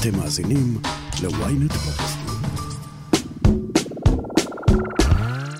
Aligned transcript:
אתם 0.00 0.18
מאזינים 0.18 0.78
ל-ynet 1.22 1.72
פודקאסטים. 1.72 2.34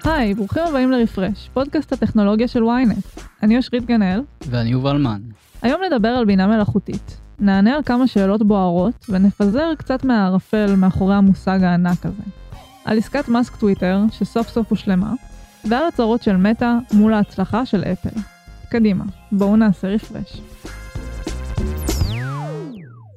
היי, 0.04 0.34
ברוכים 0.34 0.62
הבאים 0.68 0.90
לרפרש, 0.90 1.50
פודקאסט 1.52 1.92
הטכנולוגיה 1.92 2.48
של 2.48 2.62
ynet. 2.62 3.20
אני 3.42 3.56
אושרית 3.56 3.84
גנאל. 3.84 4.22
ואני 4.46 4.70
יובל 4.70 4.98
מן. 4.98 5.20
היום 5.62 5.80
נדבר 5.86 6.08
על 6.08 6.24
בינה 6.24 6.46
מלאכותית. 6.46 7.20
נענה 7.38 7.74
על 7.74 7.82
כמה 7.82 8.06
שאלות 8.06 8.42
בוערות, 8.42 9.06
ונפזר 9.08 9.74
קצת 9.78 10.04
מהערפל 10.04 10.74
מאחורי 10.76 11.14
המושג 11.14 11.62
הענק 11.62 12.06
הזה. 12.06 12.22
על 12.84 12.98
עסקת 12.98 13.28
מאסק 13.28 13.56
טוויטר, 13.56 14.00
שסוף 14.12 14.48
סוף 14.48 14.70
הושלמה, 14.70 15.12
ועל 15.64 15.84
הצהרות 15.88 16.22
של 16.22 16.36
מטא 16.36 16.72
מול 16.92 17.14
ההצלחה 17.14 17.66
של 17.66 17.84
אפל. 17.84 18.20
קדימה, 18.70 19.04
בואו 19.32 19.56
נעשה 19.56 19.88
רפרש. 19.88 20.40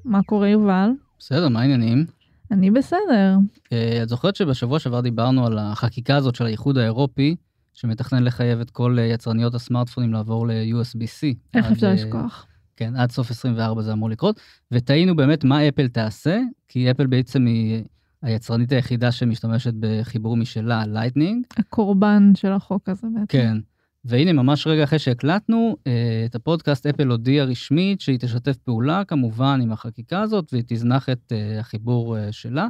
מה 0.05 0.24
קורה 0.24 0.48
יובל? 0.48 0.90
בסדר, 1.26 1.50
מה 1.50 1.62
העניינים? 1.62 2.05
אני 2.52 2.72
בסדר. 2.72 3.38
אה, 3.73 4.04
את 4.04 4.09
זוכרת 4.09 4.36
שבשבוע 4.36 4.80
שעבר 4.80 5.02
דיברנו 5.02 5.45
על 5.45 5.58
החקיקה 5.58 6.16
הזאת 6.16 6.36
של 6.36 6.45
האיחוד 6.45 6.77
האירופי, 6.77 7.36
שמתכנן 7.73 8.23
לחייב 8.23 8.59
את 8.59 8.70
כל 8.70 9.00
אה, 9.00 9.04
יצרניות 9.04 9.55
הסמארטפונים 9.55 10.14
לעבור 10.14 10.48
ל-USB-C. 10.48 11.36
איך 11.54 11.66
עד, 11.66 11.72
אפשר 11.72 11.88
אה, 11.88 11.94
לשכוח? 11.94 12.45
כן, 12.76 12.95
עד 12.95 13.12
סוף 13.12 13.31
24 13.31 13.81
זה 13.81 13.94
אמור 13.94 14.09
לקרות, 14.09 14.40
ותהינו 14.72 15.16
באמת 15.16 15.44
מה 15.44 15.67
אפל 15.67 15.88
תעשה, 15.88 16.40
כי 16.67 16.91
אפל 16.91 17.08
בעצם 17.08 17.45
היא 17.45 17.84
היצרנית 18.22 18.72
היחידה 18.72 19.12
שמשתמשת 19.12 19.73
בחיבור 19.80 20.38
משלה, 20.38 20.86
לייטנינג. 20.88 21.45
הקורבן 21.58 22.31
של 22.36 22.52
החוק 22.52 22.90
הזה 22.90 23.08
בעצם. 23.14 23.26
כן. 23.28 23.58
והנה, 24.05 24.34
ממש 24.34 24.67
רגע 24.67 24.84
אחרי 24.84 24.99
שהקלטנו 24.99 25.77
אה, 25.88 26.23
את 26.25 26.35
הפודקאסט, 26.35 26.85
אפל 26.85 27.07
הודיעה 27.07 27.45
רשמית 27.45 28.02
שהיא 28.02 28.20
תשתף 28.20 28.57
פעולה 28.57 29.03
כמובן 29.05 29.59
עם 29.63 29.71
החקיקה 29.71 30.21
הזאת, 30.21 30.49
והיא 30.52 30.63
תזנח 30.67 31.09
את 31.09 31.31
אה, 31.31 31.59
החיבור 31.59 32.17
אה, 32.17 32.31
שלה. 32.31 32.67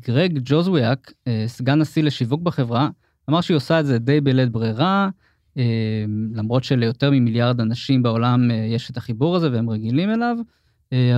גרג 0.00 0.38
ג'וזוויאק, 0.44 1.12
סגן 1.46 1.78
נשיא 1.78 2.02
לשיווק 2.02 2.42
בחברה, 2.42 2.88
אמר 3.30 3.40
שהיא 3.40 3.56
עושה 3.56 3.80
את 3.80 3.86
זה 3.86 3.98
די 3.98 4.20
בלית 4.20 4.50
ברירה, 4.50 5.08
למרות 6.32 6.64
שליותר 6.64 7.10
ממיליארד 7.10 7.60
אנשים 7.60 8.02
בעולם 8.02 8.50
יש 8.50 8.90
את 8.90 8.96
החיבור 8.96 9.36
הזה 9.36 9.52
והם 9.52 9.70
רגילים 9.70 10.10
אליו, 10.10 10.36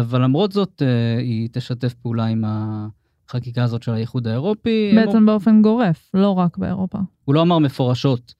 אבל 0.00 0.22
למרות 0.22 0.52
זאת 0.52 0.82
היא 1.18 1.48
תשתף 1.52 1.94
פעולה 1.94 2.24
עם 2.24 2.44
החקיקה 2.46 3.62
הזאת 3.62 3.82
של 3.82 3.92
האיחוד 3.92 4.26
האירופי. 4.26 4.90
הם 4.92 5.06
בעצם 5.06 5.26
באופן 5.26 5.62
גורף, 5.62 6.10
לא 6.14 6.30
רק 6.30 6.58
באירופה. 6.58 6.98
הוא 7.24 7.34
לא 7.34 7.42
אמר 7.42 7.58
מפורשות 7.58 8.34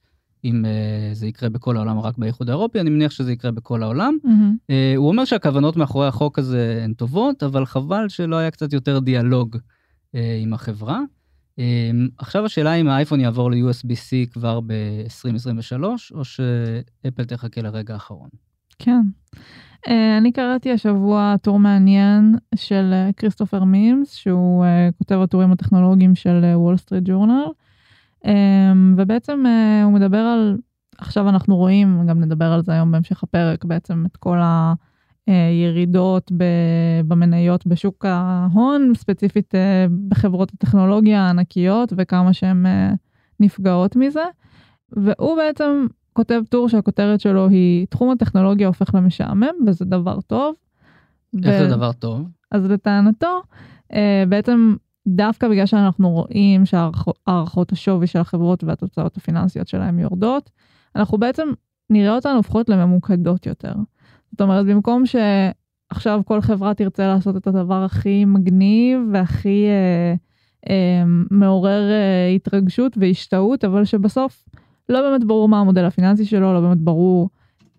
אם 0.45 0.65
uh, 0.65 1.15
זה 1.15 1.27
יקרה 1.27 1.49
בכל 1.49 1.77
העולם 1.77 1.97
או 1.97 2.03
רק 2.03 2.17
באיחוד 2.17 2.49
האירופי, 2.49 2.79
אני 2.79 2.89
מניח 2.89 3.11
שזה 3.11 3.31
יקרה 3.31 3.51
בכל 3.51 3.83
העולם. 3.83 4.17
מהמם. 4.23 4.55
Uh, 4.71 4.73
הוא 4.97 5.07
אומר 5.07 5.25
שהכוונות 5.25 5.77
מאחורי 5.77 6.07
החוק 6.07 6.39
הזה 6.39 6.81
הן 6.83 6.93
טובות, 6.93 7.43
אבל 7.43 7.65
חבל 7.65 8.09
שלא 8.09 8.35
היה 8.35 8.51
קצת 8.51 8.73
יותר 8.73 8.99
דיאלוג 8.99 9.55
uh, 9.55 10.19
עם 10.41 10.53
החברה. 10.53 10.99
אה, 11.59 11.61
עכשיו 12.17 12.45
השאלה 12.45 12.73
אם 12.73 12.87
האייפון 12.87 13.19
יעבור 13.19 13.51
ל-USB-C 13.51 14.31
כבר 14.31 14.59
ב-2023, 14.59 15.83
או 16.13 16.25
שאפל 16.25 17.23
תחכה 17.23 17.61
לרגע 17.61 17.93
האחרון. 17.93 18.29
כן. 18.79 19.01
אה, 19.87 20.17
אני 20.17 20.31
קראתי 20.31 20.71
השבוע 20.71 21.35
טור 21.41 21.59
מעניין 21.59 22.35
של 22.55 22.93
כריסטופר 23.17 23.63
מימס, 23.63 24.13
שהוא 24.13 24.65
אה, 24.65 24.89
כותב 24.97 25.15
הטורים 25.15 25.51
הטכנולוגיים 25.51 26.15
של 26.15 26.41
וול 26.53 26.77
סטריט 26.77 27.03
ג'ורנל, 27.05 27.45
ובעצם 28.97 29.43
אה, 29.45 29.83
הוא 29.83 29.93
מדבר 29.93 30.17
על, 30.17 30.57
עכשיו 30.97 31.29
אנחנו 31.29 31.55
רואים, 31.55 32.07
גם 32.07 32.19
נדבר 32.19 32.45
על 32.45 32.63
זה 32.63 32.73
היום 32.73 32.91
בהמשך 32.91 33.23
הפרק, 33.23 33.65
בעצם 33.65 34.03
את 34.05 34.17
כל 34.17 34.37
הירידות 35.27 36.31
במניות 37.07 37.67
בשוק 37.67 38.05
ההון, 38.05 38.91
ספציפית 38.95 39.55
אה, 39.55 39.85
בחברות 40.09 40.51
הטכנולוגיה 40.53 41.21
הענקיות, 41.21 41.93
וכמה 41.97 42.33
שהן 42.33 42.65
אה, 42.65 42.93
נפגעות 43.39 43.95
מזה. 43.95 44.23
והוא 44.91 45.35
בעצם 45.37 45.87
כותב 46.13 46.41
טור 46.49 46.69
שהכותרת 46.69 47.19
שלו 47.19 47.49
היא 47.49 47.87
תחום 47.89 48.09
הטכנולוגיה 48.09 48.67
הופך 48.67 48.95
למשעמם 48.95 49.53
וזה 49.67 49.85
דבר 49.85 50.21
טוב. 50.21 50.55
איך 51.43 51.55
ו- 51.55 51.59
זה 51.59 51.75
דבר 51.75 51.91
טוב? 51.91 52.27
אז 52.51 52.65
לטענתו, 52.65 53.41
בעצם 54.29 54.75
דווקא 55.07 55.47
בגלל 55.47 55.65
שאנחנו 55.65 56.09
רואים 56.09 56.65
שהערכות 56.65 57.71
השווי 57.71 58.07
של 58.07 58.19
החברות 58.19 58.63
והתוצאות 58.63 59.17
הפיננסיות 59.17 59.67
שלהם 59.67 59.99
יורדות, 59.99 60.49
אנחנו 60.95 61.17
בעצם 61.17 61.47
נראה 61.89 62.15
אותן 62.15 62.29
הופכות 62.35 62.69
לממוקדות 62.69 63.45
יותר. 63.45 63.73
זאת 64.31 64.41
אומרת, 64.41 64.65
במקום 64.65 65.03
שעכשיו 65.05 66.21
כל 66.25 66.41
חברה 66.41 66.73
תרצה 66.73 67.07
לעשות 67.07 67.37
את 67.37 67.47
הדבר 67.47 67.83
הכי 67.83 68.25
מגניב 68.25 68.99
והכי 69.13 69.65
אה, 69.67 70.15
אה, 70.69 71.03
מעורר 71.31 71.89
אה, 71.91 72.29
התרגשות 72.35 72.97
והשתאות, 72.97 73.63
אבל 73.63 73.85
שבסוף 73.85 74.43
לא 74.89 75.01
באמת 75.01 75.23
ברור 75.23 75.49
מה 75.49 75.59
המודל 75.59 75.85
הפיננסי 75.85 76.25
שלו, 76.25 76.53
לא 76.53 76.61
באמת 76.61 76.77
ברור 76.77 77.29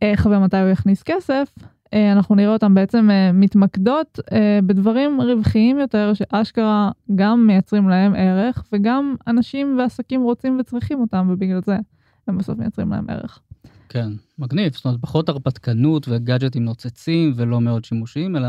איך 0.03 0.29
ומתי 0.31 0.59
הוא 0.59 0.69
יכניס 0.69 1.03
כסף, 1.03 1.55
אנחנו 1.93 2.35
נראה 2.35 2.53
אותם 2.53 2.75
בעצם 2.75 3.11
אה, 3.11 3.33
מתמקדות 3.33 4.21
אה, 4.33 4.59
בדברים 4.67 5.21
רווחיים 5.21 5.79
יותר, 5.79 6.13
שאשכרה 6.15 6.91
גם 7.15 7.47
מייצרים 7.47 7.89
להם 7.89 8.15
ערך, 8.15 8.65
וגם 8.73 9.15
אנשים 9.27 9.79
ועסקים 9.79 10.23
רוצים 10.23 10.61
וצריכים 10.61 11.01
אותם, 11.01 11.29
ובגלל 11.31 11.61
זה 11.67 11.77
הם 12.27 12.39
בסוף 12.39 12.59
מייצרים 12.59 12.91
להם 12.91 13.11
ערך. 13.11 13.41
כן, 13.89 14.09
מגניב. 14.39 14.73
זאת 14.75 14.85
אומרת, 14.85 15.01
פחות 15.01 15.29
הרפתקנות 15.29 16.07
וגאדג'טים 16.09 16.65
נוצצים 16.65 17.33
ולא 17.37 17.61
מאוד 17.61 17.85
שימושיים, 17.85 18.37
אלא 18.37 18.49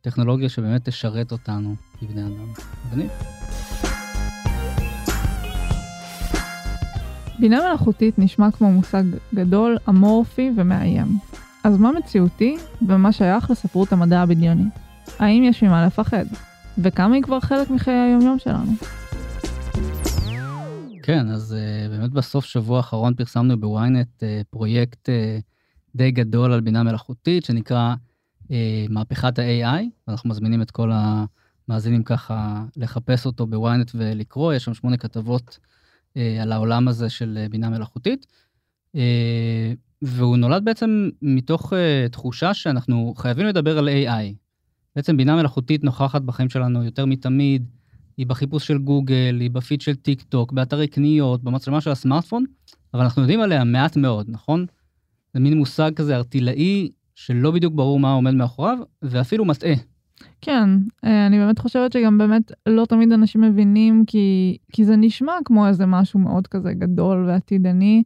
טכנולוגיה 0.00 0.48
שבאמת 0.48 0.88
תשרת 0.88 1.32
אותנו 1.32 1.74
כבני 2.00 2.22
אדם. 2.22 2.52
מגניב. 2.88 3.10
בינה 7.40 7.68
מלאכותית 7.68 8.18
נשמע 8.18 8.50
כמו 8.50 8.72
מושג 8.72 9.02
גדול, 9.34 9.76
אמורפי 9.88 10.50
ומאיים. 10.56 11.06
אז 11.64 11.78
מה 11.78 11.92
מציאותי 11.92 12.56
ומה 12.86 13.12
שייך 13.12 13.50
לספרות 13.50 13.92
המדע 13.92 14.20
הבדיוני? 14.20 14.64
האם 15.18 15.42
יש 15.42 15.62
ממה 15.62 15.86
לפחד? 15.86 16.24
וכמה 16.78 17.14
היא 17.14 17.22
כבר 17.22 17.40
חלק 17.40 17.70
מחיי 17.70 17.94
היומיום 17.94 18.38
שלנו? 18.38 18.72
כן, 21.02 21.28
אז 21.28 21.56
uh, 21.56 21.90
באמת 21.90 22.10
בסוף 22.10 22.44
שבוע 22.44 22.76
האחרון 22.76 23.14
פרסמנו 23.14 23.60
בוויינט 23.60 24.08
uh, 24.22 24.44
פרויקט 24.50 25.08
uh, 25.08 25.12
די 25.94 26.10
גדול 26.10 26.52
על 26.52 26.60
בינה 26.60 26.82
מלאכותית, 26.82 27.44
שנקרא 27.44 27.94
uh, 28.42 28.48
מהפכת 28.88 29.38
ה-AI, 29.38 29.84
ואנחנו 30.08 30.30
מזמינים 30.30 30.62
את 30.62 30.70
כל 30.70 30.90
המאזינים 30.94 32.02
ככה 32.02 32.64
לחפש 32.76 33.26
אותו 33.26 33.46
בוויינט 33.46 33.90
ולקרוא, 33.94 34.52
יש 34.54 34.64
שם 34.64 34.74
שמונה 34.74 34.96
כתבות 34.96 35.58
uh, 35.58 36.20
על 36.42 36.52
העולם 36.52 36.88
הזה 36.88 37.08
של 37.08 37.38
uh, 37.46 37.50
בינה 37.50 37.70
מלאכותית. 37.70 38.26
Uh, 38.96 39.00
והוא 40.02 40.36
נולד 40.36 40.64
בעצם 40.64 41.08
מתוך 41.22 41.72
uh, 41.72 42.08
תחושה 42.12 42.54
שאנחנו 42.54 43.14
חייבים 43.16 43.46
לדבר 43.46 43.78
על 43.78 43.88
AI. 43.88 44.34
בעצם 44.96 45.16
בינה 45.16 45.36
מלאכותית 45.36 45.84
נוכחת 45.84 46.22
בחיים 46.22 46.48
שלנו 46.48 46.84
יותר 46.84 47.06
מתמיד, 47.06 47.68
היא 48.16 48.26
בחיפוש 48.26 48.66
של 48.66 48.78
גוגל, 48.78 49.38
היא 49.40 49.50
בפיד 49.50 49.80
של 49.80 49.94
טיק 49.94 50.22
טוק, 50.22 50.52
באתרי 50.52 50.86
קניות, 50.86 51.44
במצלמה 51.44 51.80
של 51.80 51.90
הסמארטפון, 51.90 52.44
אבל 52.94 53.02
אנחנו 53.02 53.22
יודעים 53.22 53.40
עליה 53.40 53.64
מעט 53.64 53.96
מאוד, 53.96 54.26
נכון? 54.30 54.66
זה 55.34 55.40
מין 55.40 55.58
מושג 55.58 55.90
כזה 55.96 56.16
ארטילאי, 56.16 56.90
שלא 57.14 57.50
בדיוק 57.50 57.74
ברור 57.74 58.00
מה 58.00 58.12
עומד 58.12 58.34
מאחוריו, 58.34 58.78
ואפילו 59.02 59.44
מטעה. 59.44 59.74
כן, 60.40 60.68
אה, 61.04 61.26
אני 61.26 61.38
באמת 61.38 61.58
חושבת 61.58 61.92
שגם 61.92 62.18
באמת 62.18 62.52
לא 62.66 62.84
תמיד 62.84 63.12
אנשים 63.12 63.40
מבינים, 63.40 64.04
כי, 64.06 64.56
כי 64.72 64.84
זה 64.84 64.96
נשמע 64.96 65.32
כמו 65.44 65.68
איזה 65.68 65.86
משהו 65.86 66.20
מאוד 66.20 66.46
כזה 66.46 66.72
גדול 66.72 67.24
ועתידני, 67.26 68.02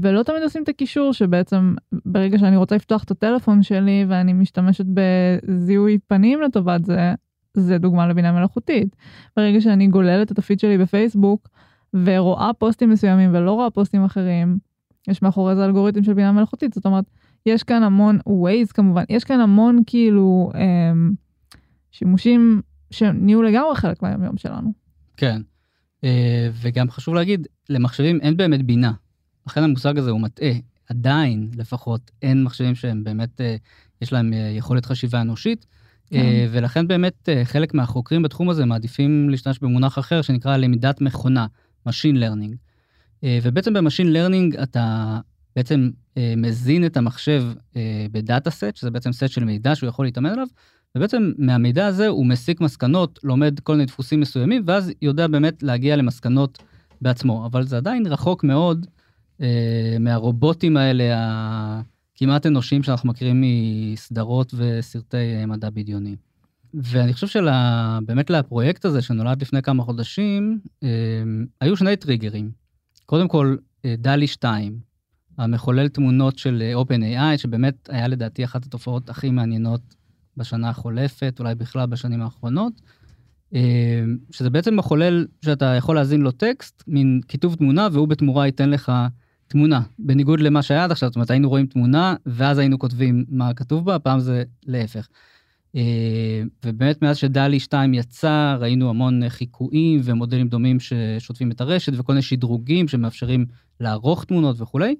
ולא 0.00 0.22
תמיד 0.22 0.42
עושים 0.42 0.62
את 0.62 0.68
הקישור 0.68 1.12
שבעצם 1.12 1.74
ברגע 2.04 2.38
שאני 2.38 2.56
רוצה 2.56 2.76
לפתוח 2.76 3.04
את 3.04 3.10
הטלפון 3.10 3.62
שלי 3.62 4.04
ואני 4.08 4.32
משתמשת 4.32 4.84
בזיהוי 4.88 5.98
פנים 6.06 6.42
לטובת 6.42 6.84
זה, 6.84 7.14
זה 7.54 7.78
דוגמה 7.78 8.06
לבינה 8.06 8.32
מלאכותית. 8.32 8.96
ברגע 9.36 9.60
שאני 9.60 9.86
גוללת 9.86 10.32
את 10.32 10.38
הפיד 10.38 10.60
שלי 10.60 10.78
בפייסבוק 10.78 11.48
ורואה 11.94 12.50
פוסטים 12.58 12.90
מסוימים 12.90 13.30
ולא 13.34 13.52
רואה 13.52 13.70
פוסטים 13.70 14.04
אחרים, 14.04 14.58
יש 15.08 15.22
מאחורי 15.22 15.54
זה 15.54 15.64
אלגוריתם 15.64 16.02
של 16.02 16.14
בינה 16.14 16.32
מלאכותית, 16.32 16.72
זאת 16.72 16.86
אומרת, 16.86 17.04
יש 17.46 17.62
כאן 17.62 17.82
המון 17.82 18.18
ווייז 18.26 18.72
כמובן, 18.72 19.02
יש 19.08 19.24
כאן 19.24 19.40
המון 19.40 19.78
כאילו 19.86 20.50
אמ, 20.54 21.12
שימושים 21.90 22.62
שנהיו 22.90 23.42
לגמרי 23.42 23.76
חלק 23.76 24.02
מהיום 24.02 24.36
שלנו. 24.36 24.72
כן. 25.16 25.42
אה, 26.04 26.50
וגם 26.52 26.90
חשוב 26.90 27.14
להגיד, 27.14 27.48
למחשבים 27.68 28.20
אין 28.20 28.36
באמת 28.36 28.62
בינה. 28.62 28.92
לכן 29.48 29.62
המושג 29.62 29.98
הזה 29.98 30.10
הוא 30.10 30.20
מטעה. 30.20 30.52
עדיין, 30.90 31.50
לפחות, 31.56 32.10
אין 32.22 32.44
מחשבים 32.44 32.74
שהם 32.74 33.04
באמת, 33.04 33.40
אה, 33.40 33.56
יש 34.02 34.12
להם 34.12 34.32
אה, 34.32 34.38
יכולת 34.38 34.86
חשיבה 34.86 35.20
אנושית. 35.20 35.66
כן. 36.06 36.16
אה, 36.16 36.46
ולכן 36.50 36.88
באמת 36.88 37.28
חלק 37.44 37.74
מהחוקרים 37.74 38.22
בתחום 38.22 38.50
הזה 38.50 38.64
מעדיפים 38.64 39.30
להשתמש 39.30 39.58
במונח 39.58 39.98
אחר 39.98 40.22
שנקרא 40.22 40.56
למידת 40.56 41.00
מכונה, 41.00 41.46
Machine 41.88 42.16
Learning. 42.16 42.54
ובעצם 43.42 43.74
ב-Machine 43.74 44.16
Learning 44.16 44.62
אתה 44.62 45.18
בעצם 45.56 45.90
מזין 46.36 46.86
את 46.86 46.96
המחשב 46.96 47.44
בדאטה 48.12 48.50
סט, 48.50 48.76
שזה 48.76 48.90
בעצם 48.90 49.12
סט 49.12 49.28
של 49.28 49.44
מידע 49.44 49.74
שהוא 49.74 49.88
יכול 49.88 50.04
להתאמן 50.04 50.30
עליו, 50.30 50.46
ובעצם 50.96 51.32
מהמידע 51.38 51.86
הזה 51.86 52.08
הוא 52.08 52.26
מסיק 52.26 52.60
מסקנות, 52.60 53.18
לומד 53.22 53.60
כל 53.60 53.72
מיני 53.72 53.86
דפוסים 53.86 54.20
מסוימים, 54.20 54.62
ואז 54.66 54.92
יודע 55.02 55.26
באמת 55.26 55.62
להגיע 55.62 55.96
למסקנות 55.96 56.58
בעצמו. 57.00 57.46
אבל 57.46 57.66
זה 57.66 57.76
עדיין 57.76 58.06
רחוק 58.06 58.44
מאוד 58.44 58.86
מהרובוטים 60.00 60.76
האלה 60.76 61.04
הכמעט 62.18 62.46
אנושיים 62.46 62.82
שאנחנו 62.82 63.08
מכירים 63.08 63.44
מסדרות 63.44 64.54
וסרטי 64.56 65.16
אה, 65.16 65.46
מדע 65.46 65.70
בדיוני. 65.70 66.16
ואני 66.74 67.12
חושב 67.12 67.26
שבאמת 67.26 68.30
לפרויקט 68.30 68.84
הזה 68.84 69.02
שנולד 69.02 69.42
לפני 69.42 69.62
כמה 69.62 69.82
חודשים, 69.82 70.60
אה, 70.82 70.88
היו 71.60 71.76
שני 71.76 71.96
טריגרים. 71.96 72.50
קודם 73.06 73.28
כל, 73.28 73.56
אה, 73.84 73.94
דלי 73.98 74.26
2, 74.26 74.78
המחולל 75.38 75.88
תמונות 75.88 76.38
של 76.38 76.62
אה, 76.62 76.82
OpenAI, 76.82 77.38
שבאמת 77.38 77.88
היה 77.92 78.08
לדעתי 78.08 78.44
אחת 78.44 78.64
התופעות 78.64 79.10
הכי 79.10 79.30
מעניינות 79.30 79.80
בשנה 80.36 80.68
החולפת, 80.68 81.36
אולי 81.38 81.54
בכלל 81.54 81.86
בשנים 81.86 82.22
האחרונות, 82.22 82.72
אה, 83.54 84.04
שזה 84.30 84.50
בעצם 84.50 84.76
מחולל 84.76 85.26
שאתה 85.44 85.66
יכול 85.66 85.96
להזין 85.96 86.20
לו 86.20 86.30
טקסט, 86.30 86.84
מין 86.86 87.20
כיתוב 87.28 87.54
תמונה, 87.54 87.88
והוא 87.92 88.08
בתמורה 88.08 88.46
ייתן 88.46 88.70
לך 88.70 88.92
תמונה, 89.48 89.80
בניגוד 89.98 90.40
למה 90.40 90.62
שהיה 90.62 90.84
עד 90.84 90.90
עכשיו, 90.90 91.08
זאת 91.08 91.16
אומרת, 91.16 91.30
היינו 91.30 91.48
רואים 91.48 91.66
תמונה, 91.66 92.14
ואז 92.26 92.58
היינו 92.58 92.78
כותבים 92.78 93.24
מה 93.28 93.54
כתוב 93.54 93.84
בה, 93.84 93.94
הפעם 93.94 94.20
זה 94.20 94.42
להפך. 94.66 95.08
אה, 95.76 96.42
ובאמת 96.64 97.02
מאז 97.02 97.16
שדלי 97.16 97.60
2 97.60 97.94
יצא, 97.94 98.56
ראינו 98.60 98.90
המון 98.90 99.28
חיקויים 99.28 100.00
ומודלים 100.04 100.48
דומים 100.48 100.80
ששוטפים 100.80 101.50
את 101.50 101.60
הרשת, 101.60 101.92
וכל 101.96 102.12
מיני 102.12 102.22
שדרוגים 102.22 102.88
שמאפשרים 102.88 103.46
לערוך 103.80 104.24
תמונות 104.24 104.60
וכולי. 104.60 104.94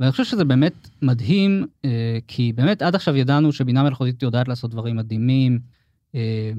ואני 0.00 0.10
חושב 0.10 0.24
שזה 0.24 0.44
באמת 0.44 0.88
מדהים, 1.02 1.66
אה, 1.84 2.18
כי 2.28 2.52
באמת 2.52 2.82
עד 2.82 2.94
עכשיו 2.94 3.16
ידענו 3.16 3.52
שבינה 3.52 3.82
מלאכותית 3.82 4.22
יודעת 4.22 4.48
לעשות 4.48 4.70
דברים 4.70 4.96
מדהימים 4.96 5.58
אה, 6.14 6.50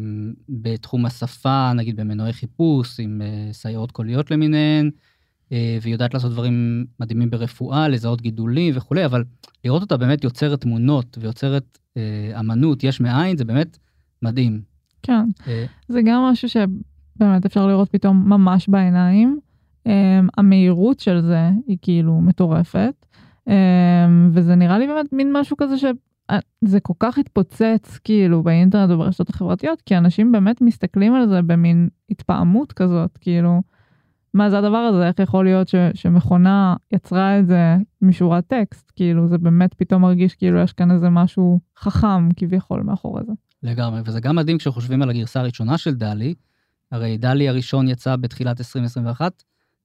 בתחום 0.49 1.05
השפה, 1.05 1.73
נגיד 1.73 1.95
במנועי 1.95 2.33
חיפוש, 2.33 2.99
עם 2.99 3.21
סייעות 3.51 3.91
קוליות 3.91 4.31
למיניהן, 4.31 4.91
והיא 5.51 5.93
יודעת 5.93 6.13
לעשות 6.13 6.31
דברים 6.31 6.85
מדהימים 6.99 7.29
ברפואה, 7.29 7.87
לזהות 7.87 8.21
גידולים 8.21 8.73
וכולי, 8.77 9.05
אבל 9.05 9.23
לראות 9.65 9.81
אותה 9.81 9.97
באמת 9.97 10.23
יוצרת 10.23 10.61
תמונות 10.61 11.17
ויוצרת 11.21 11.77
אמנות 12.39 12.83
יש 12.83 13.01
מאין, 13.01 13.37
זה 13.37 13.45
באמת 13.45 13.77
מדהים. 14.21 14.61
כן, 15.03 15.29
זה 15.87 16.01
גם 16.05 16.21
משהו 16.21 16.49
שבאמת 16.49 17.45
אפשר 17.45 17.67
לראות 17.67 17.89
פתאום 17.89 18.29
ממש 18.29 18.69
בעיניים. 18.69 19.39
המהירות 20.37 20.99
של 20.99 21.21
זה 21.21 21.49
היא 21.67 21.77
כאילו 21.81 22.21
מטורפת. 22.21 23.05
אמ, 23.47 24.29
וזה 24.33 24.55
נראה 24.55 24.79
לי 24.79 24.87
באמת 24.87 25.13
מין 25.13 25.33
משהו 25.33 25.57
כזה 25.57 25.75
שזה 25.77 26.79
כל 26.79 26.93
כך 26.99 27.17
התפוצץ 27.17 27.99
כאילו 28.03 28.43
באינטרנט 28.43 28.91
וברשתות 28.91 29.29
החברתיות, 29.29 29.81
כי 29.81 29.97
אנשים 29.97 30.31
באמת 30.31 30.61
מסתכלים 30.61 31.13
על 31.13 31.29
זה 31.29 31.41
במין 31.41 31.89
התפעמות 32.09 32.73
כזאת, 32.73 33.17
כאילו, 33.21 33.61
מה 34.33 34.49
זה 34.49 34.57
הדבר 34.57 34.77
הזה, 34.77 35.07
איך 35.07 35.19
יכול 35.19 35.45
להיות 35.45 35.67
ש, 35.67 35.75
שמכונה 35.93 36.75
יצרה 36.91 37.39
את 37.39 37.47
זה 37.47 37.75
משורת 38.01 38.47
טקסט, 38.47 38.91
כאילו 38.95 39.27
זה 39.27 39.37
באמת 39.37 39.73
פתאום 39.73 40.01
מרגיש 40.01 40.35
כאילו 40.35 40.59
יש 40.59 40.73
כאן 40.73 40.91
איזה 40.91 41.09
משהו 41.09 41.59
חכם 41.79 42.31
כביכול 42.35 42.83
מאחורי 42.83 43.23
זה. 43.27 43.33
לגמרי, 43.63 44.01
וזה 44.05 44.19
גם 44.19 44.35
מדהים 44.35 44.57
כשחושבים 44.57 45.01
על 45.01 45.09
הגרסה 45.09 45.39
הראשונה 45.39 45.77
של 45.77 45.93
דלי, 45.93 46.33
הרי 46.91 47.17
דלי 47.17 47.49
הראשון 47.49 47.87
יצא 47.87 48.15
בתחילת 48.15 48.59
2021, 48.59 49.43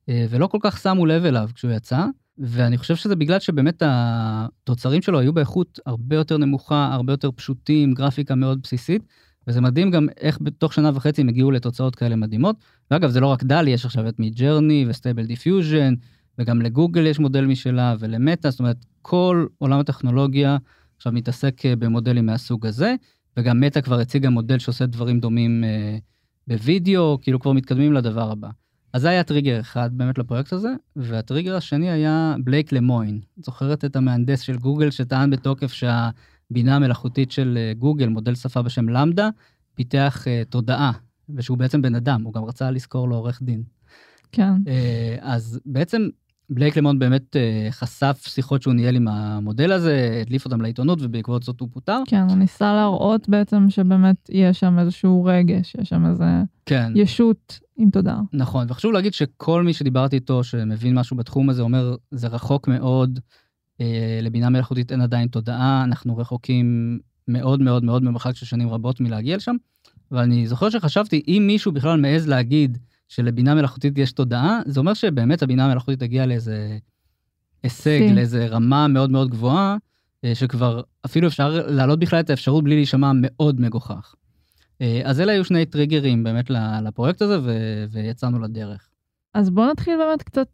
אה, 0.08 0.26
ולא 0.30 0.46
כל 0.46 0.58
כך 0.60 0.78
שמו 0.78 1.06
לב 1.06 1.24
אליו 1.24 1.48
כשהוא 1.54 1.72
יצא. 1.72 2.06
ואני 2.38 2.78
חושב 2.78 2.96
שזה 2.96 3.16
בגלל 3.16 3.38
שבאמת 3.38 3.82
התוצרים 3.86 5.02
שלו 5.02 5.18
היו 5.18 5.32
באיכות 5.32 5.78
הרבה 5.86 6.16
יותר 6.16 6.36
נמוכה, 6.36 6.90
הרבה 6.92 7.12
יותר 7.12 7.30
פשוטים, 7.30 7.94
גרפיקה 7.94 8.34
מאוד 8.34 8.60
בסיסית, 8.62 9.02
וזה 9.48 9.60
מדהים 9.60 9.90
גם 9.90 10.06
איך 10.20 10.38
בתוך 10.40 10.72
שנה 10.72 10.90
וחצי 10.94 11.20
הם 11.20 11.28
הגיעו 11.28 11.50
לתוצאות 11.50 11.96
כאלה 11.96 12.16
מדהימות. 12.16 12.56
ואגב, 12.90 13.10
זה 13.10 13.20
לא 13.20 13.26
רק 13.26 13.44
DALL-E, 13.44 13.70
יש 13.70 13.84
עכשיו 13.84 14.08
את 14.08 14.18
Midjourney 14.18 14.84
ו 14.88 14.94
Stable 14.94 15.26
Diffusion, 15.26 15.94
וגם 16.38 16.62
לגוגל 16.62 17.06
יש 17.06 17.18
מודל 17.18 17.44
משלה 17.44 17.94
ולמטא, 17.98 18.50
זאת 18.50 18.60
אומרת, 18.60 18.76
כל 19.02 19.46
עולם 19.58 19.80
הטכנולוגיה 19.80 20.56
עכשיו 20.96 21.12
מתעסק 21.12 21.66
אה, 21.66 21.76
במודלים 21.76 22.26
מהסוג 22.26 22.66
הזה, 22.66 22.94
וגם 23.36 23.60
מטא 23.60 23.82
כבר 23.82 24.00
הציגה 24.00 24.30
מודל 24.30 24.58
שעושה 24.58 24.86
דברים 24.86 25.20
דומים 25.20 25.64
אה, 25.64 25.98
בווידאו, 26.46 27.18
כאילו 27.22 27.40
כבר 27.40 27.52
מתקדמים 27.52 27.92
לדבר 27.92 28.30
הבא. 28.30 28.48
אז 28.92 29.02
זה 29.02 29.08
היה 29.08 29.24
טריגר 29.24 29.60
אחד 29.60 29.90
באמת 29.92 30.18
לפרויקט 30.18 30.52
הזה, 30.52 30.68
והטריגר 30.96 31.56
השני 31.56 31.90
היה 31.90 32.36
בלייק 32.44 32.72
למוין. 32.72 33.20
זוכרת 33.36 33.84
את 33.84 33.96
המהנדס 33.96 34.40
של 34.40 34.56
גוגל 34.56 34.90
שטען 34.90 35.30
בתוקף 35.30 35.72
שהבינה 36.48 36.76
המלאכותית 36.76 37.30
של 37.30 37.58
אה, 37.60 37.72
גוגל, 37.74 38.08
מודל 38.08 38.34
שפה 38.34 38.62
בשם 38.62 38.88
LaMDA, 38.88 39.28
פיתח 39.74 40.24
uh, 40.24 40.50
תודעה, 40.50 40.92
ושהוא 41.34 41.58
בעצם 41.58 41.82
בן 41.82 41.94
אדם, 41.94 42.22
הוא 42.22 42.32
גם 42.32 42.44
רצה 42.44 42.70
לזכור 42.70 43.08
לו 43.08 43.16
עורך 43.16 43.42
דין. 43.42 43.62
כן. 44.32 44.52
Uh, 44.64 44.68
אז 45.20 45.60
בעצם 45.66 46.08
בלייק 46.50 46.76
למון 46.76 46.98
באמת 46.98 47.36
חשף 47.70 48.22
שיחות 48.26 48.62
שהוא 48.62 48.74
ניהל 48.74 48.96
עם 48.96 49.08
המודל 49.08 49.72
הזה, 49.72 50.18
הדליף 50.22 50.44
אותם 50.44 50.60
לעיתונות 50.60 50.98
ובעקבות 51.02 51.42
זאת 51.42 51.60
הוא 51.60 51.68
פוטר. 51.72 52.02
כן, 52.06 52.22
הוא 52.28 52.36
ניסה 52.36 52.74
להראות 52.74 53.28
בעצם 53.28 53.70
שבאמת 53.70 54.30
יש 54.32 54.60
שם 54.60 54.78
איזשהו 54.78 55.24
רגש, 55.24 55.76
יש 55.80 55.88
שם 55.88 56.06
איזה 56.06 56.24
כן. 56.66 56.92
ישות 56.94 57.60
עם 57.76 57.90
תודעה. 57.90 58.20
נכון, 58.32 58.66
וחשוב 58.68 58.92
להגיד 58.92 59.14
שכל 59.14 59.62
מי 59.62 59.72
שדיברתי 59.72 60.16
איתו 60.16 60.44
שמבין 60.44 60.98
משהו 60.98 61.16
בתחום 61.16 61.50
הזה 61.50 61.62
אומר, 61.62 61.96
זה 62.10 62.28
רחוק 62.28 62.68
מאוד, 62.68 63.18
אה, 63.18 63.22
לבינה 64.22 64.50
מלאכותית 64.50 64.92
אין 64.92 65.00
עדיין 65.00 65.28
תודעה, 65.28 65.84
אנחנו 65.84 66.16
רחוקים 66.16 66.98
מאוד 67.28 67.60
מאוד 67.60 67.84
מאוד 67.84 68.02
ממרחק 68.02 68.36
של 68.36 68.46
שנים 68.46 68.68
רבות 68.68 69.00
מלהגיע 69.00 69.36
לשם, 69.36 69.56
אבל 70.12 70.20
אני 70.20 70.46
זוכר 70.46 70.70
שחשבתי, 70.70 71.22
אם 71.28 71.44
מישהו 71.46 71.72
בכלל 71.72 72.00
מעז 72.00 72.28
להגיד 72.28 72.78
שלבינה 73.08 73.54
מלאכותית 73.54 73.98
יש 73.98 74.12
תודעה, 74.12 74.60
זה 74.66 74.80
אומר 74.80 74.94
שבאמת 74.94 75.42
הבינה 75.42 75.64
המלאכותית 75.64 76.00
תגיע 76.00 76.26
לאיזה 76.26 76.78
הישג, 77.62 77.98
כן. 78.08 78.14
לאיזה 78.14 78.46
רמה 78.46 78.88
מאוד 78.88 79.10
מאוד 79.10 79.30
גבוהה, 79.30 79.76
אה, 80.24 80.34
שכבר 80.34 80.80
אפילו 81.04 81.28
אפשר 81.28 81.66
להעלות 81.68 81.98
בכלל 81.98 82.20
את 82.20 82.30
האפשרות 82.30 82.64
בלי 82.64 82.74
להישמע 82.74 83.12
מאוד 83.14 83.60
מגוחך. 83.60 84.14
אה, 84.80 85.00
אז 85.04 85.20
אלה 85.20 85.32
היו 85.32 85.44
שני 85.44 85.66
טריגרים 85.66 86.24
באמת 86.24 86.50
לפרויקט 86.82 87.22
הזה, 87.22 87.38
ו- 87.42 87.84
ויצאנו 87.90 88.38
לדרך. 88.38 88.88
אז 89.34 89.50
בואו 89.50 89.70
נתחיל 89.70 89.94
באמת 89.96 90.22
קצת 90.22 90.48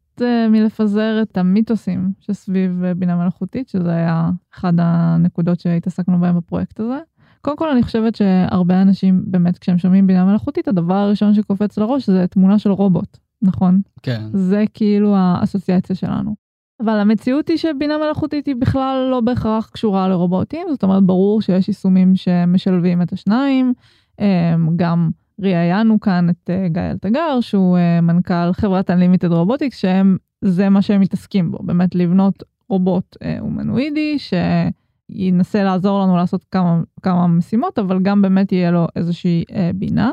מלפזר 0.51 1.23
את 1.23 1.39
המיתוסים 1.39 2.13
שסביב 2.21 2.83
uh, 2.83 2.95
בינה 2.95 3.17
מלאכותית, 3.17 3.69
שזה 3.69 3.91
היה 3.91 4.31
אחד 4.55 4.73
הנקודות 4.79 5.61
שהתעסקנו 5.61 6.21
בהן 6.21 6.37
בפרויקט 6.37 6.81
הזה. 6.81 6.99
קודם 7.41 7.57
כל 7.57 7.71
אני 7.71 7.83
חושבת 7.83 8.15
שהרבה 8.15 8.83
אנשים 8.83 9.23
באמת 9.27 9.59
כשהם 9.59 9.79
שומעים 9.79 10.07
בינה 10.07 10.25
מלאכותית 10.25 10.69
הדבר 10.69 10.95
הראשון 10.95 11.35
שקופץ 11.35 11.79
לראש 11.79 12.11
זה 12.11 12.27
תמונה 12.27 12.59
של 12.59 12.71
רובוט, 12.71 13.19
נכון? 13.43 13.81
כן. 14.03 14.23
זה 14.33 14.65
כאילו 14.75 15.17
האסוציאציה 15.17 15.97
שלנו. 15.97 16.35
אבל 16.81 16.99
המציאות 16.99 17.49
היא 17.49 17.57
שבינה 17.57 17.99
מלאכותית 17.99 18.47
היא 18.47 18.57
בכלל 18.57 19.09
לא 19.11 19.21
בהכרח 19.21 19.71
קשורה 19.73 20.09
לרובוטים, 20.09 20.67
זאת 20.71 20.83
אומרת 20.83 21.03
ברור 21.03 21.43
שיש 21.43 21.69
יישומים 21.69 22.17
שמשלבים 22.17 23.03
את 23.03 23.13
השניים, 23.13 23.73
אמ, 24.21 24.77
גם 24.77 25.11
ראיינו 25.43 26.01
כאן 26.01 26.31
את 26.31 26.51
אה, 26.51 26.69
גיא 26.69 26.83
אלתגר 26.83 27.41
שהוא 27.41 27.79
אה, 27.79 28.01
מנכ"ל 28.01 28.53
חברת 28.53 28.91
Unlimited 28.91 29.31
Robotics 29.31 29.77
שהם 29.77 30.17
זה 30.41 30.69
מה 30.69 30.83
שהם 30.83 31.01
מתעסקים 31.01 31.51
בו 31.51 31.59
באמת 31.63 31.95
לבנות 31.95 32.43
רובוט 32.69 33.17
אה, 33.23 33.37
הומנואידי 33.41 34.17
שינסה 34.19 35.63
לעזור 35.65 36.03
לנו 36.03 36.17
לעשות 36.17 36.45
כמה 36.51 36.83
כמה 37.03 37.27
משימות 37.27 37.79
אבל 37.79 37.99
גם 38.03 38.23
באמת 38.23 38.53
יהיה 38.53 38.71
לו 38.71 38.87
איזושהי 38.97 39.45
בינה. 39.75 40.11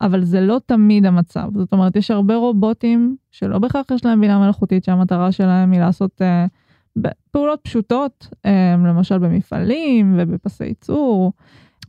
אבל 0.00 0.24
זה 0.24 0.40
לא 0.40 0.60
תמיד 0.66 1.06
המצב 1.06 1.48
זאת 1.54 1.72
אומרת 1.72 1.96
יש 1.96 2.10
הרבה 2.10 2.36
רובוטים 2.36 3.16
שלא 3.30 3.58
בהכרח 3.58 3.90
יש 3.90 4.04
להם 4.04 4.20
בינה 4.20 4.38
מלאכותית 4.38 4.84
שהמטרה 4.84 5.32
שלהם 5.32 5.72
היא 5.72 5.80
לעשות 5.80 6.22
פעולות 7.30 7.60
פשוטות 7.62 8.28
למשל 8.86 9.18
במפעלים 9.18 10.14
ובפסי 10.18 10.64
ייצור. 10.64 11.32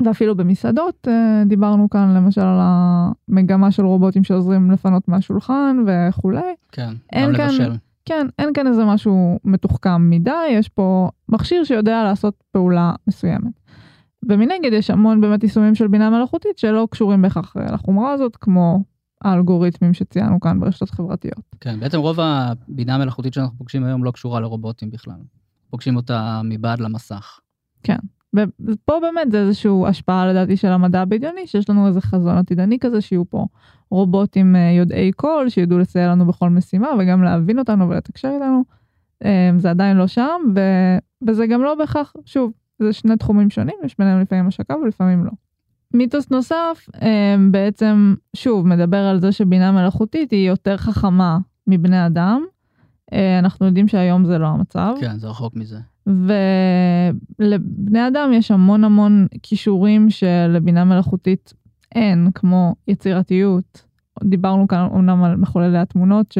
ואפילו 0.05 0.35
במסעדות 0.35 1.07
אה, 1.07 1.43
דיברנו 1.45 1.89
כאן 1.89 2.13
למשל 2.15 2.41
על 2.41 2.59
המגמה 2.61 3.71
של 3.71 3.85
רובוטים 3.85 4.23
שעוזרים 4.23 4.71
לפנות 4.71 5.07
מהשולחן 5.07 5.77
וכולי. 5.87 6.53
כן, 6.71 6.93
גם 7.15 7.31
לבשל. 7.31 7.71
כן, 8.05 8.27
אין 8.39 8.53
כאן 8.53 8.67
איזה 8.67 8.85
משהו 8.85 9.39
מתוחכם 9.45 10.09
מדי, 10.09 10.47
יש 10.51 10.69
פה 10.69 11.09
מכשיר 11.29 11.63
שיודע 11.63 12.03
לעשות 12.03 12.43
פעולה 12.51 12.93
מסוימת. 13.07 13.59
ומנגד 14.29 14.73
יש 14.73 14.89
המון 14.89 15.21
באמת 15.21 15.43
יישומים 15.43 15.75
של 15.75 15.87
בינה 15.87 16.09
מלאכותית 16.09 16.57
שלא 16.57 16.87
קשורים 16.91 17.21
בהכרח 17.21 17.55
לחומרה 17.57 18.11
הזאת, 18.11 18.35
כמו 18.35 18.83
האלגוריתמים 19.23 19.93
שציינו 19.93 20.39
כאן 20.39 20.59
ברשתות 20.59 20.89
חברתיות. 20.89 21.55
כן, 21.59 21.79
בעצם 21.79 21.99
רוב 21.99 22.19
הבינה 22.19 22.95
המלאכותית 22.95 23.33
שאנחנו 23.33 23.57
פוגשים 23.57 23.83
היום 23.83 24.03
לא 24.03 24.11
קשורה 24.11 24.39
לרובוטים 24.39 24.91
בכלל. 24.91 25.19
פוגשים 25.69 25.95
אותה 25.95 26.41
מבעד 26.43 26.79
למסך. 26.79 27.39
כן, 27.83 27.97
ופה 28.35 28.93
באמת 29.01 29.31
זה 29.31 29.39
איזושהי 29.39 29.71
השפעה 29.87 30.27
לדעתי 30.27 30.57
של 30.57 30.67
המדע 30.67 31.01
הבדיוני 31.01 31.47
שיש 31.47 31.69
לנו 31.69 31.87
איזה 31.87 32.01
חזון 32.01 32.37
עתידני 32.37 32.79
כזה 32.79 33.01
שיהיו 33.01 33.29
פה 33.29 33.45
רובוטים 33.91 34.55
אה, 34.55 34.71
יודעי 34.71 35.11
קול 35.11 35.49
שידעו 35.49 35.79
לסייע 35.79 36.11
לנו 36.11 36.25
בכל 36.25 36.49
משימה 36.49 36.87
וגם 36.99 37.23
להבין 37.23 37.59
אותנו 37.59 37.89
ולתקשר 37.89 38.27
איתנו. 38.27 38.63
אה, 39.25 39.51
זה 39.57 39.69
עדיין 39.69 39.97
לא 39.97 40.07
שם 40.07 40.41
ו... 40.55 40.59
וזה 41.27 41.47
גם 41.47 41.63
לא 41.63 41.75
בהכרח 41.75 42.13
שוב 42.25 42.51
זה 42.79 42.93
שני 42.93 43.17
תחומים 43.17 43.49
שונים 43.49 43.75
יש 43.85 43.95
ביניהם 43.99 44.21
לפעמים 44.21 44.47
השקה 44.47 44.77
ולפעמים 44.77 45.25
לא. 45.25 45.31
מיתוס 45.93 46.29
נוסף 46.29 46.87
אה, 47.01 47.35
בעצם, 47.51 48.15
שוב, 48.35 48.67
מדבר 48.67 48.97
על 48.97 49.19
זה 49.19 49.31
שבינה 49.31 49.71
מלאכותית 49.71 50.31
היא 50.31 50.47
יותר 50.47 50.77
חכמה 50.77 51.37
מבני 51.67 52.05
אדם. 52.05 52.45
אנחנו 53.39 53.65
יודעים 53.65 53.87
שהיום 53.87 54.25
זה 54.25 54.37
לא 54.37 54.47
המצב. 54.47 54.93
כן, 54.99 55.17
זה 55.19 55.27
רחוק 55.27 55.55
מזה. 55.55 55.77
ולבני 56.07 58.07
אדם 58.07 58.31
יש 58.33 58.51
המון 58.51 58.83
המון 58.83 59.27
כישורים 59.43 60.09
שלבינה 60.09 60.83
מלאכותית 60.83 61.53
אין, 61.95 62.29
כמו 62.35 62.75
יצירתיות. 62.87 63.85
דיברנו 64.23 64.67
כאן 64.67 64.87
אומנם 64.91 65.23
על 65.23 65.35
מחוללי 65.35 65.77
התמונות 65.77 66.35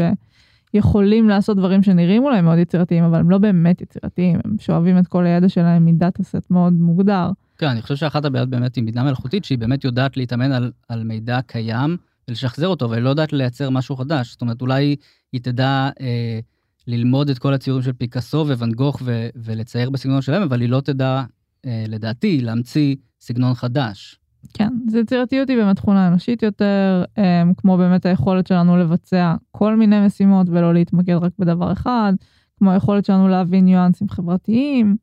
שיכולים 0.74 1.30
לעשות 1.30 1.58
דברים 1.58 1.84
שנראים 1.84 2.24
אולי 2.24 2.42
מאוד 2.42 2.58
יצירתיים, 2.58 3.04
אבל 3.04 3.20
הם 3.20 3.30
לא 3.30 3.38
באמת 3.38 3.82
יצירתיים, 3.82 4.40
הם 4.46 4.56
שואבים 4.60 4.98
את 4.98 5.08
כל 5.08 5.26
הידע 5.26 5.50
שלהם 5.50 5.86
מדאטה 5.86 6.24
סט 6.24 6.52
מאוד 6.52 6.74
מוגדר. 6.74 7.32
כן, 7.58 7.68
אני 7.68 7.82
חושב 7.82 7.96
שאחת 7.96 8.26
הבעיות 8.26 8.50
באמת 8.50 8.78
עם 8.78 8.86
בינה 8.86 9.04
מלאכותית, 9.04 9.46
שהיא 9.46 9.58
באמת 9.58 9.84
יודעת 9.84 10.18
להתאמן 10.18 10.52
על, 10.52 10.72
על 10.90 11.04
מידע 11.04 11.42
קיים 11.42 11.98
ולשחזר 12.28 12.68
אותו, 12.68 12.86
אבל 12.86 12.96
היא 12.96 13.04
לא 13.04 13.10
יודעת 13.10 13.34
לייצר 13.34 13.70
משהו 13.70 13.96
חדש. 13.96 14.32
זאת 14.32 14.42
אומרת, 14.42 14.62
אולי 14.62 14.96
היא 15.34 15.42
תדע 15.42 15.90
אה, 16.02 16.40
ללמוד 16.88 17.30
את 17.30 17.40
כל 17.40 17.54
הציורים 17.54 17.84
של 17.84 17.94
פיקאסו 17.94 18.46
וואן 18.48 18.72
גוך 18.72 19.02
ו, 19.06 19.28
ולצייר 19.36 19.90
בסגנון 19.90 20.22
שלהם, 20.22 20.42
אבל 20.42 20.62
היא 20.62 20.70
לא 20.70 20.82
תדע, 20.82 21.24
אה, 21.66 21.84
לדעתי, 21.88 22.42
להמציא 22.42 22.96
סגנון 23.22 23.54
חדש. 23.54 24.20
כן, 24.54 24.70
אז 24.88 24.96
יצירתיות 24.96 25.50
היא 25.50 25.58
באמת 25.58 25.76
תכונה 25.76 26.08
אנושית 26.08 26.44
יותר, 26.44 27.04
אה, 27.18 27.44
כמו 27.58 27.78
באמת 27.78 28.06
היכולת 28.06 28.48
שלנו 28.48 28.78
לבצע 28.78 29.36
כל 29.52 29.76
מיני 29.76 30.06
משימות 30.06 30.48
ולא 30.50 30.74
להתמקד 30.74 31.14
רק 31.14 31.32
בדבר 31.40 31.72
אחד, 31.72 32.14
כמו 32.58 32.72
היכולת 32.72 33.06
שלנו 33.06 33.28
להבין 33.28 33.66
ניואנסים 33.66 34.10
חברתיים. 34.10 34.98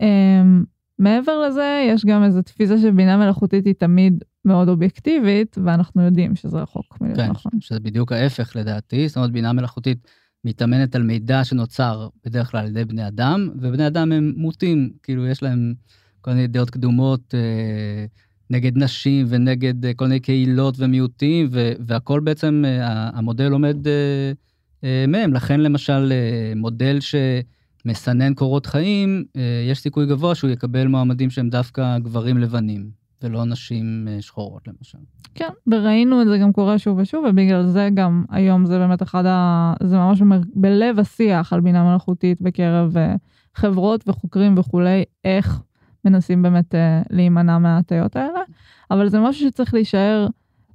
אה, 0.00 0.42
מעבר 0.98 1.40
לזה, 1.40 1.86
יש 1.88 2.04
גם 2.04 2.24
איזו 2.24 2.42
תפיסה 2.42 2.78
שבינה 2.78 3.16
מלאכותית 3.16 3.66
היא 3.66 3.74
תמיד 3.74 4.24
מאוד 4.44 4.68
אובייקטיבית, 4.68 5.56
ואנחנו 5.64 6.02
יודעים 6.02 6.36
שזה 6.36 6.58
רחוק 6.58 7.00
מלהיות 7.00 7.18
כן, 7.18 7.30
נכון. 7.30 7.52
שזה 7.60 7.80
בדיוק 7.80 8.12
ההפך 8.12 8.56
לדעתי, 8.56 9.08
זאת 9.08 9.16
אומרת, 9.16 9.32
בינה 9.32 9.52
מלאכותית 9.52 10.06
מתאמנת 10.44 10.94
על 10.94 11.02
מידע 11.02 11.44
שנוצר 11.44 12.08
בדרך 12.24 12.50
כלל 12.50 12.60
על 12.60 12.66
ידי 12.66 12.84
בני 12.84 13.08
אדם, 13.08 13.50
ובני 13.54 13.86
אדם 13.86 14.12
הם 14.12 14.32
מוטים, 14.36 14.90
כאילו 15.02 15.26
יש 15.26 15.42
להם 15.42 15.74
כל 16.20 16.30
מיני 16.30 16.46
דעות 16.46 16.70
קדומות 16.70 17.34
אה, 17.34 18.04
נגד 18.50 18.76
נשים 18.78 19.26
ונגד 19.28 19.86
אה, 19.86 19.94
כל 19.94 20.04
מיני 20.04 20.20
קהילות 20.20 20.74
ומיעוטים, 20.78 21.48
ו- 21.52 21.72
והכל 21.86 22.20
בעצם, 22.20 22.64
אה, 22.66 23.10
המודל 23.14 23.52
עומד 23.52 23.86
אה, 23.88 24.32
אה, 24.84 25.04
מהם. 25.08 25.34
לכן 25.34 25.60
למשל, 25.60 26.12
אה, 26.12 26.52
מודל 26.56 26.98
שמסנן 27.00 28.34
קורות 28.34 28.66
חיים, 28.66 29.24
אה, 29.36 29.66
יש 29.70 29.78
סיכוי 29.78 30.06
גבוה 30.06 30.34
שהוא 30.34 30.50
יקבל 30.50 30.86
מועמדים 30.86 31.30
שהם 31.30 31.50
דווקא 31.50 31.98
גברים 31.98 32.38
לבנים, 32.38 32.90
ולא 33.22 33.44
נשים 33.44 34.08
אה, 34.10 34.22
שחורות 34.22 34.68
למשל. 34.68 34.98
כן, 35.34 35.48
וראינו 35.66 36.22
את 36.22 36.26
זה 36.26 36.38
גם 36.38 36.52
קורה 36.52 36.78
שוב 36.78 36.98
ושוב, 36.98 37.24
ובגלל 37.28 37.66
זה 37.66 37.88
גם 37.94 38.24
היום 38.30 38.66
זה 38.66 38.78
באמת 38.78 39.02
אחד 39.02 39.26
ה... 39.26 39.72
זה 39.82 39.96
ממש 39.96 40.22
בלב 40.54 40.98
השיח 40.98 41.52
על 41.52 41.60
בינה 41.60 41.84
מלאכותית 41.84 42.42
בקרב 42.42 42.96
אה, 42.96 43.14
חברות 43.54 44.08
וחוקרים 44.08 44.58
וכולי, 44.58 45.04
איך 45.24 45.62
מנסים 46.04 46.42
באמת 46.42 46.74
אה, 46.74 47.02
להימנע 47.10 47.58
מההטיות 47.58 48.16
האלה, 48.16 48.40
אבל 48.90 49.08
זה 49.08 49.20
משהו 49.20 49.48
שצריך 49.48 49.74
להישאר 49.74 50.26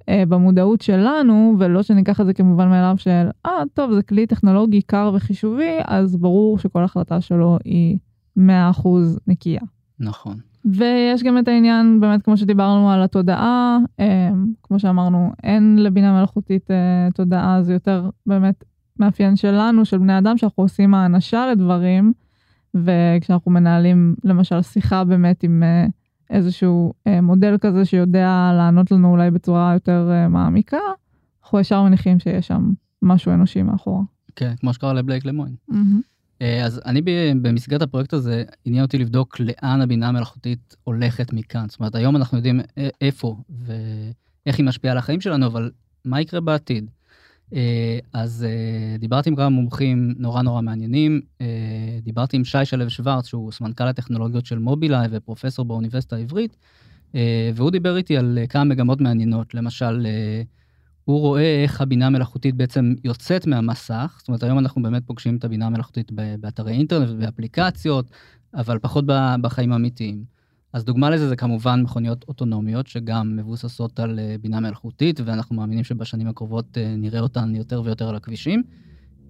אה, 0.10 0.24
במודעות 0.28 0.82
שלנו, 0.82 1.56
ולא 1.60 1.84
שניקח 1.84 2.22
את 2.22 2.26
זה 2.26 2.34
כמובן 2.34 2.70
מאליו 2.70 2.96
של, 2.98 3.28
אה, 3.46 3.52
טוב, 3.74 3.94
זה 3.94 4.04
כלי 4.04 4.28
טכנולוגי 4.28 4.82
קר 4.82 5.12
וחישובי, 5.16 5.78
אז 5.86 6.16
ברור 6.16 6.60
שכל 6.60 6.84
החלטה 6.84 7.22
שלו 7.22 7.58
היא 7.66 7.98
100% 8.38 8.42
נקייה. 9.28 9.62
נכון. 10.00 10.40
ויש 10.66 11.24
גם 11.24 11.38
את 11.38 11.48
העניין, 11.48 12.00
באמת, 12.00 12.22
כמו 12.22 12.38
שדיברנו 12.38 12.92
על 12.92 13.04
התודעה, 13.04 13.78
אה, 14.00 14.30
כמו 14.64 14.80
שאמרנו, 14.80 15.32
אין 15.44 15.84
לבינה 15.84 16.18
מלאכותית 16.18 16.72
אה, 16.72 17.08
תודעה, 17.14 17.62
זה 17.62 17.74
יותר 17.74 18.10
באמת 18.26 18.64
מאפיין 19.00 19.36
שלנו, 19.36 19.86
של 19.86 19.98
בני 19.98 20.18
אדם, 20.18 20.38
שאנחנו 20.38 20.64
עושים 20.64 20.94
האנשה 20.94 21.48
לדברים, 21.52 22.14
וכשאנחנו 22.76 23.52
מנהלים, 23.52 24.16
למשל, 24.24 24.62
שיחה 24.62 25.04
באמת 25.04 25.44
עם 25.44 25.64
אה, 25.64 25.86
איזשהו 26.30 26.94
אה, 27.08 27.22
מודל 27.22 27.58
כזה 27.62 27.86
שיודע 27.86 28.52
לענות 28.58 28.92
לנו 28.92 29.12
אולי 29.12 29.32
בצורה 29.32 29.74
יותר 29.74 30.10
מעמיקה, 30.30 30.78
אנחנו 31.44 31.60
ישר 31.60 31.84
מניחים 31.84 32.20
שיש 32.20 32.48
שם 32.48 32.72
משהו 33.02 33.32
אנושי 33.32 33.62
מאחורה. 33.62 34.02
כן, 34.36 34.54
כמו 34.60 34.74
שקרה 34.74 34.94
לבלייק 34.94 35.26
למוין. 35.26 35.56
מהמם. 35.68 36.02
אה, 36.42 36.66
אז 36.66 36.82
אני 36.86 37.02
במסגרת 37.42 37.82
הפרויקט 37.82 38.14
הזה, 38.14 38.44
עניין 38.66 38.84
אותי 38.84 38.98
לבדוק 38.98 39.40
לאן 39.40 39.82
הבינה 39.82 40.08
המלאכותית 40.08 40.76
הולכת 40.84 41.34
מכאן. 41.34 41.66
זאת 41.70 41.80
אומרת, 41.80 41.96
היום 41.96 42.16
אנחנו 42.16 42.38
יודעים 42.38 42.60
איפה 43.02 43.36
ואיך 43.50 44.58
היא 44.58 44.66
משפיעה 44.66 44.92
על 44.92 44.98
החיים 44.98 45.22
שלנו, 45.22 45.46
אבל 45.46 45.72
מה 46.06 46.22
יקרה 46.22 46.42
בעתיד? 46.42 46.90
אה, 47.54 48.00
אז 48.14 48.46
אה, 48.48 48.98
דיברתי 48.98 49.30
עם 49.30 49.36
כמה 49.36 49.50
מומחים 49.50 50.16
נורא 50.18 50.42
נורא 50.42 50.62
מעניינים. 50.62 51.22
דיברתי 52.04 52.38
עם 52.38 52.44
שי 52.44 52.66
שלו 52.66 52.90
שוורץ, 52.90 53.28
שהוא 53.28 53.52
סמנכ"ל 53.52 53.88
הטכנולוגיות 53.88 54.46
של 54.46 54.60
מובילאיי 54.60 55.08
ופרופסור 55.12 55.66
באוניברסיטה 55.66 56.16
העברית, 56.16 56.58
והוא 57.56 57.72
דיבר 57.72 57.98
איתי 57.98 58.18
על 58.18 58.40
כמה 58.50 58.64
מגמות 58.64 59.02
מעניינות. 59.02 59.54
למשל, 59.54 60.06
הוא 61.06 61.20
רואה 61.20 61.64
איך 61.64 61.82
הבינה 61.82 62.08
המלאכותית 62.08 62.56
בעצם 62.56 62.94
יוצאת 63.04 63.48
מהמסך, 63.48 64.16
זאת 64.20 64.28
אומרת 64.28 64.44
היום 64.44 64.60
אנחנו 64.60 64.82
באמת 64.82 65.04
פוגשים 65.06 65.38
את 65.38 65.44
הבינה 65.44 65.66
המלאכותית 65.66 66.12
באתרי 66.40 66.72
אינטרנט 66.72 67.10
ובאפליקציות, 67.10 68.12
אבל 68.54 68.80
פחות 68.80 69.06
בחיים 69.42 69.72
האמיתיים. 69.72 70.36
אז 70.76 70.86
דוגמה 70.86 71.10
לזה 71.10 71.30
זה 71.30 71.36
כמובן 71.36 71.82
מכוניות 71.82 72.26
אוטונומיות 72.28 72.88
שגם 72.88 73.36
מבוססות 73.36 74.00
על 74.00 74.20
אה, 74.20 74.36
בינה 74.42 74.60
מלאכותית, 74.60 75.20
ואנחנו 75.26 75.56
מאמינים 75.56 75.84
שבשנים 75.84 76.28
הקרובות 76.28 76.78
אה, 76.78 76.96
נראה 76.98 77.20
אותן 77.20 77.56
יותר 77.56 77.82
ויותר 77.86 78.10
על 78.10 78.16
הכבישים. 78.16 78.64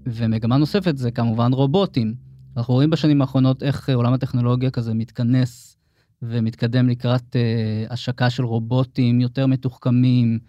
ומגמה 0.06 0.58
נוספת 0.58 0.98
זה 0.98 1.12
כמובן 1.12 1.54
רובוטים. 1.54 2.14
אנחנו 2.58 2.74
רואים 2.74 2.90
בשנים 2.90 3.22
האחרונות 3.22 3.64
איך 3.64 3.90
אה, 3.90 3.96
עולם 3.96 4.14
הטכנולוגיה 4.14 4.72
כזה 4.72 4.94
מתכנס 4.94 5.78
ומתקדם 6.22 6.90
לקראת 6.90 7.36
השקה 7.90 8.30
של 8.30 8.44
רובוטים 8.44 9.22
יותר 9.22 9.48
מתוחכמים, 9.48 10.40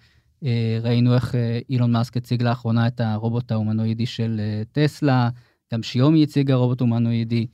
ראינו 0.82 1.14
איך 1.14 1.34
אה, 1.34 1.58
אילון 1.70 1.92
מאסק 1.92 2.16
הציג 2.16 2.42
לאחרונה 2.42 2.86
את 2.86 3.00
הרובוט 3.00 3.52
ההומנואידי 3.52 4.06
של 4.06 4.40
אה, 4.40 4.62
טסלה, 4.72 5.28
גם 5.72 5.82
שיומי 5.82 6.22
הציגה 6.22 6.54
רובוט 6.54 6.80
הומנואידי. 6.80 7.46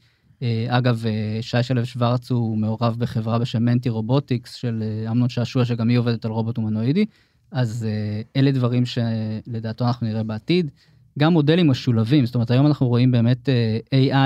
אה, 0.42 0.66
אגב, 0.68 1.04
אה, 1.06 1.38
שי 1.40 1.62
שלו 1.62 1.86
שוורץ 1.86 2.30
הוא 2.30 2.58
מעורב 2.58 2.96
בחברה 2.98 3.38
בשם 3.38 3.64
מנטי 3.64 3.88
רובוטיקס 3.88 4.54
של 4.54 4.82
אה, 4.82 5.10
אמנון 5.10 5.28
שעשוע, 5.28 5.64
שגם 5.64 5.88
היא 5.88 5.98
עובדת 5.98 6.24
על 6.24 6.30
רובוט 6.30 6.56
הומנואידי. 6.56 7.04
אז 7.52 7.86
אה, 7.88 8.22
אלה 8.36 8.50
דברים 8.50 8.84
שלדעתו 8.86 9.86
אנחנו 9.86 10.06
נראה 10.06 10.22
בעתיד. 10.22 10.70
גם 11.18 11.32
מודלים 11.32 11.70
משולבים, 11.70 12.26
זאת 12.26 12.34
אומרת, 12.34 12.50
היום 12.50 12.66
אנחנו 12.66 12.88
רואים 12.88 13.10
באמת 13.10 13.48
אה, 13.48 13.78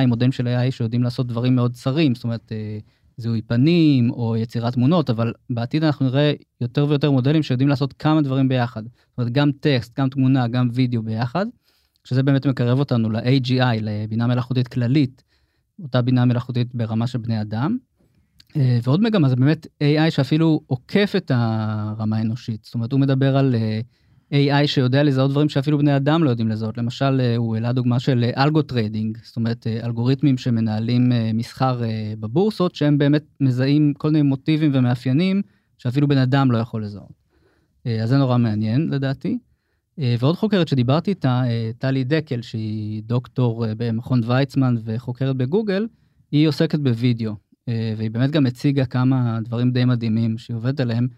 AI, 0.03 0.07
מודלים 0.07 0.33
של 0.33 0.47
AI 0.47 0.71
שיודעים 0.71 1.03
לעשות 1.03 1.27
דברים 1.27 1.57
מאוד 1.57 1.73
צרים, 1.73 2.15
זאת 2.15 2.25
אומרת, 2.25 2.53
אה, 2.53 2.79
זיהוי 3.17 3.43
פנים 3.43 4.11
או 4.11 4.37
יצירת 4.37 4.73
תמונות, 4.73 5.11
אבל 5.11 5.33
בעתיד 5.51 5.85
אנחנו 5.85 6.07
נראה 6.07 6.33
יותר 6.61 6.87
ויותר 6.89 7.11
מודלים 7.11 7.43
שיודעים 7.43 7.69
לעשות 7.69 7.93
כמה 7.93 8.23
דברים 8.23 8.49
ביחד. 8.49 8.83
זאת 8.85 9.19
אומרת, 9.19 9.33
גם 9.33 9.51
טקסט, 9.61 10.01
גם 10.01 10.09
תמונה, 10.09 10.49
גם 10.49 10.69
וידאו 10.73 11.03
ביחד, 11.03 11.47
שזה 12.05 12.23
באמת 12.23 12.47
מקרב 12.47 12.79
אותנו 12.79 13.11
ל-AGI, 13.11 13.81
לבינה 13.81 14.27
מלאכותית 14.27 14.69
כללית, 14.69 15.23
אותה 15.83 16.03
בינה 16.03 16.25
מלאכותית 16.25 16.75
ברמה 16.75 17.07
של 17.07 17.19
בני 17.19 17.41
אדם. 17.41 17.77
אה, 18.57 18.79
ועוד 18.83 19.03
מגמה 19.03 19.29
זה 19.29 19.37
באמת 19.37 19.67
AI 19.83 20.11
שאפילו 20.11 20.61
עוקף 20.67 21.13
את 21.17 21.31
הרמה 21.35 22.17
האנושית. 22.17 22.65
זאת 22.65 22.75
אומרת, 22.75 22.93
הוא 22.93 23.01
מדבר 23.01 23.37
על 23.37 23.55
אה, 23.55 23.81
AI 24.33 24.67
שיודע 24.67 25.03
לזהות 25.03 25.31
דברים 25.31 25.49
שאפילו 25.49 25.79
בני 25.79 25.97
אדם 25.97 26.25
לא 26.25 26.31
יודעים 26.31 26.49
לזהות. 26.49 26.79
למשל, 26.79 27.21
אה, 27.21 27.37
הוא 27.37 27.55
העלה 27.55 27.73
דוגמה 27.73 28.01
של 28.01 28.25
אה, 28.25 28.45
algo 28.45 28.63
trading, 28.63 29.19
זאת 29.23 29.37
אומרת, 29.37 29.67
אה, 29.67 29.87
אלגוריתמים 29.87 30.39
שמנהלים 30.39 31.13
מסחר 31.35 31.81
בבורסות, 32.21 32.75
שהם 32.75 32.99
באמת 32.99 33.25
מזהים 33.41 33.95
כל 33.95 34.11
מיני 34.11 34.23
מוטיבים 34.23 34.71
ומאפיינים 34.75 35.43
שאפילו 35.79 36.09
בן 36.09 36.19
אדם 36.19 36.53
לא 36.53 36.59
יכול 36.59 36.85
לזהות. 36.85 37.27
אז 38.03 38.09
זה 38.09 38.17
נורא 38.17 38.39
מעניין 38.39 38.89
לדעתי. 38.91 39.39
ועוד 39.99 40.37
חוקרת 40.37 40.69
שדיברתי 40.69 41.11
איתה, 41.11 41.43
טלי 41.79 42.05
דקל, 42.05 42.43
שהיא 42.43 43.03
דוקטור 43.03 43.65
במכון 43.77 44.21
ויצמן 44.27 44.75
וחוקרת 44.85 45.37
בגוגל, 45.37 45.87
היא 46.33 46.49
עוסקת 46.49 46.79
בווידאו, 46.79 47.33
והיא 47.69 48.11
באמת 48.11 48.31
גם 48.31 48.47
הציגה 48.47 48.85
כמה 48.85 49.39
דברים 49.45 49.71
די 49.71 49.85
מדהימים 49.85 50.39
שהיא 50.39 50.57
עובדת 50.57 50.81
עליהם. 50.81 51.09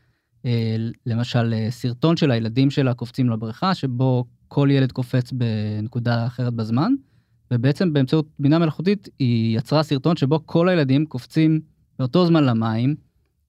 אה, 0.49 0.76
למשל, 1.07 1.55
אה, 1.55 1.71
סרטון 1.71 2.17
של 2.17 2.31
הילדים 2.31 2.71
שלה 2.71 2.95
קופצים 2.95 3.31
לבריכה, 3.31 3.75
שבו 3.75 4.25
כל 4.49 4.69
ילד 4.73 4.93
קופץ 4.93 5.33
בנקודה 5.33 6.26
אחרת 6.26 6.55
בזמן, 6.55 6.93
ובעצם 7.50 7.93
באמצעות 7.93 8.26
בינה 8.38 8.59
מלאכותית 8.59 9.09
היא 9.19 9.59
יצרה 9.59 9.83
סרטון 9.83 10.17
שבו 10.17 10.40
כל 10.47 10.69
הילדים 10.69 11.07
קופצים 11.07 11.61
באותו 11.99 12.26
זמן 12.26 12.45
למים, 12.45 12.95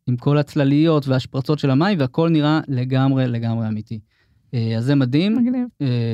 עם 0.08 0.18
כל 0.18 0.38
הצלליות 0.38 1.08
והשפרצות 1.08 1.60
של 1.60 1.72
המים, 1.72 2.00
והכל 2.00 2.30
נראה 2.30 2.60
לגמרי 2.68 3.28
לגמרי 3.28 3.68
אמיתי. 3.68 4.00
אה, 4.54 4.78
אז 4.78 4.86
זה 4.86 4.96
מדהים, 4.96 5.36
מגניב. 5.36 5.68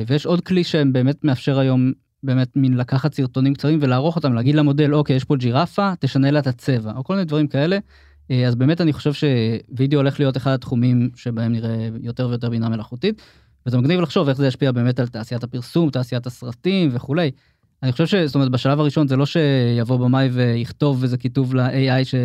ויש 0.06 0.26
עוד 0.26 0.40
כלי 0.40 0.64
שבאמת 0.64 1.24
מאפשר 1.24 1.58
היום 1.58 1.92
באמת 2.22 2.56
מין 2.56 2.74
לקחת 2.74 3.14
סרטונים 3.14 3.54
קצרים 3.54 3.78
ולערוך 3.82 4.16
אותם, 4.16 4.32
להגיד 4.32 4.54
למודל, 4.54 4.94
אוקיי, 4.94 5.16
יש 5.16 5.24
פה 5.24 5.36
ג'ירפה, 5.36 5.92
תשנה 6.00 6.30
לה 6.30 6.38
את 6.38 6.46
הצבע, 6.46 6.92
או 6.96 7.04
כל 7.04 7.14
מיני 7.14 7.24
דברים 7.24 7.46
כאלה. 7.46 7.78
אז 8.46 8.54
באמת 8.54 8.80
אני 8.80 8.92
חושב 8.92 9.12
שווידאו 9.12 9.98
הולך 9.98 10.20
להיות 10.20 10.36
אחד 10.36 10.52
התחומים 10.52 11.10
שבהם 11.14 11.52
נראה 11.52 11.88
יותר 12.00 12.28
ויותר 12.28 12.50
בינה 12.50 12.68
מלאכותית, 12.68 13.22
וזה 13.66 13.78
מגניב 13.78 14.00
לחשוב 14.00 14.28
איך 14.28 14.38
זה 14.38 14.46
ישפיע 14.46 14.72
באמת 14.72 15.00
על 15.00 15.08
תעשיית 15.08 15.44
הפרסום, 15.44 15.90
תעשיית 15.90 16.26
הסרטים 16.26 16.88
וכולי. 16.92 17.30
אני 17.82 17.92
חושב 17.92 18.06
ש... 18.06 18.14
זאת 18.14 18.34
אומרת, 18.34 18.50
בשלב 18.50 18.80
הראשון 18.80 19.08
זה 19.08 19.16
לא 19.16 19.26
שיבוא 19.26 19.96
במאי 19.96 20.28
ויכתוב 20.32 21.02
איזה 21.02 21.16
כיתוב 21.16 21.54
ל-AI 21.54 22.16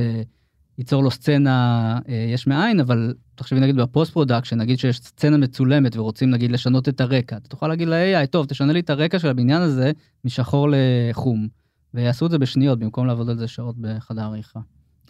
שייצור 0.77 1.03
לו 1.03 1.11
סצנה 1.11 1.99
אה, 2.09 2.31
יש 2.33 2.47
מאין, 2.47 2.79
אבל 2.79 3.13
תחשבי 3.35 3.59
נגיד 3.59 3.75
ב 3.75 3.82
post 3.82 4.11
production, 4.11 4.57
נגיד 4.57 4.79
שיש 4.79 4.97
סצנה 4.97 5.37
מצולמת 5.37 5.95
ורוצים 5.95 6.29
נגיד 6.29 6.51
לשנות 6.51 6.89
את 6.89 7.01
הרקע, 7.01 7.37
אתה 7.37 7.49
תוכל 7.49 7.67
להגיד 7.67 7.87
ל-AI, 7.87 8.25
טוב, 8.25 8.45
תשנה 8.45 8.73
לי 8.73 8.79
את 8.79 8.89
הרקע 8.89 9.19
של 9.19 9.27
הבניין 9.27 9.61
הזה 9.61 9.91
משחור 10.25 10.67
לחום, 10.71 11.47
ויעשו 11.93 12.25
את 12.25 12.31
זה 12.31 12.37
בשניות 12.37 12.79
במקום 12.79 13.07
לעבוד 13.07 13.29
על 13.29 13.37
זה 13.37 13.47
שעות 13.47 13.75
בחדר 13.77 14.21
עריכה. 14.21 14.59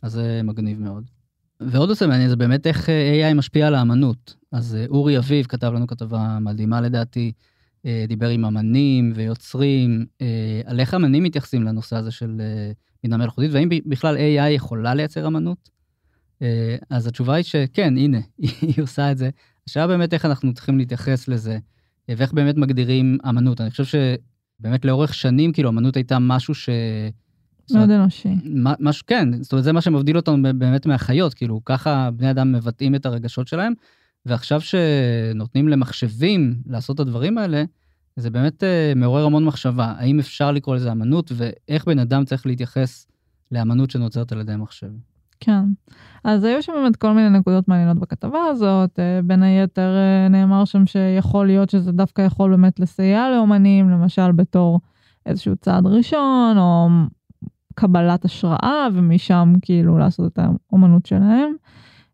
אז 0.01 0.11
זה 0.11 0.41
מגניב 0.43 0.79
מאוד. 0.79 1.03
ועוד 1.61 1.89
נושא 1.89 2.05
מעניין 2.05 2.29
זה 2.29 2.35
באמת 2.35 2.67
איך 2.67 2.89
אה, 2.89 3.31
AI 3.31 3.33
משפיע 3.33 3.67
על 3.67 3.75
האמנות. 3.75 4.35
אז 4.51 4.75
אה, 4.75 4.85
אורי 4.89 5.17
אביב 5.17 5.45
כתב 5.45 5.71
לנו 5.75 5.87
כתבה 5.87 6.39
מדהימה 6.39 6.81
לדעתי, 6.81 7.31
אה, 7.85 8.05
דיבר 8.07 8.29
עם 8.29 8.45
אמנים 8.45 9.13
ויוצרים, 9.15 10.05
על 10.65 10.79
איך 10.79 10.93
אמנים 10.93 11.23
מתייחסים 11.23 11.63
לנושא 11.63 11.95
הזה 11.95 12.11
של 12.11 12.41
בינה 13.03 13.17
מלאכותית, 13.17 13.51
והאם 13.51 13.69
בכלל 13.85 14.17
AI 14.17 14.49
יכולה 14.49 14.93
לייצר 14.93 15.27
אמנות? 15.27 15.69
אז 16.89 17.07
התשובה 17.07 17.33
היא 17.33 17.43
שכן, 17.43 17.97
הנה, 17.97 18.19
היא 18.61 18.83
עושה 18.83 19.11
את 19.11 19.17
זה. 19.17 19.29
השאלה 19.67 19.87
באמת 19.87 20.13
איך 20.13 20.25
אנחנו 20.25 20.53
צריכים 20.53 20.77
להתייחס 20.77 21.27
לזה, 21.27 21.57
ואיך 22.09 22.33
באמת 22.33 22.57
מגדירים 22.57 23.17
אמנות. 23.29 23.61
אני 23.61 23.69
חושב 23.69 23.83
שבאמת 23.85 24.85
לאורך 24.85 25.13
שנים, 25.13 25.53
כאילו, 25.53 25.69
אמנות 25.69 25.95
הייתה 25.95 26.19
משהו 26.19 26.55
ש... 26.55 26.69
מאוד 27.73 27.89
אנושי. 27.89 28.35
משהו, 28.79 29.03
כן, 29.07 29.43
זאת 29.43 29.51
אומרת, 29.51 29.63
זה 29.63 29.73
מה 29.73 29.81
שמבדיל 29.81 30.17
אותנו 30.17 30.37
באמת 30.55 30.85
מהחיות, 30.85 31.33
כאילו, 31.33 31.61
ככה 31.65 32.09
בני 32.11 32.31
אדם 32.31 32.51
מבטאים 32.51 32.95
את 32.95 33.05
הרגשות 33.05 33.47
שלהם, 33.47 33.73
ועכשיו 34.25 34.61
שנותנים 34.61 35.67
למחשבים 35.67 36.55
לעשות 36.65 36.95
את 36.95 36.99
הדברים 36.99 37.37
האלה, 37.37 37.63
זה 38.15 38.29
באמת 38.29 38.63
uh, 38.63 38.97
מעורר 38.99 39.25
המון 39.25 39.45
מחשבה, 39.45 39.93
האם 39.97 40.19
אפשר 40.19 40.51
לקרוא 40.51 40.75
לזה 40.75 40.91
אמנות, 40.91 41.31
ואיך 41.35 41.85
בן 41.85 41.99
אדם 41.99 42.25
צריך 42.25 42.45
להתייחס 42.45 43.07
לאמנות 43.51 43.91
שנוצרת 43.91 44.31
על 44.31 44.39
ידי 44.39 44.55
מחשב. 44.55 44.89
כן, 45.39 45.63
אז 46.23 46.43
היו 46.43 46.61
שם 46.61 46.73
באמת 46.75 46.95
כל 46.95 47.13
מיני 47.13 47.29
נקודות 47.29 47.67
מעניינות 47.67 47.99
בכתבה 47.99 48.39
הזאת, 48.49 48.99
uh, 48.99 49.25
בין 49.25 49.43
היתר 49.43 49.95
uh, 49.95 50.29
נאמר 50.31 50.65
שם 50.65 50.85
שיכול 50.85 51.47
להיות 51.47 51.69
שזה 51.69 51.91
דווקא 51.91 52.21
יכול 52.21 52.51
באמת 52.51 52.79
לסייע 52.79 53.29
לאומנים, 53.29 53.89
למשל 53.89 54.31
בתור 54.31 54.79
איזשהו 55.25 55.55
צעד 55.55 55.85
ראשון, 55.85 56.57
או 56.57 56.87
קבלת 57.81 58.25
השראה 58.25 58.87
ומשם 58.93 59.53
כאילו 59.61 59.97
לעשות 59.97 60.33
את 60.33 60.39
האומנות 60.39 61.05
שלהם. 61.05 61.53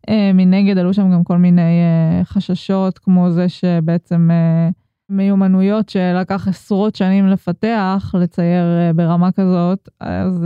אה, 0.09 0.31
מנגד 0.33 0.77
עלו 0.77 0.93
שם 0.93 1.12
גם 1.12 1.24
כל 1.24 1.38
מיני 1.38 1.62
אה, 1.62 2.25
חששות 2.25 3.00
כמו 3.00 3.31
זה 3.31 3.50
שבעצם 3.50 4.29
אה, 4.31 4.69
מיומנויות 5.09 5.89
שלקח 5.89 6.47
עשרות 6.47 6.95
שנים 6.95 7.27
לפתח, 7.27 8.15
לצייר 8.19 8.63
ברמה 8.95 9.31
כזאת, 9.31 9.89
אז 10.00 10.45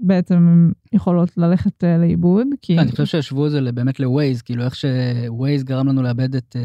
בעצם 0.00 0.70
יכולות 0.92 1.36
ללכת 1.36 1.84
לאיבוד. 1.98 2.46
כי... 2.62 2.78
אני 2.78 2.90
חושב 2.90 3.04
שהשוו 3.04 3.46
את 3.46 3.50
זה 3.50 3.72
באמת 3.72 4.00
לווייז, 4.00 4.42
כאילו 4.42 4.64
איך 4.64 4.74
שווייז 4.74 5.64
גרם 5.64 5.88
לנו 5.88 6.02
לאבד 6.02 6.34
את 6.36 6.56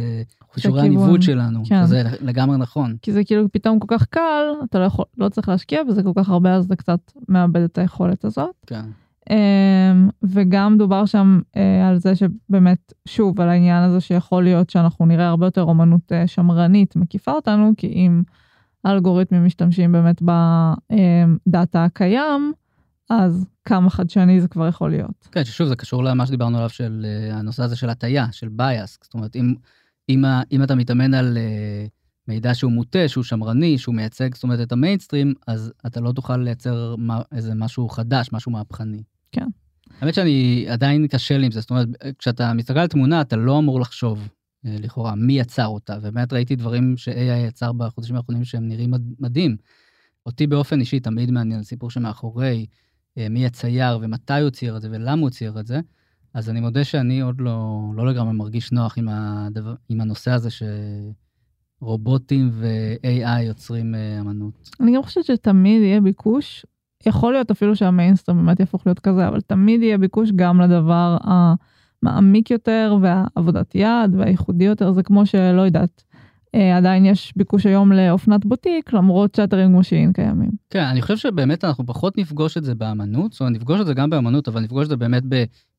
חישורי 0.53 0.81
הניווט 0.81 1.21
שלנו, 1.21 1.61
כן. 1.69 1.85
זה 1.85 2.03
לגמרי 2.21 2.57
נכון. 2.57 2.95
כי 3.01 3.11
זה 3.11 3.23
כאילו 3.23 3.51
פתאום 3.51 3.79
כל 3.79 3.97
כך 3.97 4.05
קל, 4.05 4.43
אתה 4.63 4.79
לא, 4.79 4.83
יכול, 4.83 5.05
לא 5.17 5.29
צריך 5.29 5.49
להשקיע 5.49 5.83
בזה 5.83 6.03
כל 6.03 6.11
כך 6.15 6.29
הרבה, 6.29 6.55
אז 6.55 6.65
אתה 6.65 6.75
קצת 6.75 7.11
מאבד 7.29 7.61
את 7.61 7.77
היכולת 7.77 8.25
הזאת. 8.25 8.55
כן. 8.67 8.85
אמ, 9.29 10.09
וגם 10.23 10.77
דובר 10.77 11.05
שם 11.05 11.39
אה, 11.57 11.89
על 11.89 11.97
זה 11.97 12.13
שבאמת, 12.15 12.93
שוב, 13.07 13.41
על 13.41 13.49
העניין 13.49 13.83
הזה 13.83 14.01
שיכול 14.01 14.43
להיות 14.43 14.69
שאנחנו 14.69 15.05
נראה 15.05 15.27
הרבה 15.27 15.47
יותר 15.47 15.63
אומנות 15.63 16.11
אה, 16.11 16.27
שמרנית 16.27 16.95
מקיפה 16.95 17.31
אותנו, 17.31 17.71
כי 17.77 17.87
אם 17.87 18.23
האלגוריתמים 18.83 19.45
משתמשים 19.45 19.91
באמת 19.91 20.21
בדאטה 20.21 21.83
הקיים, 21.83 22.53
אז 23.09 23.45
כמה 23.65 23.89
חדשני 23.89 24.41
זה 24.41 24.47
כבר 24.47 24.67
יכול 24.67 24.89
להיות. 24.89 25.27
כן, 25.31 25.45
ששוב, 25.45 25.67
זה 25.67 25.75
קשור 25.75 26.03
למה 26.03 26.25
שדיברנו 26.25 26.57
עליו 26.57 26.69
של 26.69 27.05
אה, 27.05 27.37
הנושא 27.37 27.63
הזה 27.63 27.75
של 27.75 27.89
הטיה, 27.89 28.27
של 28.31 28.47
bias. 28.47 28.97
זאת 29.03 29.13
אומרת, 29.13 29.35
אם, 29.35 29.53
אם, 30.13 30.23
אם 30.51 30.63
אתה 30.63 30.75
מתאמן 30.75 31.13
על 31.13 31.37
מידע 32.27 32.53
שהוא 32.53 32.71
מוטה, 32.71 33.07
שהוא 33.07 33.23
שמרני, 33.23 33.77
שהוא 33.77 33.95
מייצג, 33.95 34.35
זאת 34.35 34.43
אומרת, 34.43 34.67
את 34.67 34.71
המיינסטרים, 34.71 35.33
אז 35.47 35.73
אתה 35.85 36.01
לא 36.01 36.11
תוכל 36.11 36.37
לייצר 36.37 36.95
איזה 37.31 37.55
משהו 37.55 37.89
חדש, 37.89 38.29
משהו 38.33 38.51
מהפכני. 38.51 39.03
כן. 39.31 39.47
האמת 40.01 40.13
שאני 40.13 40.65
עדיין 40.69 41.07
קשה 41.07 41.37
לי 41.37 41.45
עם 41.45 41.51
זה, 41.51 41.61
זאת 41.61 41.69
אומרת, 41.69 41.87
כשאתה 42.19 42.53
מסתכל 42.53 42.79
על 42.79 42.87
תמונה, 42.87 43.21
אתה 43.21 43.35
לא 43.35 43.59
אמור 43.59 43.79
לחשוב, 43.79 44.27
אה, 44.65 44.75
לכאורה, 44.79 45.15
מי 45.15 45.39
יצר 45.39 45.67
אותה, 45.67 45.97
ובאמת 46.01 46.33
ראיתי 46.33 46.55
דברים 46.55 46.97
ש-AI 46.97 47.47
יצר 47.47 47.71
בחודשים 47.71 48.15
האחרונים 48.15 48.45
שהם 48.45 48.67
נראים 48.67 48.93
מדהים. 49.19 49.57
אותי 50.25 50.47
באופן 50.47 50.79
אישי 50.79 50.99
תמיד 50.99 51.31
מעניין 51.31 51.59
הסיפור 51.59 51.89
שמאחורי, 51.89 52.65
אה, 53.17 53.29
מי 53.29 53.45
הצייר 53.45 53.99
ומתי 54.01 54.41
הוא 54.41 54.49
צייר 54.49 54.77
את 54.77 54.81
זה 54.81 54.87
ולמה 54.91 55.21
הוא 55.21 55.29
צייר 55.29 55.59
את 55.59 55.67
זה. 55.67 55.79
אז 56.33 56.49
אני 56.49 56.59
מודה 56.59 56.83
שאני 56.83 57.21
עוד 57.21 57.41
לא, 57.41 57.81
לא 57.95 58.07
לגמרי 58.07 58.33
מרגיש 58.33 58.71
נוח 58.71 58.97
עם, 58.97 59.07
הדבר, 59.09 59.73
עם 59.89 60.01
הנושא 60.01 60.31
הזה 60.31 60.49
שרובוטים 61.81 62.49
ו-AI 62.53 63.41
יוצרים 63.41 63.95
אה, 63.95 64.19
אמנות. 64.19 64.69
אני 64.79 64.95
גם 64.95 65.03
חושבת 65.03 65.25
שתמיד 65.25 65.81
יהיה 65.81 66.01
ביקוש 66.01 66.65
יכול 67.05 67.33
להיות 67.33 67.51
אפילו 67.51 67.75
שהמיינסטרים 67.75 68.37
באמת 68.37 68.59
יהפוך 68.59 68.87
להיות 68.87 68.99
כזה, 68.99 69.27
אבל 69.27 69.41
תמיד 69.41 69.81
יהיה 69.81 69.97
ביקוש 69.97 70.31
גם 70.35 70.61
לדבר 70.61 71.17
המעמיק 71.23 72.51
יותר 72.51 72.97
והעבודת 73.01 73.75
יד 73.75 74.15
והייחודי 74.17 74.63
יותר, 74.63 74.91
זה 74.91 75.03
כמו 75.03 75.25
שלא 75.25 75.61
יודעת. 75.61 76.03
אה, 76.55 76.77
עדיין 76.77 77.05
יש 77.05 77.33
ביקוש 77.35 77.65
היום 77.65 77.91
לאופנת 77.91 78.45
בוטיק 78.45 78.93
למרות 78.93 79.35
שאתרים 79.35 79.69
כמו 79.69 79.83
שאין 79.83 80.13
קיימים. 80.13 80.51
כן 80.69 80.83
אני 80.83 81.01
חושב 81.01 81.17
שבאמת 81.17 81.63
אנחנו 81.63 81.85
פחות 81.85 82.17
נפגוש 82.17 82.57
את 82.57 82.63
זה 82.63 82.75
באמנות, 82.75 83.31
זאת 83.31 83.41
אומרת 83.41 83.53
נפגוש 83.53 83.81
את 83.81 83.85
זה 83.85 83.93
גם 83.93 84.09
באמנות 84.09 84.47
אבל 84.47 84.61
נפגוש 84.61 84.83
את 84.83 84.89
זה 84.89 84.95
באמת 84.95 85.23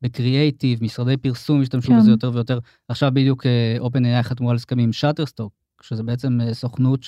בקריאייטיב, 0.03 0.85
משרדי 0.85 1.17
פרסום 1.17 1.63
ישתמשו 1.63 1.89
כן. 1.89 1.99
בזה 1.99 2.11
יותר 2.11 2.31
ויותר. 2.35 2.59
עכשיו 2.89 3.11
בדיוק 3.15 3.47
אה, 3.47 3.77
AI 3.83 4.23
חתמו 4.23 4.51
על 4.51 4.57
הסכמים 4.57 4.85
עם 4.85 4.93
שאטרסטוק, 4.93 5.53
שזה 5.83 6.03
בעצם 6.03 6.41
אה, 6.41 6.55
סוכנות 6.55 7.07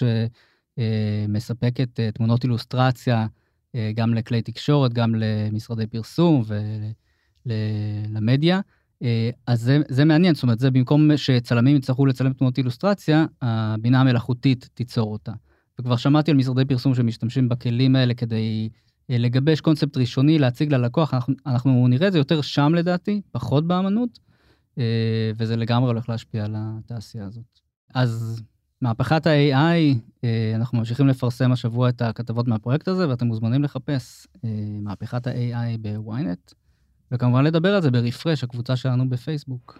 שמספקת 0.76 2.00
תמונות 2.14 2.44
אילוסטרציה. 2.44 3.26
אה, 3.74 3.90
גם 3.94 4.14
לכלי 4.14 4.42
תקשורת, 4.42 4.92
גם 4.92 5.14
למשרדי 5.14 5.86
פרסום 5.86 6.42
ולמדיה. 7.46 8.56
אה, 8.56 8.62
אז 9.46 9.60
זה, 9.60 9.78
זה 9.88 10.04
מעניין, 10.04 10.34
זאת 10.34 10.42
אומרת, 10.42 10.58
זה 10.58 10.70
במקום 10.70 11.16
שצלמים 11.16 11.76
יצטרכו 11.76 12.06
לצלם 12.06 12.32
תמונות 12.32 12.58
אילוסטרציה, 12.58 13.26
הבינה 13.42 14.00
המלאכותית 14.00 14.68
תיצור 14.74 15.12
אותה. 15.12 15.32
וכבר 15.78 15.96
שמעתי 15.96 16.30
על 16.30 16.36
משרדי 16.36 16.64
פרסום 16.64 16.94
שמשתמשים 16.94 17.48
בכלים 17.48 17.96
האלה 17.96 18.14
כדי 18.14 18.68
אה, 19.10 19.18
לגבש 19.18 19.60
קונספט 19.60 19.96
ראשוני, 19.96 20.38
להציג 20.38 20.74
ללקוח, 20.74 21.14
אנחנו, 21.14 21.34
אנחנו 21.46 21.88
נראה 21.88 22.08
את 22.08 22.12
זה 22.12 22.18
יותר 22.18 22.40
שם 22.40 22.74
לדעתי, 22.74 23.20
פחות 23.32 23.66
באמנות, 23.66 24.18
וזה 25.36 25.56
לגמרי 25.56 25.88
הולך 25.88 26.08
להשפיע 26.08 26.44
על 26.44 26.54
התעשייה 26.58 27.24
הזאת. 27.24 27.60
אז 27.94 28.42
מהפכת 28.80 29.26
ה-AI, 29.26 29.98
אה, 30.24 30.52
אנחנו 30.54 30.78
ממשיכים 30.78 31.08
לפרסם 31.08 31.52
השבוע 31.52 31.88
את 31.88 32.02
הכתבות 32.02 32.48
מהפרויקט 32.48 32.88
הזה, 32.88 33.08
ואתם 33.08 33.26
מוזמנים 33.26 33.62
לחפש 33.62 34.26
אה, 34.44 34.50
מהפכת 34.80 35.26
ה-AI 35.26 35.78
בוויינט, 35.80 36.52
וכמובן 37.14 37.44
לדבר 37.44 37.74
על 37.74 37.82
זה 37.82 37.90
ברפרש, 37.90 38.44
הקבוצה 38.44 38.76
שלנו 38.76 39.08
בפייסבוק. 39.08 39.78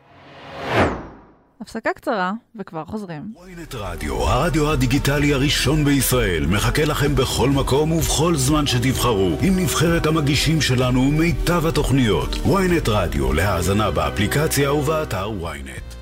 הפסקה 1.60 1.90
קצרה, 1.94 2.32
וכבר 2.56 2.84
חוזרים. 2.84 3.32
וויינט 3.36 3.74
רדיו, 3.74 4.14
הרדיו 4.14 4.72
הדיגיטלי 4.72 5.34
הראשון 5.34 5.84
בישראל, 5.84 6.46
מחכה 6.46 6.84
לכם 6.84 7.14
בכל 7.14 7.50
מקום 7.50 7.92
ובכל 7.92 8.36
זמן 8.36 8.66
שתבחרו, 8.66 9.38
עם 9.42 9.58
נבחרת 9.58 10.06
המגישים 10.06 10.60
שלנו 10.60 11.00
ומיטב 11.00 11.66
התוכניות. 11.66 12.34
וויינט 12.34 12.88
רדיו, 12.88 13.32
להאזנה 13.32 13.90
באפליקציה 13.90 14.72
ובאתר 14.72 15.30
וויינט. 15.30 15.94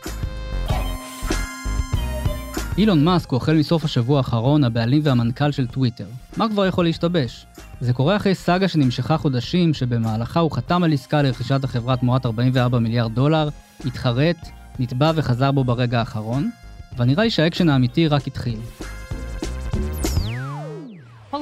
אילון 2.78 3.04
מאסק 3.04 3.30
הוא 3.30 3.36
החל 3.36 3.56
מסוף 3.56 3.84
השבוע 3.84 4.18
האחרון 4.18 4.64
הבעלים 4.64 5.00
והמנכ"ל 5.04 5.52
של 5.52 5.66
טוויטר. 5.66 6.06
מה 6.36 6.48
כבר 6.48 6.66
יכול 6.66 6.84
להשתבש? 6.84 7.46
זה 7.82 7.92
קורה 7.92 8.16
אחרי 8.16 8.34
סאגה 8.34 8.68
שנמשכה 8.68 9.16
חודשים, 9.16 9.74
שבמהלכה 9.74 10.40
הוא 10.40 10.50
חתם 10.52 10.82
על 10.82 10.92
עסקה 10.92 11.22
לרכישת 11.22 11.64
החברה 11.64 11.96
תמורת 11.96 12.26
44 12.26 12.78
מיליארד 12.78 13.14
דולר, 13.14 13.48
התחרט, 13.84 14.36
נתבע 14.78 15.12
וחזר 15.14 15.52
בו 15.52 15.64
ברגע 15.64 15.98
האחרון, 15.98 16.50
ונראה 16.98 17.24
לי 17.24 17.30
שהאקשן 17.30 17.68
האמיתי 17.68 18.08
רק 18.08 18.26
התחיל. 18.26 18.58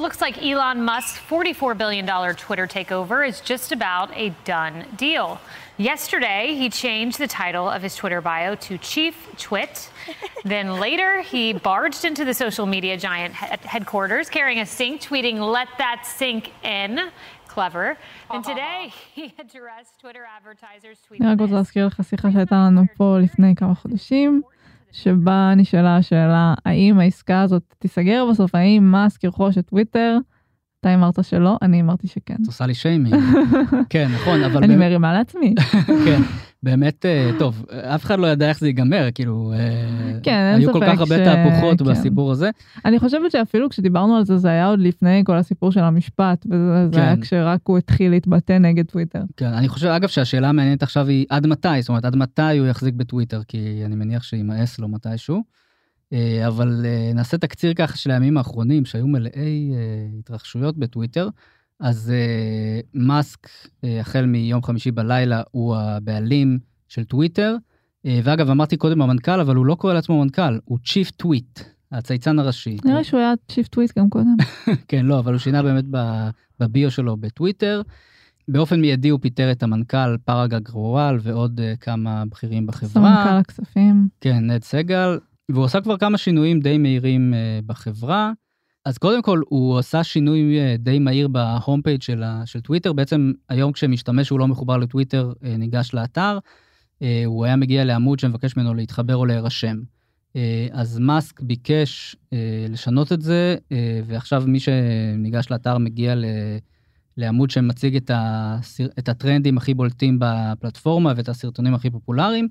it 0.00 0.02
looks 0.02 0.20
like 0.20 0.42
Elon 0.42 0.82
Musk's 0.82 1.16
$44 1.30 1.78
billion 1.78 2.06
Twitter 2.34 2.66
takeover 2.66 3.26
is 3.26 3.40
just 3.40 3.70
about 3.70 4.10
a 4.16 4.30
done 4.44 4.84
deal. 4.96 5.40
Yesterday, 5.78 6.56
he 6.56 6.70
changed 6.70 7.18
the 7.20 7.28
title 7.28 7.68
of 7.70 7.82
his 7.82 7.94
Twitter 7.94 8.20
bio 8.20 8.56
to 8.56 8.78
Chief 8.78 9.14
Twit. 9.38 9.90
then 10.44 10.80
later, 10.80 11.22
he 11.22 11.52
barged 11.52 12.04
into 12.04 12.24
the 12.24 12.34
social 12.34 12.66
media 12.66 12.96
giant 12.96 13.32
headquarters 13.34 14.28
carrying 14.28 14.58
a 14.58 14.66
sink, 14.66 15.02
tweeting, 15.02 15.38
Let 15.52 15.68
that 15.78 16.02
sink 16.04 16.50
in. 16.64 16.98
clever. 17.48 17.96
And 18.30 18.44
today 18.44 18.92
he 19.14 19.32
addressed 19.38 19.98
Twitter 20.02 20.24
advertisers 20.36 20.98
tweeting 21.08 21.22
אני 21.22 21.32
רק 21.32 21.40
רוצה 21.40 21.52
this. 21.52 21.56
להזכיר 21.56 21.86
לך 21.86 22.00
שיחה 22.04 22.28
שהייתה 22.32 22.54
לנו 22.54 22.82
פה 22.96 23.16
לפני 23.22 23.54
כמה 23.56 23.74
חודשים, 23.74 24.42
שבה 24.91 25.53
נשאלה 25.55 25.97
השאלה 25.97 26.53
האם 26.65 26.99
העסקה 26.99 27.41
הזאת 27.41 27.75
תיסגר 27.79 28.25
בסוף, 28.31 28.55
האם 28.55 28.83
מאסק 28.91 29.23
ירכוש 29.23 29.57
את 29.57 29.67
טוויטר. 29.69 30.17
אתה 30.81 30.93
אמרת 30.93 31.23
שלא, 31.23 31.57
אני 31.61 31.81
אמרתי 31.81 32.07
שכן. 32.07 32.35
את 32.41 32.47
עושה 32.47 32.65
לי 32.65 32.73
שיימינג. 32.73 33.15
כן, 33.89 34.07
נכון, 34.15 34.43
אבל 34.43 34.63
אני 34.63 34.75
מרימה 34.75 35.13
לעצמי. 35.13 35.53
כן, 36.05 36.21
באמת, 36.63 37.05
אה, 37.05 37.31
טוב, 37.39 37.65
אף 37.95 38.05
אחד 38.05 38.19
לא 38.19 38.27
ידע 38.27 38.49
איך 38.49 38.59
זה 38.59 38.67
ייגמר, 38.67 39.07
כאילו, 39.15 39.53
אה, 39.55 39.59
כן, 40.23 40.31
אין 40.53 40.59
היו 40.61 40.73
כל 40.73 40.79
ספק 40.79 40.91
כך 40.93 40.99
הרבה 40.99 41.15
ש- 41.17 41.19
תהפוכות 41.27 41.79
כן. 41.81 41.85
בסיפור 41.85 42.31
הזה. 42.31 42.49
אני 42.85 42.99
חושבת 42.99 43.31
שאפילו 43.31 43.69
כשדיברנו 43.69 44.15
על 44.15 44.25
זה, 44.25 44.37
זה 44.37 44.47
היה 44.49 44.65
עוד 44.67 44.79
לפני 44.79 45.23
כל 45.25 45.37
הסיפור 45.37 45.71
של 45.71 45.83
המשפט, 45.83 46.45
וזה 46.49 46.87
זה 46.93 46.99
היה 47.01 47.15
כן. 47.15 47.21
כשרק 47.21 47.59
הוא 47.63 47.77
התחיל 47.77 48.11
להתבטא 48.11 48.57
נגד 48.57 48.85
טוויטר. 48.85 49.21
כן, 49.37 49.53
אני 49.53 49.67
חושב, 49.67 49.87
אגב, 49.87 50.07
שהשאלה 50.09 50.49
המעניינת 50.49 50.83
עכשיו 50.83 51.07
היא 51.07 51.25
עד 51.29 51.47
מתי, 51.47 51.67
זאת 51.81 51.89
אומרת, 51.89 52.05
עד 52.05 52.15
מתי 52.15 52.57
הוא 52.59 52.67
יחזיק 52.67 52.93
בטוויטר, 52.95 53.41
כי 53.47 53.81
אני 53.85 53.95
מניח 53.95 54.23
שימאס 54.23 54.79
לו 54.79 54.87
מתישהו. 54.87 55.41
אה, 56.13 56.47
אבל 56.47 56.85
אה, 56.85 57.11
נעשה 57.15 57.37
תקציר 57.37 57.73
ככה 57.73 57.97
של 57.97 58.11
הימים 58.11 58.37
האחרונים, 58.37 58.85
שהיו 58.85 59.07
מלאי 59.07 59.71
אה, 59.73 60.07
התרחשויות 60.19 60.77
בטוויטר. 60.77 61.29
אז 61.79 62.13
מאסק, 62.93 63.47
החל 63.83 64.25
מיום 64.25 64.63
חמישי 64.63 64.91
בלילה, 64.91 65.41
הוא 65.51 65.75
הבעלים 65.75 66.59
של 66.87 67.03
טוויטר. 67.03 67.55
ואגב, 68.05 68.49
אמרתי 68.49 68.77
קודם 68.77 69.01
המנכ"ל, 69.01 69.39
אבל 69.39 69.55
הוא 69.55 69.65
לא 69.65 69.75
קורא 69.75 69.93
לעצמו 69.93 70.23
מנכ"ל, 70.23 70.59
הוא 70.65 70.77
Chief 70.85 71.11
Twit, 71.11 71.59
הצייצן 71.91 72.39
הראשי. 72.39 72.77
נראה 72.85 73.03
שהוא 73.03 73.19
היה 73.19 73.33
Chief 73.51 73.67
Twit 73.67 73.97
גם 73.99 74.09
קודם. 74.09 74.35
כן, 74.87 75.05
לא, 75.05 75.19
אבל 75.19 75.31
הוא 75.31 75.39
שינה 75.39 75.63
באמת 75.63 75.85
בביו 76.59 76.91
שלו 76.91 77.17
בטוויטר. 77.17 77.81
באופן 78.47 78.81
מיידי 78.81 79.09
הוא 79.09 79.19
פיטר 79.19 79.51
את 79.51 79.63
המנכ"ל 79.63 80.17
פראג 80.25 80.59
אגרוואל 80.59 81.17
ועוד 81.21 81.61
כמה 81.79 82.23
בכירים 82.25 82.67
סמנכ"ל 82.71 82.87
בחברה. 82.87 83.39
הכספים. 83.39 84.07
כן, 84.21 84.51
נד 84.51 84.63
סגל, 84.63 85.17
והוא 85.53 85.65
עשה 85.65 85.81
כבר 85.81 85.97
כמה 85.97 86.17
שינויים 86.17 86.59
די 86.59 86.77
מהירים 86.77 87.33
אה, 87.33 87.65
בחברה. 87.65 88.31
אז 88.85 88.97
קודם 88.97 89.21
כל, 89.21 89.41
הוא 89.49 89.79
עשה 89.79 90.03
שינוי 90.03 90.57
אה, 90.57 90.77
די 90.77 90.99
מהיר 90.99 91.27
ב 91.27 91.38
home 91.38 91.81
page 91.81 92.01
של, 92.01 92.23
של 92.45 92.61
טוויטר. 92.61 92.93
בעצם 92.93 93.31
היום 93.49 93.71
כשמשתמש 93.71 94.27
שהוא 94.27 94.39
לא 94.39 94.47
מחובר 94.47 94.77
לטוויטר, 94.77 95.33
אה, 95.35 95.47
ניגש 95.47 95.93
לאתר, 95.93 96.39
הוא 97.25 97.45
היה 97.45 97.55
מגיע 97.55 97.83
לעמוד 97.83 98.19
שמבקש 98.19 98.57
ממנו 98.57 98.73
להתחבר 98.73 99.15
או 99.15 99.25
להירשם. 99.25 99.77
אה, 100.35 100.67
אז 100.71 100.99
מאסק 100.99 101.41
ביקש 101.41 102.15
אה, 102.33 102.65
לשנות 102.69 103.11
את 103.11 103.21
זה, 103.21 103.55
אה, 103.71 104.01
ועכשיו 104.05 104.43
מי 104.47 104.59
שניגש 104.59 105.51
לאתר 105.51 105.77
מגיע 105.77 106.15
ל- 106.15 106.25
לעמוד 107.17 107.49
שמציג 107.49 107.95
את, 107.95 108.11
הסר... 108.13 108.85
את 108.99 109.09
הטרנדים 109.09 109.57
הכי 109.57 109.73
בולטים 109.73 110.17
בפלטפורמה 110.21 111.13
ואת 111.15 111.29
הסרטונים 111.29 111.73
הכי 111.73 111.89
פופולריים. 111.89 112.47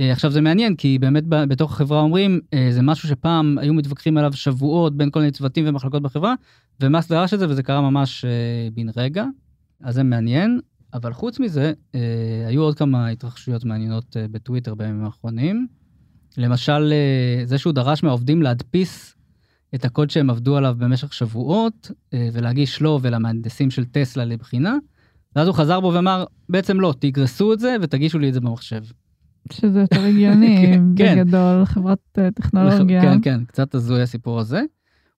אה, 0.00 0.12
עכשיו 0.12 0.30
זה 0.30 0.40
מעניין, 0.40 0.76
כי 0.76 0.98
באמת 0.98 1.24
בתוך 1.26 1.72
החברה 1.72 2.00
אומרים, 2.00 2.40
אה, 2.54 2.68
זה 2.70 2.82
משהו 2.82 3.08
שפעם 3.08 3.58
היו 3.58 3.74
מתווכחים 3.74 4.16
עליו 4.16 4.32
שבועות 4.32 4.96
בין 4.96 5.10
כל 5.10 5.20
מיני 5.20 5.32
צוותים 5.32 5.64
ומחלקות 5.68 6.02
בחברה, 6.02 6.34
ומאסק 6.80 7.10
דרש 7.10 7.34
את 7.34 7.38
זה 7.38 7.48
וזה 7.48 7.62
קרה 7.62 7.80
ממש 7.80 8.24
אה, 8.24 8.68
בן 8.74 8.86
רגע, 8.96 9.24
אז 9.82 9.94
זה 9.94 10.02
מעניין. 10.02 10.60
אבל 10.94 11.12
חוץ 11.12 11.40
מזה, 11.40 11.72
היו 12.46 12.62
עוד 12.62 12.78
כמה 12.78 13.08
התרחשויות 13.08 13.64
מעניינות 13.64 14.16
בטוויטר 14.30 14.74
בימים 14.74 15.04
האחרונים. 15.04 15.66
למשל, 16.38 16.92
זה 17.44 17.58
שהוא 17.58 17.72
דרש 17.72 18.02
מהעובדים 18.02 18.42
להדפיס 18.42 19.16
את 19.74 19.84
הקוד 19.84 20.10
שהם 20.10 20.30
עבדו 20.30 20.56
עליו 20.56 20.74
במשך 20.78 21.12
שבועות, 21.12 21.90
ולהגיש 22.12 22.80
לו 22.80 22.98
ולמהנדסים 23.02 23.70
של 23.70 23.84
טסלה 23.84 24.24
לבחינה, 24.24 24.76
ואז 25.36 25.48
הוא 25.48 25.54
חזר 25.56 25.80
בו 25.80 25.92
ואמר, 25.94 26.24
בעצם 26.48 26.80
לא, 26.80 26.94
תגרסו 26.98 27.52
את 27.52 27.60
זה 27.60 27.76
ותגישו 27.82 28.18
לי 28.18 28.28
את 28.28 28.34
זה 28.34 28.40
במחשב. 28.40 28.82
שזה 29.52 29.80
יותר 29.80 30.00
הגיוני, 30.00 30.56
כן, 30.66 30.82
כן. 30.96 31.16
בגדול, 31.24 31.64
חברת 31.64 31.98
אה, 32.18 32.30
טכנולוגיה. 32.30 33.02
כן, 33.02 33.18
כן, 33.22 33.44
קצת 33.44 33.74
הזוי 33.74 34.02
הסיפור 34.02 34.40
הזה. 34.40 34.62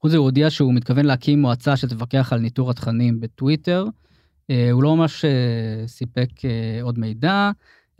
חוץ 0.01 0.09
מזה 0.11 0.17
הוא 0.17 0.25
הודיע 0.25 0.51
שהוא 0.51 0.75
מתכוון 0.75 1.05
להקים 1.05 1.41
מועצה 1.41 1.77
שתפקח 1.77 2.33
על 2.33 2.41
ניטור 2.41 2.71
התכנים 2.71 3.21
בטוויטר. 3.21 3.85
אה, 4.51 4.71
הוא 4.71 4.83
לא 4.83 4.97
ממש 4.97 5.25
אה, 5.25 5.31
סיפק 5.87 6.29
עוד 6.83 6.99
מידע, 6.99 7.51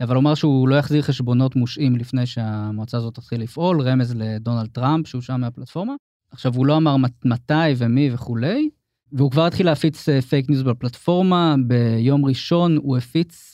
אבל 0.01 0.15
הוא 0.15 0.21
אמר 0.21 0.35
שהוא 0.35 0.67
לא 0.67 0.75
יחזיר 0.75 1.01
חשבונות 1.01 1.55
מושעים 1.55 1.95
לפני 1.95 2.25
שהמועצה 2.25 2.97
הזאת 2.97 3.15
תתחיל 3.15 3.41
לפעול, 3.41 3.81
רמז 3.81 4.15
לדונלד 4.15 4.69
טראמפ 4.71 5.07
שהושעה 5.07 5.41
מהפלטפורמה. 5.41 5.93
עכשיו 6.31 6.53
הוא 6.55 6.65
לא 6.65 6.77
אמר 6.77 6.97
מת- 6.97 7.25
מתי 7.25 7.53
ומי 7.77 8.09
וכולי, 8.13 8.69
והוא 9.11 9.31
כבר 9.31 9.45
התחיל 9.45 9.65
להפיץ 9.65 10.09
פייק 10.29 10.49
ניוז 10.49 10.63
בפלטפורמה. 10.63 11.55
ביום 11.67 12.25
ראשון 12.25 12.77
הוא 12.77 12.97
הפיץ, 12.97 13.53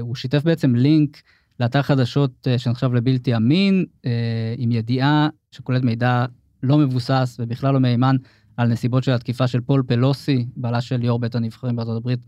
הוא 0.00 0.14
שיתף 0.14 0.42
בעצם 0.44 0.74
לינק 0.74 1.22
לאתר 1.60 1.82
חדשות 1.82 2.48
אה, 2.48 2.58
שנחשב 2.58 2.94
לבלתי 2.94 3.36
אמין, 3.36 3.84
אה, 4.06 4.54
עם 4.56 4.72
ידיעה 4.72 5.28
שכוללת 5.50 5.82
מידע 5.82 6.24
לא 6.62 6.78
מבוסס 6.78 7.36
ובכלל 7.40 7.74
לא 7.74 7.80
מהימן 7.80 8.16
על 8.56 8.68
נסיבות 8.68 9.04
של 9.04 9.12
התקיפה 9.12 9.46
של 9.46 9.60
פול 9.60 9.82
פלוסי, 9.86 10.46
בעלה 10.56 10.80
של 10.80 11.04
יו"ר 11.04 11.18
בית 11.18 11.34
הנבחרים 11.34 11.76
בארצות 11.76 11.96
הברית, 11.96 12.20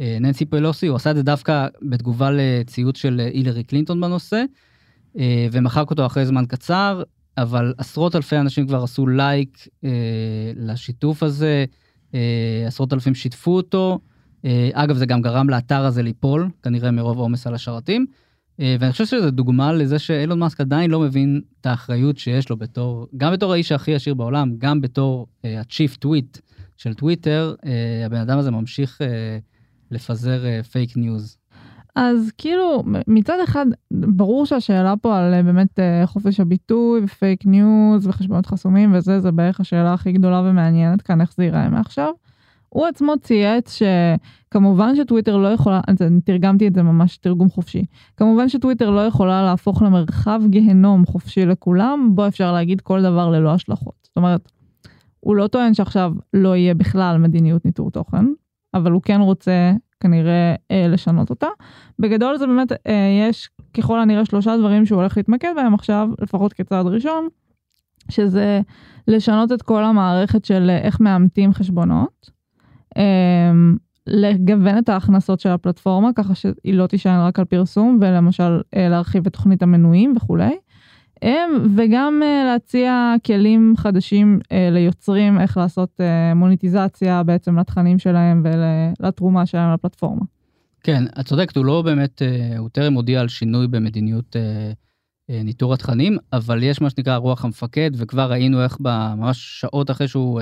אה, 0.00 0.16
ננסי 0.20 0.44
פלוסי, 0.44 0.86
הוא 0.86 0.96
עשה 0.96 1.10
את 1.10 1.16
זה 1.16 1.22
דווקא 1.22 1.66
בתגובה 1.82 2.30
לציוץ 2.32 2.96
של 2.96 3.20
הילרי 3.34 3.64
קלינטון 3.64 4.00
בנושא, 4.00 4.44
ומחק 5.52 5.90
אותו 5.90 6.06
אחרי 6.06 6.26
זמן 6.26 6.46
קצר, 6.46 7.02
אבל 7.38 7.74
עשרות 7.78 8.16
אלפי 8.16 8.36
אנשים 8.36 8.66
כבר 8.66 8.82
עשו 8.82 9.06
לייק 9.06 9.68
לשיתוף 10.56 11.22
הזה, 11.22 11.64
עשרות 12.66 12.92
אלפים 12.92 13.14
שיתפו 13.14 13.56
אותו. 13.56 13.98
אגב, 14.72 14.96
זה 14.96 15.06
גם 15.06 15.22
גרם 15.22 15.50
לאתר 15.50 15.84
הזה 15.84 16.02
ליפול, 16.02 16.50
כנראה 16.62 16.90
מרוב 16.90 17.18
עומס 17.18 17.46
על 17.46 17.54
השרתים. 17.54 18.06
אה, 18.60 18.76
ואני 18.80 18.92
חושב 18.92 19.06
שזו 19.06 19.30
דוגמה 19.30 19.72
לזה 19.72 19.98
שאילון 19.98 20.38
מאסק 20.38 20.60
עדיין 20.60 20.90
לא 20.90 21.00
מבין 21.00 21.40
את 21.60 21.66
האחריות 21.66 22.18
שיש 22.18 22.50
לו 22.50 22.56
בתור, 22.56 23.06
גם 23.16 23.32
בתור 23.32 23.52
האיש 23.52 23.72
הכי 23.72 23.94
עשיר 23.94 24.14
בעולם, 24.14 24.52
גם 24.58 24.80
בתור 24.80 25.26
אה, 25.44 25.60
ה-Chief 25.60 26.04
Twit 26.04 26.40
של 26.76 26.94
טוויטר, 26.94 27.54
אה, 27.66 28.06
הבן 28.06 28.20
אדם 28.20 28.38
הזה 28.38 28.50
ממשיך 28.50 29.02
אה, 29.02 29.38
לפזר 29.90 30.62
פייק 30.62 30.96
ניוז. 30.96 31.40
אז 31.96 32.32
כאילו, 32.38 32.84
מצד 33.06 33.36
אחד, 33.44 33.66
ברור 33.90 34.46
שהשאלה 34.46 34.94
פה 34.96 35.18
על 35.18 35.42
באמת 35.42 35.78
אה, 35.78 36.06
חופש 36.06 36.40
הביטוי 36.40 37.00
ופייק 37.04 37.46
ניוז 37.46 38.06
וחשבונות 38.06 38.46
חסומים 38.46 38.94
וזה, 38.94 39.20
זה 39.20 39.32
בערך 39.32 39.60
השאלה 39.60 39.94
הכי 39.94 40.12
גדולה 40.12 40.40
ומעניינת 40.40 41.02
כאן, 41.02 41.20
איך 41.20 41.34
זה 41.36 41.44
ייראה 41.44 41.68
מעכשיו. 41.68 42.12
הוא 42.70 42.86
עצמו 42.86 43.14
צייץ 43.22 43.78
שכמובן 43.78 44.96
שטוויטר 44.96 45.36
לא 45.36 45.48
יכולה, 45.48 45.80
אז 45.88 46.02
אני 46.02 46.20
תרגמתי 46.20 46.66
את 46.66 46.74
זה 46.74 46.82
ממש 46.82 47.16
תרגום 47.16 47.48
חופשי, 47.50 47.84
כמובן 48.16 48.48
שטוויטר 48.48 48.90
לא 48.90 49.06
יכולה 49.06 49.42
להפוך 49.42 49.82
למרחב 49.82 50.40
גיהנום 50.46 51.06
חופשי 51.06 51.46
לכולם, 51.46 52.10
בו 52.14 52.26
אפשר 52.26 52.52
להגיד 52.52 52.80
כל 52.80 53.02
דבר 53.02 53.30
ללא 53.30 53.54
השלכות. 53.54 53.94
זאת 54.02 54.16
אומרת, 54.16 54.52
הוא 55.20 55.36
לא 55.36 55.46
טוען 55.46 55.74
שעכשיו 55.74 56.12
לא 56.34 56.56
יהיה 56.56 56.74
בכלל 56.74 57.18
מדיניות 57.18 57.64
ניטור 57.64 57.90
תוכן, 57.90 58.24
אבל 58.74 58.92
הוא 58.92 59.02
כן 59.02 59.20
רוצה 59.20 59.72
כנראה 60.00 60.54
אה, 60.70 60.88
לשנות 60.88 61.30
אותה. 61.30 61.46
בגדול 61.98 62.38
זה 62.38 62.46
באמת, 62.46 62.72
אה, 62.72 63.28
יש 63.28 63.50
ככל 63.74 64.00
הנראה 64.00 64.24
שלושה 64.24 64.56
דברים 64.56 64.86
שהוא 64.86 65.00
הולך 65.00 65.16
להתמקד 65.16 65.52
בהם 65.56 65.74
עכשיו, 65.74 66.08
לפחות 66.20 66.52
כצעד 66.52 66.86
ראשון, 66.86 67.28
שזה 68.08 68.60
לשנות 69.08 69.52
את 69.52 69.62
כל 69.62 69.84
המערכת 69.84 70.44
של 70.44 70.70
איך 70.70 71.00
מאמתים 71.00 71.52
חשבונות, 71.52 72.30
לגוון 74.06 74.78
את 74.78 74.88
ההכנסות 74.88 75.40
של 75.40 75.48
הפלטפורמה 75.48 76.10
ככה 76.14 76.34
שהיא 76.34 76.74
לא 76.74 76.86
תישען 76.86 77.20
רק 77.20 77.38
על 77.38 77.44
פרסום 77.44 77.98
ולמשל 78.00 78.60
אה, 78.76 78.88
להרחיב 78.88 79.26
את 79.26 79.32
תוכנית 79.32 79.62
המנויים 79.62 80.14
וכולי. 80.16 80.56
אה, 81.22 81.44
וגם 81.76 82.20
אה, 82.24 82.44
להציע 82.44 83.14
כלים 83.26 83.74
חדשים 83.76 84.40
אה, 84.52 84.68
ליוצרים 84.72 85.40
איך 85.40 85.56
לעשות 85.56 86.00
מוניטיזציה 86.36 87.22
בעצם 87.22 87.58
לתכנים 87.58 87.98
שלהם 87.98 88.44
ולתרומה 88.44 89.46
שלהם 89.46 89.74
לפלטפורמה. 89.74 90.22
כן, 90.82 91.04
את 91.20 91.26
צודקת, 91.26 91.56
הוא 91.56 91.64
לא 91.64 91.82
באמת, 91.82 92.22
הוא 92.58 92.68
טרם 92.68 92.94
הודיע 92.94 93.20
על 93.20 93.28
שינוי 93.28 93.68
במדיניות 93.68 94.36
ניטור 95.28 95.74
התכנים, 95.74 96.16
אבל 96.32 96.62
יש 96.62 96.80
מה 96.80 96.90
שנקרא 96.90 97.16
רוח 97.16 97.44
המפקד, 97.44 97.90
וכבר 97.96 98.30
ראינו 98.30 98.62
איך 98.62 98.76
ממש 98.80 99.60
שעות 99.60 99.90
אחרי 99.90 100.08
שהוא 100.08 100.40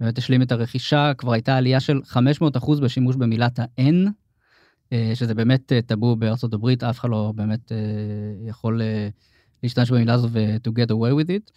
באמת 0.00 0.18
השלים 0.18 0.42
את 0.42 0.52
הרכישה, 0.52 1.12
כבר 1.18 1.32
הייתה 1.32 1.56
עלייה 1.56 1.80
של 1.80 2.00
500% 2.56 2.80
בשימוש 2.82 3.16
במילת 3.16 3.58
ה-N, 3.58 4.08
אה, 4.92 5.10
שזה 5.14 5.34
באמת 5.34 5.72
אה, 5.72 5.82
טאבו 5.82 6.16
בארצות 6.16 6.54
הברית, 6.54 6.84
אף 6.84 7.00
אחד 7.00 7.10
לא 7.10 7.32
באמת 7.36 7.72
אה, 7.72 7.76
יכול 8.48 8.80
להשתמש 9.62 9.90
במילה 9.90 10.14
הזו 10.14 10.28
ו-to 10.30 10.70
get 10.70 10.90
away 10.90 11.24
with 11.24 11.28
it. 11.28 11.50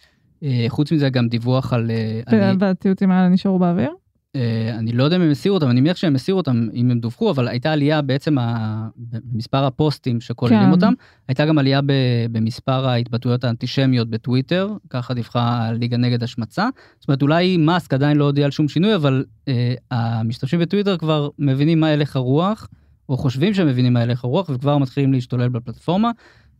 חוץ 0.68 0.92
מזה 0.92 1.10
גם 1.10 1.28
דיווח 1.28 1.72
על... 1.72 1.90
עלי- 2.26 2.56
והציוצים 2.58 3.10
האלה 3.10 3.28
נשארו 3.28 3.58
באוויר? 3.58 3.90
אה, 4.36 4.74
אני 4.78 4.92
לא 4.92 5.04
יודע 5.04 5.16
אם 5.16 5.22
הם 5.22 5.30
הסירו 5.30 5.54
אותם, 5.54 5.70
אני 5.70 5.80
מניח 5.80 5.96
שהם 5.96 6.14
הסירו 6.14 6.38
אותם 6.38 6.68
אם 6.74 6.90
הם 6.90 7.00
דווחו, 7.00 7.30
אבל 7.30 7.48
הייתה 7.48 7.72
עלייה 7.72 8.02
בעצם 8.02 8.38
ה... 8.38 8.88
במספר 8.96 9.64
הפוסטים 9.64 10.20
שכוללים 10.20 10.66
כן. 10.66 10.70
אותם, 10.70 10.92
הייתה 11.28 11.46
גם 11.46 11.58
עלייה 11.58 11.80
ב... 11.82 11.92
במספר 12.32 12.88
ההתבטאויות 12.88 13.44
האנטישמיות 13.44 14.10
בטוויטר, 14.10 14.68
ככה 14.90 15.14
דיווחה 15.14 15.66
הליגה 15.66 15.96
נגד 15.96 16.22
השמצה. 16.22 16.68
זאת 17.00 17.08
אומרת, 17.08 17.22
אולי 17.22 17.56
מאסק 17.56 17.94
עדיין 17.94 18.16
לא 18.16 18.24
הודיע 18.24 18.44
על 18.44 18.50
שום 18.50 18.68
שינוי, 18.68 18.94
אבל 18.94 19.24
אה, 19.48 19.74
המשתמשים 19.90 20.60
בטוויטר 20.60 20.96
כבר 20.96 21.28
מבינים 21.38 21.80
מה 21.80 21.88
הלך 21.88 22.16
הרוח, 22.16 22.68
או 23.08 23.16
חושבים 23.16 23.54
שהם 23.54 23.66
מבינים 23.66 23.92
מה 23.92 24.00
הלך 24.00 24.24
הרוח, 24.24 24.50
וכבר 24.50 24.78
מתחילים 24.78 25.12
להשתולל 25.12 25.48
בפלטפורמה, 25.48 26.10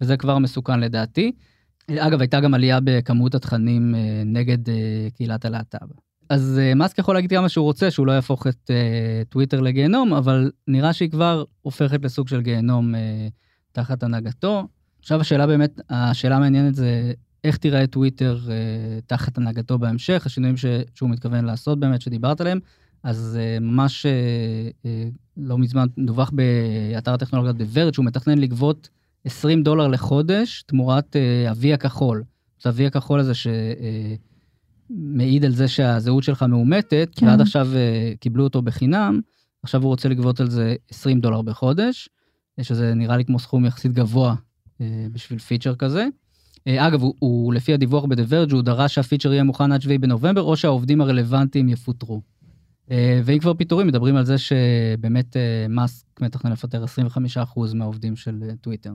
וזה 0.01 0.17
כבר 0.17 0.39
מסוכן 0.39 0.81
לדעתי. 0.81 1.33
אגב, 1.91 2.21
הייתה 2.21 2.41
גם 2.41 2.55
עלייה 2.55 2.79
בכמות 2.85 3.35
התכנים 3.35 3.95
אה, 3.95 4.23
נגד 4.25 4.69
אה, 4.69 5.09
קהילת 5.17 5.45
הלהט"ב. 5.45 6.08
אז 6.29 6.61
uh, 6.61 6.75
מאסק 6.75 6.99
יכול 6.99 7.15
להגיד 7.15 7.31
כמה 7.31 7.49
שהוא 7.49 7.65
רוצה 7.65 7.91
שהוא 7.91 8.07
לא 8.07 8.13
יהפוך 8.13 8.47
את 8.47 8.71
uh, 8.71 9.29
טוויטר 9.29 9.61
לגיהנום, 9.61 10.15
אבל 10.15 10.51
נראה 10.67 10.93
שהיא 10.93 11.11
כבר 11.11 11.45
הופכת 11.63 12.05
לסוג 12.05 12.29
של 12.29 12.41
גיהנום 12.41 12.95
uh, 12.95 12.99
תחת 13.73 14.03
הנהגתו. 14.03 14.69
עכשיו 15.01 15.21
השאלה 15.21 15.47
באמת, 15.47 15.81
השאלה 15.91 16.37
המעניינת 16.37 16.75
זה 16.75 17.13
איך 17.45 17.57
תיראה 17.57 17.87
טוויטר 17.87 18.39
uh, 18.47 18.51
תחת 19.07 19.39
הנהגתו 19.39 19.79
בהמשך, 19.79 20.23
השינויים 20.27 20.57
ש, 20.57 20.65
שהוא 20.95 21.11
מתכוון 21.11 21.45
לעשות 21.45 21.81
באמת, 21.81 22.01
שדיברת 22.01 22.41
עליהם. 22.41 22.59
אז 23.03 23.39
uh, 23.39 23.61
ממש 23.61 24.07
uh, 24.07 24.87
uh, 25.47 25.57
מזמן 25.57 25.87
דווח 26.07 26.31
באתר 26.31 27.15
הטכנולוגיות 27.15 27.57
בוורד 27.59 27.95
שהוא 27.95 28.05
מתכנן 28.05 28.39
לגבות 28.39 28.89
20 29.25 29.63
דולר 29.63 29.89
לחודש 29.89 30.63
תמורת 30.67 31.17
uh, 31.17 31.51
אבי 31.51 31.73
הכחול. 31.73 32.25
זה 32.63 32.69
אבי 32.69 32.87
הכחול 32.87 33.21
הזה 33.21 33.35
ש... 33.35 33.47
מעיד 34.91 35.45
על 35.45 35.53
זה 35.53 35.69
שהזהות 35.69 36.23
שלך 36.23 36.43
מאומתת, 36.43 37.11
כן. 37.17 37.27
ועד 37.27 37.41
עכשיו 37.41 37.69
uh, 37.73 38.19
קיבלו 38.19 38.45
אותו 38.45 38.63
בחינם, 38.63 39.21
עכשיו 39.63 39.83
הוא 39.83 39.89
רוצה 39.89 40.09
לגבות 40.09 40.41
על 40.41 40.51
זה 40.51 40.75
20 40.91 41.21
דולר 41.21 41.43
בחודש, 41.43 42.09
שזה 42.63 42.95
נראה 42.95 43.17
לי 43.17 43.25
כמו 43.25 43.39
סכום 43.39 43.65
יחסית 43.65 43.93
גבוה 43.93 44.35
uh, 44.35 44.83
בשביל 45.13 45.39
פיצ'ר 45.39 45.75
כזה. 45.75 46.07
אגב, 46.69 47.03
הוא, 47.03 47.15
הוא 47.19 47.55
לפי 47.55 47.75
הדיווח 47.75 48.05
בדברג' 48.05 48.53
הוא 48.53 48.63
דרש 48.63 48.95
שהפיצ'ר 48.95 49.33
יהיה 49.33 49.43
מוכן 49.43 49.73
עד 49.73 49.83
7 49.83 49.99
בנובמבר, 49.99 50.43
או 50.43 50.57
שהעובדים 50.57 51.01
הרלוונטיים 51.01 51.69
יפוטרו. 51.69 52.23
ואם 53.25 53.39
כבר 53.39 53.55
פיטורים, 53.55 53.87
מדברים 53.87 54.17
על 54.17 54.25
זה 54.25 54.39
שבאמת 54.39 55.37
מאסק 55.69 56.21
מתכנן 56.21 56.53
לפטר 56.53 56.85
25% 57.65 57.75
מהעובדים 57.75 58.17
של 58.17 58.51
טוויטר. 58.61 58.93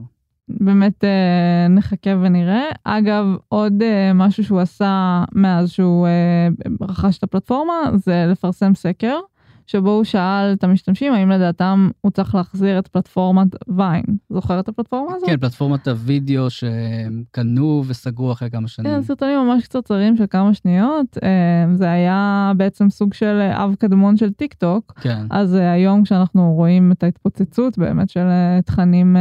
באמת 0.48 1.04
אה, 1.04 1.68
נחכה 1.68 2.10
ונראה. 2.20 2.70
אגב, 2.84 3.26
עוד 3.48 3.82
אה, 3.82 4.12
משהו 4.14 4.44
שהוא 4.44 4.60
עשה 4.60 5.24
מאז 5.32 5.70
שהוא 5.70 6.06
אה, 6.06 6.48
רכש 6.80 7.18
את 7.18 7.22
הפלטפורמה, 7.22 7.74
זה 7.94 8.24
לפרסם 8.28 8.74
סקר, 8.74 9.16
שבו 9.66 9.90
הוא 9.90 10.04
שאל 10.04 10.52
את 10.52 10.64
המשתמשים 10.64 11.12
האם 11.12 11.30
לדעתם 11.30 11.90
הוא 12.00 12.10
צריך 12.10 12.34
להחזיר 12.34 12.78
את 12.78 12.88
פלטפורמת 12.88 13.48
ויין. 13.68 14.04
זוכר 14.30 14.60
את 14.60 14.68
הפלטפורמה 14.68 15.16
הזאת? 15.16 15.28
כן, 15.28 15.36
פלטפורמת 15.36 15.88
הוידאו 15.88 16.50
שהם 16.50 17.22
קנו 17.30 17.82
וסגרו 17.86 18.32
אחרי 18.32 18.50
כמה 18.50 18.68
שנים. 18.68 18.92
כן, 18.92 19.02
סרטונים 19.02 19.38
ממש 19.38 19.64
קצרצרים 19.64 20.16
של 20.16 20.24
כמה 20.30 20.54
שניות. 20.54 21.18
אה, 21.22 21.74
זה 21.74 21.90
היה 21.90 22.52
בעצם 22.56 22.90
סוג 22.90 23.14
של 23.14 23.40
אה, 23.40 23.64
אב 23.64 23.74
קדמון 23.78 24.16
של 24.16 24.32
טיק 24.32 24.54
טוק. 24.54 24.92
כן. 25.00 25.26
אז 25.30 25.54
אה, 25.54 25.72
היום 25.72 26.04
כשאנחנו 26.04 26.52
רואים 26.52 26.92
את 26.92 27.02
ההתפוצצות 27.02 27.78
באמת 27.78 28.10
של 28.10 28.26
תכנים, 28.64 29.16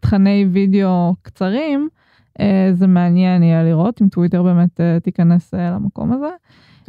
תכני 0.00 0.46
וידאו 0.52 1.14
קצרים, 1.22 1.88
זה 2.72 2.86
מעניין 2.86 3.42
יהיה 3.42 3.62
לראות 3.62 4.02
אם 4.02 4.08
טוויטר 4.08 4.42
באמת 4.42 4.80
תיכנס 5.02 5.54
למקום 5.54 6.12
הזה. 6.12 6.28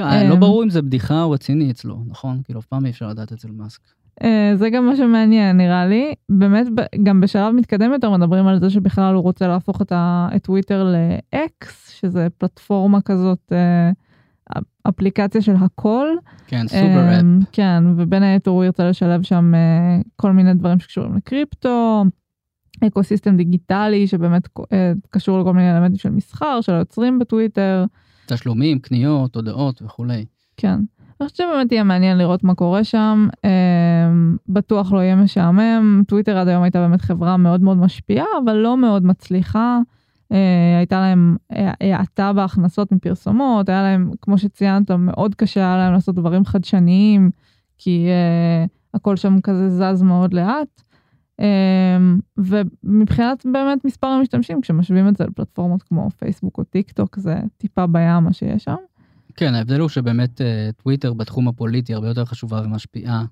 כן, 0.03 0.29
לא 0.29 0.33
אמ, 0.33 0.39
ברור 0.39 0.63
אם 0.63 0.69
זה 0.69 0.81
בדיחה 0.81 1.23
או 1.23 1.31
רציני 1.31 1.71
אצלו, 1.71 1.97
נכון? 2.07 2.41
כאילו, 2.43 2.59
אף 2.59 2.65
פעם 2.65 2.85
אי 2.85 2.91
אפשר 2.91 3.07
לדעת 3.07 3.31
אצל 3.31 3.47
מאסק. 3.51 3.81
אה, 4.23 4.51
זה 4.55 4.69
גם 4.69 4.85
מה 4.85 4.95
שמעניין 4.95 5.57
נראה 5.57 5.85
לי. 5.88 6.13
באמת 6.29 6.67
גם 7.03 7.21
בשלב 7.21 7.53
מתקדם 7.53 7.91
יותר 7.91 8.12
מדברים 8.12 8.47
על 8.47 8.59
זה 8.59 8.69
שבכלל 8.69 9.15
הוא 9.15 9.23
רוצה 9.23 9.47
להפוך 9.47 9.81
את, 9.81 9.91
טוויטר 10.43 10.93
לאקס, 10.93 11.89
שזה 11.89 12.27
פלטפורמה 12.38 13.01
כזאת, 13.01 13.51
אה, 13.51 13.91
אפליקציה 14.89 15.41
של 15.41 15.55
הכל. 15.55 16.07
כן, 16.47 16.67
סופר 16.67 17.19
אמ, 17.19 17.39
אפ. 17.43 17.49
כן, 17.51 17.83
ובין 17.97 18.23
היתר 18.23 18.51
הוא 18.51 18.63
ירצה 18.63 18.89
לשלב 18.89 19.23
שם 19.23 19.51
אה, 19.55 20.01
כל 20.15 20.31
מיני 20.31 20.53
דברים 20.53 20.79
שקשורים 20.79 21.15
לקריפטו, 21.15 22.05
אקוסיסטם 22.88 23.38
דיגיטלי 23.38 24.07
שבאמת 24.07 24.47
אה, 24.73 24.91
קשור 25.09 25.39
לכל 25.39 25.53
מיני 25.53 25.71
אלמנטים 25.71 25.97
של 25.97 26.09
מסחר, 26.09 26.62
של 26.62 26.73
היוצרים 26.73 27.19
בטוויטר, 27.19 27.85
תשלומים, 28.33 28.79
קניות, 28.79 29.35
הודעות 29.35 29.81
וכולי. 29.81 30.25
כן. 30.57 30.79
אני 31.21 31.27
חושבת 31.27 31.35
שבאמת 31.35 31.71
יהיה 31.71 31.83
מעניין 31.83 32.17
לראות 32.17 32.43
מה 32.43 32.55
קורה 32.55 32.83
שם, 32.83 33.27
אמ, 33.43 34.37
בטוח 34.49 34.91
לא 34.91 34.99
יהיה 34.99 35.15
משעמם, 35.15 36.03
טוויטר 36.07 36.37
עד 36.37 36.47
היום 36.47 36.63
הייתה 36.63 36.79
באמת 36.79 37.01
חברה 37.01 37.37
מאוד 37.37 37.61
מאוד 37.61 37.77
משפיעה, 37.77 38.25
אבל 38.43 38.53
לא 38.53 38.77
מאוד 38.77 39.05
מצליחה. 39.05 39.79
אה, 40.31 40.77
הייתה 40.77 40.99
להם 40.99 41.37
אה, 41.51 41.97
האטה 41.97 42.33
בהכנסות 42.33 42.91
מפרסומות, 42.91 43.69
היה 43.69 43.81
להם, 43.81 44.11
כמו 44.21 44.37
שציינת, 44.37 44.91
מאוד 44.91 45.35
קשה 45.35 45.59
היה 45.59 45.77
להם 45.77 45.93
לעשות 45.93 46.15
דברים 46.15 46.45
חדשניים, 46.45 47.29
כי 47.77 48.07
אה, 48.07 48.65
הכל 48.93 49.15
שם 49.15 49.41
כזה 49.41 49.69
זז 49.69 50.03
מאוד 50.03 50.33
לאט. 50.33 50.81
אמ, 51.39 52.19
ומבחינת 52.38 53.45
באמת 53.54 53.86
מספר 53.86 54.08
המשתמשים, 54.08 54.62
כשמשווים 54.62 55.08
את 55.08 55.17
זה 55.17 55.23
לפלטפורמות 55.23 55.84
כמו 55.84 56.10
פייסבוק 56.17 56.58
או 56.58 56.63
טיק 56.63 56.91
טוק, 56.91 57.19
זה 57.19 57.36
טיפה 57.58 57.88
בים 57.88 58.23
מה 58.23 58.34
שיש 58.34 58.63
שם. 58.63 58.75
כן, 59.36 59.56
ההבדל 59.56 59.80
הוא 59.80 59.89
שבאמת 59.89 60.41
אה, 60.41 60.69
טוויטר 60.84 61.13
בתחום 61.13 61.47
הפוליטי 61.47 61.93
הרבה 61.93 62.08
יותר 62.08 62.25
חשובה 62.25 62.62
ומשפיעה 62.65 63.25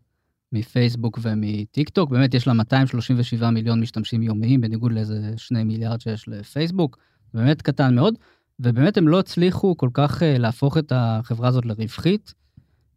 מפייסבוק 0.52 1.20
ומטיק 1.22 1.90
טוק. 1.90 2.10
באמת 2.10 2.34
יש 2.34 2.48
לה 2.48 2.54
237 2.54 3.50
מיליון 3.50 3.82
משתמשים 3.82 4.24
יומיים, 4.24 4.62
בניגוד 4.62 4.92
לאיזה 4.92 5.32
2 5.38 5.68
מיליארד 5.68 6.02
שיש 6.02 6.28
לפייסבוק. 6.28 6.98
באמת 7.34 7.62
קטן 7.62 7.96
מאוד, 7.96 8.14
ובאמת 8.60 8.98
הם 8.98 9.08
לא 9.08 9.20
הצליחו 9.20 9.78
כל 9.78 9.90
כך 9.94 10.24
אה, 10.24 10.38
להפוך 10.38 10.78
את 10.78 10.92
החברה 10.96 11.48
הזאת 11.48 11.66
לרווחית. 11.66 12.34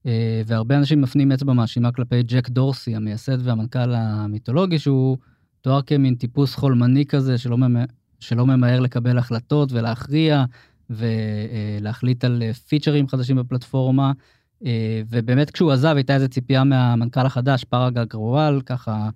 אה, 0.06 0.42
והרבה 0.46 0.76
אנשים 0.76 1.00
מפנים 1.00 1.32
אצבע 1.32 1.52
מאשימה 1.52 1.92
כלפי 1.92 2.22
ג'ק 2.22 2.48
דורסי, 2.48 2.96
המייסד 2.96 3.46
והמנכ"ל 3.46 3.94
המיתולוגי, 3.94 4.78
שהוא 4.78 5.16
תואר 5.60 5.82
כמין 5.82 6.14
טיפוס 6.14 6.54
חולמני 6.54 7.06
כזה, 7.06 7.38
שלא, 7.38 7.58
ממ... 7.58 7.84
שלא 8.20 8.46
ממהר 8.46 8.80
לקבל 8.80 9.18
החלטות 9.18 9.72
ולהכריע, 9.72 10.44
ולהחליט 10.90 12.24
על 12.24 12.42
אה, 12.42 12.54
פיצ'רים 12.54 13.08
חדשים 13.08 13.36
בפלטפורמה. 13.36 14.12
אה, 14.64 15.02
ובאמת 15.08 15.50
כשהוא 15.50 15.72
עזב 15.72 15.92
הייתה 15.96 16.14
איזו 16.14 16.28
ציפייה 16.28 16.64
מהמנכ"ל 16.64 17.26
החדש, 17.26 17.64
פארגל 17.64 18.04
גרואל, 18.04 18.60
ככה 18.60 19.08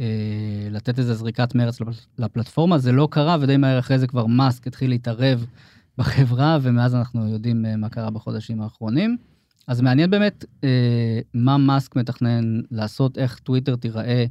אה, 0.00 0.68
לתת 0.70 0.98
איזו 0.98 1.14
זריקת 1.14 1.54
מרץ 1.54 1.80
לפל- 1.80 1.90
לפלטפורמה, 2.18 2.78
זה 2.78 2.92
לא 2.92 3.08
קרה, 3.10 3.36
ודי 3.40 3.56
מהר 3.56 3.78
אחרי 3.78 3.98
זה 3.98 4.06
כבר 4.06 4.26
מאסק 4.26 4.66
התחיל 4.66 4.90
להתערב 4.90 5.46
בחברה, 5.98 6.58
ומאז 6.62 6.94
אנחנו 6.94 7.28
יודעים 7.28 7.66
אה, 7.66 7.76
מה 7.76 7.88
קרה 7.88 8.10
בחודשים 8.10 8.60
האחרונים. 8.60 9.16
אז 9.68 9.80
מעניין 9.80 10.10
באמת 10.10 10.44
אה, 10.64 11.20
מה 11.34 11.58
מאסק 11.58 11.96
מתכנן 11.96 12.60
לעשות, 12.70 13.18
איך 13.18 13.38
טוויטר 13.38 13.76
תיראה 13.76 14.24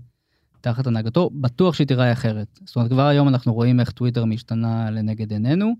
תחת 0.61 0.87
הנהגתו, 0.87 1.29
בטוח 1.33 1.75
שהיא 1.75 1.87
תיראה 1.87 2.11
אחרת. 2.11 2.59
זאת 2.65 2.75
אומרת, 2.75 2.91
כבר 2.91 3.07
היום 3.07 3.27
אנחנו 3.27 3.53
רואים 3.53 3.79
איך 3.79 3.91
טוויטר 3.91 4.25
משתנה 4.25 4.91
לנגד 4.91 5.31
עינינו. 5.31 5.73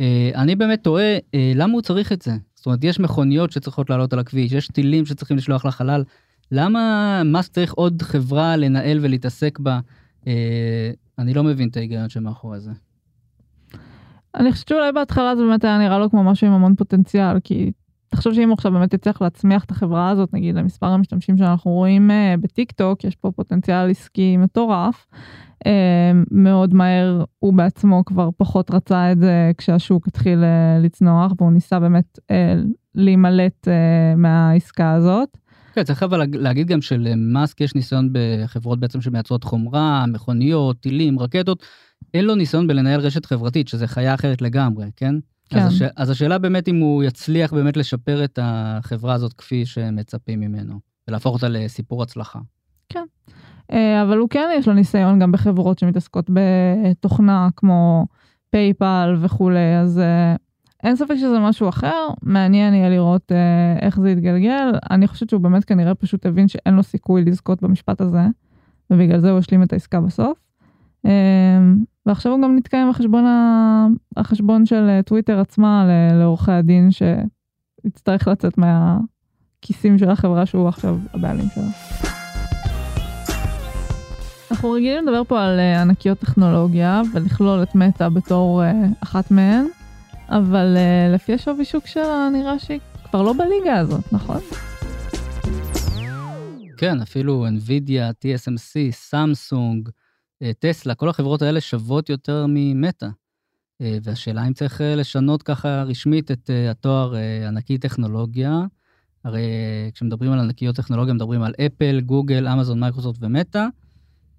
אה, 0.00 0.30
אני 0.34 0.56
באמת 0.56 0.84
תוהה, 0.84 1.18
אה, 1.34 1.52
למה 1.54 1.72
הוא 1.72 1.82
צריך 1.82 2.12
את 2.12 2.22
זה? 2.22 2.32
זאת 2.54 2.66
אומרת, 2.66 2.84
יש 2.84 3.00
מכוניות 3.00 3.52
שצריכות 3.52 3.90
לעלות 3.90 4.12
על 4.12 4.18
הכביש, 4.18 4.52
יש 4.52 4.68
טילים 4.68 5.06
שצריכים 5.06 5.36
לשלוח 5.36 5.64
לחלל. 5.64 6.04
למה 6.52 7.22
מאסק 7.24 7.52
צריך 7.52 7.72
עוד 7.72 8.02
חברה 8.02 8.56
לנהל 8.56 8.98
ולהתעסק 9.02 9.58
בה? 9.58 9.80
אה, 10.26 10.90
אני 11.18 11.34
לא 11.34 11.44
מבין 11.44 11.68
את 11.68 11.76
ההיגיון 11.76 12.08
שמאחורי 12.08 12.60
זה. 12.60 12.70
אני 14.34 14.52
חושבת 14.52 14.68
שאולי 14.68 14.92
בהתחלה 14.92 15.36
זה 15.36 15.42
באמת 15.42 15.64
היה 15.64 15.78
נראה 15.78 15.98
לו 15.98 16.10
כמו 16.10 16.24
משהו 16.24 16.46
עם 16.46 16.52
המון 16.52 16.74
פוטנציאל, 16.74 17.40
כי 17.44 17.72
תחשוב 18.08 18.34
שאם 18.34 18.48
הוא 18.48 18.54
עכשיו 18.54 18.72
באמת 18.72 18.94
יצליח 18.94 19.22
להצמיח 19.22 19.64
את 19.64 19.70
החברה 19.70 20.10
הזאת, 20.10 20.34
נגיד 20.34 20.54
למספר 20.54 20.86
המשתמשים 20.86 21.38
שאנחנו 21.38 21.70
רואים 21.70 22.10
uh, 22.10 22.40
בטיק 22.40 22.72
טוק, 22.72 23.04
יש 23.04 23.16
פה 23.16 23.30
פוטנציאל 23.36 23.90
עסקי 23.90 24.36
מטורף. 24.36 25.06
Uh, 25.64 25.68
מאוד 26.30 26.74
מהר 26.74 27.24
הוא 27.38 27.54
בעצמו 27.54 28.04
כבר 28.04 28.28
פחות 28.36 28.70
רצה 28.70 29.12
את 29.12 29.18
זה 29.18 29.50
כשהשוק 29.58 30.08
התחיל 30.08 30.38
uh, 30.42 30.84
לצנוח, 30.84 31.32
והוא 31.38 31.52
ניסה 31.52 31.80
באמת 31.80 32.18
uh, 32.18 32.32
להימלט 32.94 33.68
uh, 33.68 34.16
מהעסקה 34.16 34.92
הזאת. 34.92 35.28
כן, 35.74 35.84
צריך 35.84 36.02
אבל 36.02 36.18
להג- 36.18 36.36
להגיד 36.36 36.66
גם 36.66 36.80
שלמאסק 36.82 37.60
יש 37.60 37.74
ניסיון 37.74 38.08
בחברות 38.12 38.80
בעצם 38.80 39.00
שמייצרות 39.00 39.44
חומרה, 39.44 40.04
מכוניות, 40.06 40.80
טילים, 40.80 41.18
רקטות. 41.18 41.62
אין 42.14 42.24
לו 42.24 42.34
ניסיון 42.34 42.66
בלנהל 42.66 43.00
רשת 43.00 43.26
חברתית, 43.26 43.68
שזה 43.68 43.86
חיה 43.86 44.14
אחרת 44.14 44.42
לגמרי, 44.42 44.86
כן? 44.96 45.14
כן. 45.48 45.58
אז, 45.58 45.72
הש... 45.72 45.82
אז 45.96 46.10
השאלה 46.10 46.38
באמת 46.38 46.68
אם 46.68 46.76
הוא 46.76 47.04
יצליח 47.04 47.52
באמת 47.52 47.76
לשפר 47.76 48.24
את 48.24 48.38
החברה 48.42 49.14
הזאת 49.14 49.32
כפי 49.32 49.66
שמצפים 49.66 50.40
ממנו, 50.40 50.80
ולהפוך 51.08 51.34
אותה 51.34 51.48
לסיפור 51.48 52.02
הצלחה. 52.02 52.38
אה, 53.72 54.02
אבל 54.02 54.18
הוא 54.18 54.28
כן 54.28 54.48
יש 54.58 54.68
לו 54.68 54.74
ניסיון 54.74 55.18
גם 55.18 55.32
בחברות 55.32 55.78
שמתעסקות 55.78 56.30
בתוכנה 56.30 57.48
כמו 57.56 58.06
פייפל 58.50 59.16
וכולי, 59.20 59.76
אז 59.80 59.98
אה, 59.98 60.36
אין 60.82 60.96
ספק 60.96 61.14
שזה 61.16 61.38
משהו 61.38 61.68
אחר, 61.68 62.08
מעניין 62.22 62.74
יהיה 62.74 62.88
לראות 62.88 63.32
אה, 63.32 63.86
איך 63.86 64.00
זה 64.00 64.10
יתגלגל. 64.10 64.72
אני 64.90 65.06
חושבת 65.06 65.30
שהוא 65.30 65.40
באמת 65.40 65.64
כנראה 65.64 65.94
פשוט 65.94 66.26
הבין 66.26 66.48
שאין 66.48 66.74
לו 66.74 66.82
סיכוי 66.82 67.24
לזכות 67.24 67.62
במשפט 67.62 68.00
הזה, 68.00 68.26
ובגלל 68.90 69.20
זה 69.20 69.30
הוא 69.30 69.38
השלים 69.38 69.62
את 69.62 69.72
העסקה 69.72 70.00
בסוף. 70.00 70.38
אה, 72.06 72.12
ועכשיו 72.12 72.32
הוא 72.32 72.42
גם 72.42 72.56
נתקע 72.56 72.82
עם 72.82 72.90
החשבון, 72.90 73.26
ה... 73.26 73.86
החשבון 74.16 74.66
של 74.66 74.88
אה, 74.88 75.02
טוויטר 75.02 75.40
עצמה 75.40 75.86
לעורכי 76.12 76.52
הדין 76.52 76.88
שיצטרך 76.90 78.28
לצאת 78.28 78.58
מהכיסים 78.58 79.98
של 79.98 80.10
החברה 80.10 80.46
שהוא 80.46 80.68
עכשיו 80.68 80.98
הבעלים 81.14 81.46
שלה. 81.54 81.64
אנחנו 84.50 84.70
רגילים 84.70 85.06
לדבר 85.06 85.24
פה 85.24 85.44
על 85.44 85.58
uh, 85.58 85.80
ענקיות 85.80 86.18
טכנולוגיה 86.18 87.02
ולכלול 87.14 87.62
את 87.62 87.74
מטא 87.74 88.08
בתור 88.08 88.62
uh, 88.62 88.66
אחת 89.02 89.30
מהן, 89.30 89.66
אבל 90.28 90.76
לפי 91.14 91.34
השווי 91.34 91.64
שוק 91.64 91.86
שלה 91.86 92.28
נראה 92.32 92.58
שהיא 92.58 92.80
כבר 93.10 93.22
לא 93.22 93.32
בליגה 93.32 93.78
הזאת, 93.78 94.12
נכון? 94.12 94.40
כן, 96.76 97.00
אפילו 97.00 97.46
NVIDIA, 97.46 98.24
TSMC, 98.24 98.92
סמסונג, 98.92 99.88
טסלה, 100.58 100.94
כל 100.94 101.08
החברות 101.08 101.42
האלה 101.42 101.60
שוות 101.60 102.08
יותר 102.08 102.46
ממטא. 102.48 103.08
והשאלה 103.80 104.46
אם 104.48 104.52
צריך 104.52 104.80
לשנות 104.84 105.42
ככה 105.42 105.82
רשמית 105.82 106.30
את 106.30 106.50
התואר 106.70 107.14
ענקי 107.48 107.78
טכנולוגיה. 107.78 108.60
הרי 109.24 109.46
כשמדברים 109.94 110.32
על 110.32 110.38
ענקיות 110.38 110.76
טכנולוגיה 110.76 111.14
מדברים 111.14 111.42
על 111.42 111.54
אפל, 111.66 112.00
גוגל, 112.00 112.48
אמזון, 112.48 112.80
מייקרוסופט 112.80 113.18
ומטא. 113.22 113.66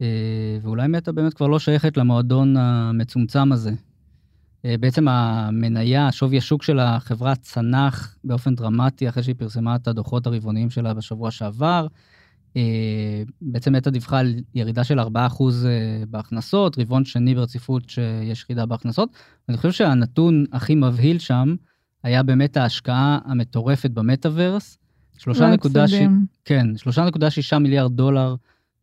אה, 0.01 0.57
ואולי 0.62 0.88
מטא 0.88 1.12
באמת 1.12 1.33
כבר 1.33 1.47
לא 1.47 1.60
שייכת 1.60 1.97
למועדון 1.97 2.57
המצומצם 2.57 3.51
הזה. 3.51 3.71
אה, 4.65 4.75
בעצם 4.79 5.07
המניה, 5.07 6.12
שווי 6.12 6.38
השוק 6.38 6.63
של 6.63 6.79
החברה 6.79 7.36
צנח 7.36 8.17
באופן 8.23 8.55
דרמטי 8.55 9.10
אחרי 9.10 9.23
שהיא 9.23 9.36
פרסמה 9.38 9.75
את 9.75 9.88
הדוחות 9.88 10.27
הרבעוניים 10.27 10.69
שלה 10.69 10.93
בשבוע 10.93 11.31
שעבר. 11.31 11.88
אה, 12.57 13.23
בעצם 13.41 13.73
מטא 13.73 13.89
דיווחה 13.89 14.19
על 14.19 14.35
ירידה 14.55 14.83
של 14.83 14.99
4% 14.99 15.03
בהכנסות, 16.09 16.79
רבעון 16.79 17.05
שני 17.05 17.35
ברציפות 17.35 17.89
שיש 17.89 18.45
ירידה 18.49 18.65
בהכנסות. 18.65 19.09
אני 19.49 19.57
חושב 19.57 19.71
שהנתון 19.71 20.45
הכי 20.51 20.75
מבהיל 20.75 21.19
שם 21.19 21.55
היה 22.03 22.23
באמת 22.23 22.57
ההשקעה 22.57 23.19
המטורפת 23.25 23.91
במטאוורס. 23.91 24.77
3.6 25.17 25.23
כן, 26.45 26.67
מיליארד 27.59 27.91
דולר 27.91 28.35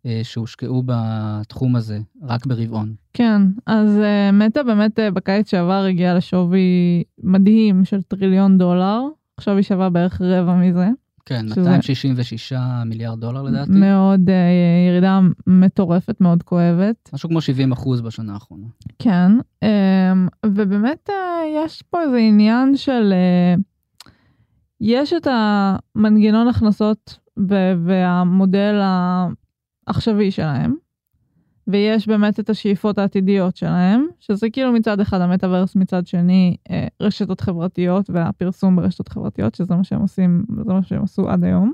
אה, 0.06 0.20
שהושקעו 0.22 0.82
בתחום 0.86 1.76
הזה, 1.76 1.98
רק 2.22 2.46
ברבעון. 2.46 2.94
כן, 3.12 3.42
אז 3.66 3.98
מטא 4.32 4.62
באמת 4.62 4.98
בקיץ 5.14 5.50
שעבר 5.50 5.84
הגיעה 5.84 6.14
לשווי 6.14 7.02
מדהים 7.22 7.84
של 7.84 8.02
טריליון 8.02 8.58
דולר, 8.58 9.00
עכשיו 9.36 9.56
היא 9.56 9.62
שווה 9.62 9.90
בערך 9.90 10.20
רבע 10.20 10.54
מזה. 10.54 10.88
כן, 11.26 11.48
שזה... 11.48 11.60
266 11.60 12.52
מיליארד 12.86 13.20
דולר 13.20 13.42
לדעתי. 13.42 13.70
מאוד, 13.70 14.20
uh, 14.28 14.32
ירידה 14.90 15.20
מטורפת, 15.46 16.20
מאוד 16.20 16.42
כואבת. 16.42 17.10
משהו 17.12 17.28
כמו 17.28 17.40
70 17.40 17.72
אחוז 17.72 18.00
בשנה 18.00 18.34
האחרונה. 18.34 18.66
כן, 18.98 19.32
um, 19.64 19.68
ובאמת 20.46 21.08
uh, 21.08 21.12
יש 21.64 21.82
פה 21.82 22.02
איזה 22.02 22.16
עניין 22.16 22.76
של... 22.76 23.12
Uh, 23.56 23.60
יש 24.80 25.12
את 25.12 25.26
המנגנון 25.30 26.48
הכנסות 26.48 27.18
והמודל 27.86 28.80
העכשווי 29.86 30.30
שלהם, 30.30 30.74
ויש 31.66 32.08
באמת 32.08 32.40
את 32.40 32.50
השאיפות 32.50 32.98
העתידיות 32.98 33.56
שלהם, 33.56 34.06
שזה 34.20 34.50
כאילו 34.50 34.72
מצד 34.72 35.00
אחד 35.00 35.20
המטאוורס, 35.20 35.76
מצד 35.76 36.06
שני 36.06 36.56
אה, 36.70 36.86
רשתות 37.00 37.40
חברתיות 37.40 38.10
והפרסום 38.10 38.76
ברשתות 38.76 39.08
חברתיות, 39.08 39.54
שזה 39.54 39.76
מה 39.76 39.84
שהם 39.84 40.00
עושים, 40.00 40.44
זה 40.66 40.72
מה 40.72 40.82
שהם 40.82 41.02
עשו 41.02 41.28
עד 41.28 41.44
היום. 41.44 41.72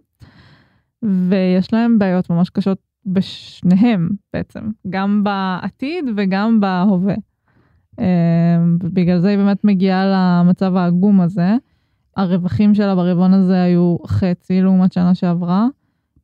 ויש 1.03 1.73
להם 1.73 1.99
בעיות 1.99 2.31
ממש 2.31 2.51
קשות 2.51 2.79
בשניהם 3.07 4.09
בעצם, 4.33 4.61
גם 4.91 5.25
בעתיד 5.25 6.05
וגם 6.17 6.61
בהווה. 6.61 7.15
אה, 8.01 8.07
ובגלל 8.81 9.19
זה 9.19 9.29
היא 9.29 9.39
באמת 9.39 9.65
מגיעה 9.65 10.05
למצב 10.07 10.77
העגום 10.77 11.21
הזה. 11.21 11.57
הרווחים 12.17 12.75
שלה 12.75 12.95
ברבעון 12.95 13.33
הזה 13.33 13.63
היו 13.63 13.97
חצי 14.07 14.63
לעומת 14.63 14.93
שנה 14.93 15.15
שעברה. 15.15 15.67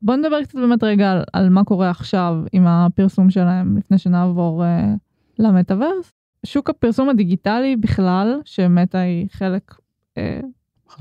בוא 0.03 0.17
נדבר 0.17 0.43
קצת 0.43 0.55
באמת 0.55 0.83
רגע 0.85 1.13
על, 1.13 1.23
על 1.33 1.49
מה 1.49 1.65
קורה 1.65 1.91
עכשיו 1.91 2.37
עם 2.53 2.67
הפרסום 2.67 3.31
שלהם, 3.31 3.77
לפני 3.77 3.99
שנעבור 3.99 4.65
uh, 4.65 4.99
למטאוורס. 5.39 6.13
שוק 6.47 6.71
הפרסום 6.71 7.09
הדיגיטלי 7.09 7.77
בכלל, 7.77 8.41
שמטא 8.45 8.97
היא 8.97 9.27
חלק 9.33 9.75
uh, 10.15 10.21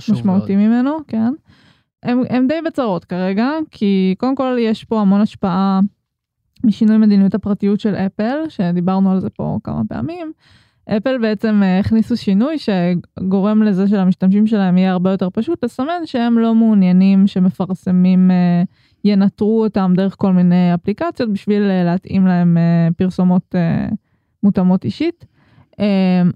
משמעותי 0.10 0.56
מאוד. 0.56 0.68
ממנו, 0.68 0.98
כן. 1.08 1.34
הם, 2.04 2.22
הם 2.30 2.48
די 2.48 2.62
בצרות 2.66 3.06
כרגע, 3.06 3.50
כי 3.72 4.16
קודם 4.18 4.36
כל 4.36 4.58
יש 4.60 4.84
פה 4.84 5.02
המון 5.02 5.22
השפעה 5.22 5.80
משינוי 6.64 6.98
מדיניות 6.98 7.36
הפרטיות 7.36 7.80
של 7.80 7.96
אפל, 7.96 8.38
שדיברנו 8.50 9.12
על 9.12 9.20
זה 9.20 9.30
פה 9.30 9.60
כמה 9.64 9.82
פעמים. 9.90 10.32
אפל 10.90 11.18
בעצם 11.18 11.62
uh, 11.64 11.86
הכניסו 11.86 12.18
שינוי 12.18 12.56
שגורם 12.58 13.64
לזה 13.64 13.88
שלמשתמשים 13.88 14.48
שלהם 14.48 14.78
יהיה 14.78 14.92
הרבה 14.92 15.12
יותר 15.12 15.30
פשוט 15.30 15.64
לסמן 15.64 16.06
שהם 16.06 16.40
לא 16.40 16.56
מעוניינים 16.56 17.28
שמפרסמים 17.28 18.32
uh, 18.32 18.68
ינטרו 19.06 19.64
אותם 19.64 19.94
דרך 19.96 20.16
כל 20.18 20.34
מיני 20.34 20.74
אפליקציות 20.74 21.30
בשביל 21.30 21.64
אה, 21.64 21.84
להתאים 21.84 22.28
להם 22.28 22.58
אה, 22.58 22.88
פרסומות 22.98 23.56
אה, 23.56 23.88
מותאמות 24.44 24.86
אישית. 24.86 25.26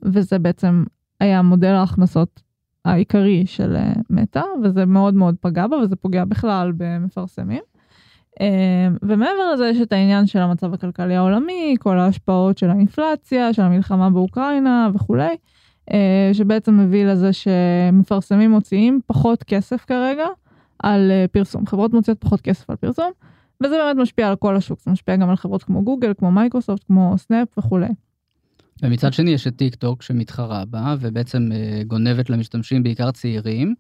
וזה 0.04 0.40
בעצם 0.40 0.84
היה 1.20 1.42
מודל 1.42 1.72
ההכנסות 1.72 2.42
העיקרי 2.86 3.46
של 3.46 3.76
מטא, 4.10 4.42
וזה 4.64 4.86
מאוד 4.86 5.14
מאוד 5.14 5.36
פגע 5.42 5.68
בה, 5.68 5.78
וזה 5.78 5.96
פוגע 5.96 6.26
בכלל 6.26 6.72
במפרסמים. 6.78 7.62
ומעבר 9.02 9.54
לזה 9.54 9.68
יש 9.68 9.82
את 9.82 9.94
העניין 9.94 10.28
של 10.28 10.40
המצב 10.40 10.74
הכלכלי 10.74 11.16
העולמי, 11.16 11.76
כל 11.80 12.00
ההשפעות 12.00 12.58
של 12.58 12.70
האינפלציה, 12.70 13.54
של 13.54 13.62
המלחמה 13.62 14.10
באוקראינה 14.10 14.90
וכולי, 14.94 15.36
שבעצם 16.34 16.78
מביא 16.78 17.06
לזה 17.06 17.34
שמפרסמים 17.34 18.52
מוציאים 18.52 19.00
פחות 19.08 19.44
כסף 19.44 19.86
כרגע. 19.86 20.26
על 20.84 21.12
אה, 21.12 21.26
פרסום. 21.32 21.68
חברות 21.68 21.94
מוציאות 21.94 22.22
פחות 22.22 22.42
כסף 22.42 22.70
על 22.70 22.76
פרסום, 22.76 23.12
וזה 23.64 23.76
באמת 23.78 23.96
משפיע 24.02 24.30
על 24.30 24.36
כל 24.36 24.56
השוק, 24.56 24.80
זה 24.82 24.92
משפיע 24.92 25.16
גם 25.16 25.30
על 25.30 25.36
חברות 25.36 25.64
כמו 25.64 25.84
גוגל, 25.84 26.14
כמו 26.18 26.32
מייקרוסופט, 26.32 26.84
כמו 26.84 27.16
סנאפ 27.18 27.48
וכולי. 27.58 27.88
ומצד 28.84 29.14
שני 29.14 29.32
יש 29.32 29.48
את 29.48 29.56
טיק 29.56 29.76
טוק 29.76 30.02
שמתחרה 30.02 30.66
בה, 30.66 30.96
ובעצם 31.00 31.50
אה, 31.52 31.82
גונבת 31.88 32.30
לה 32.30 32.40
משתמשים 32.40 32.84
בעיקר 32.84 33.12
צעירים, 33.12 33.76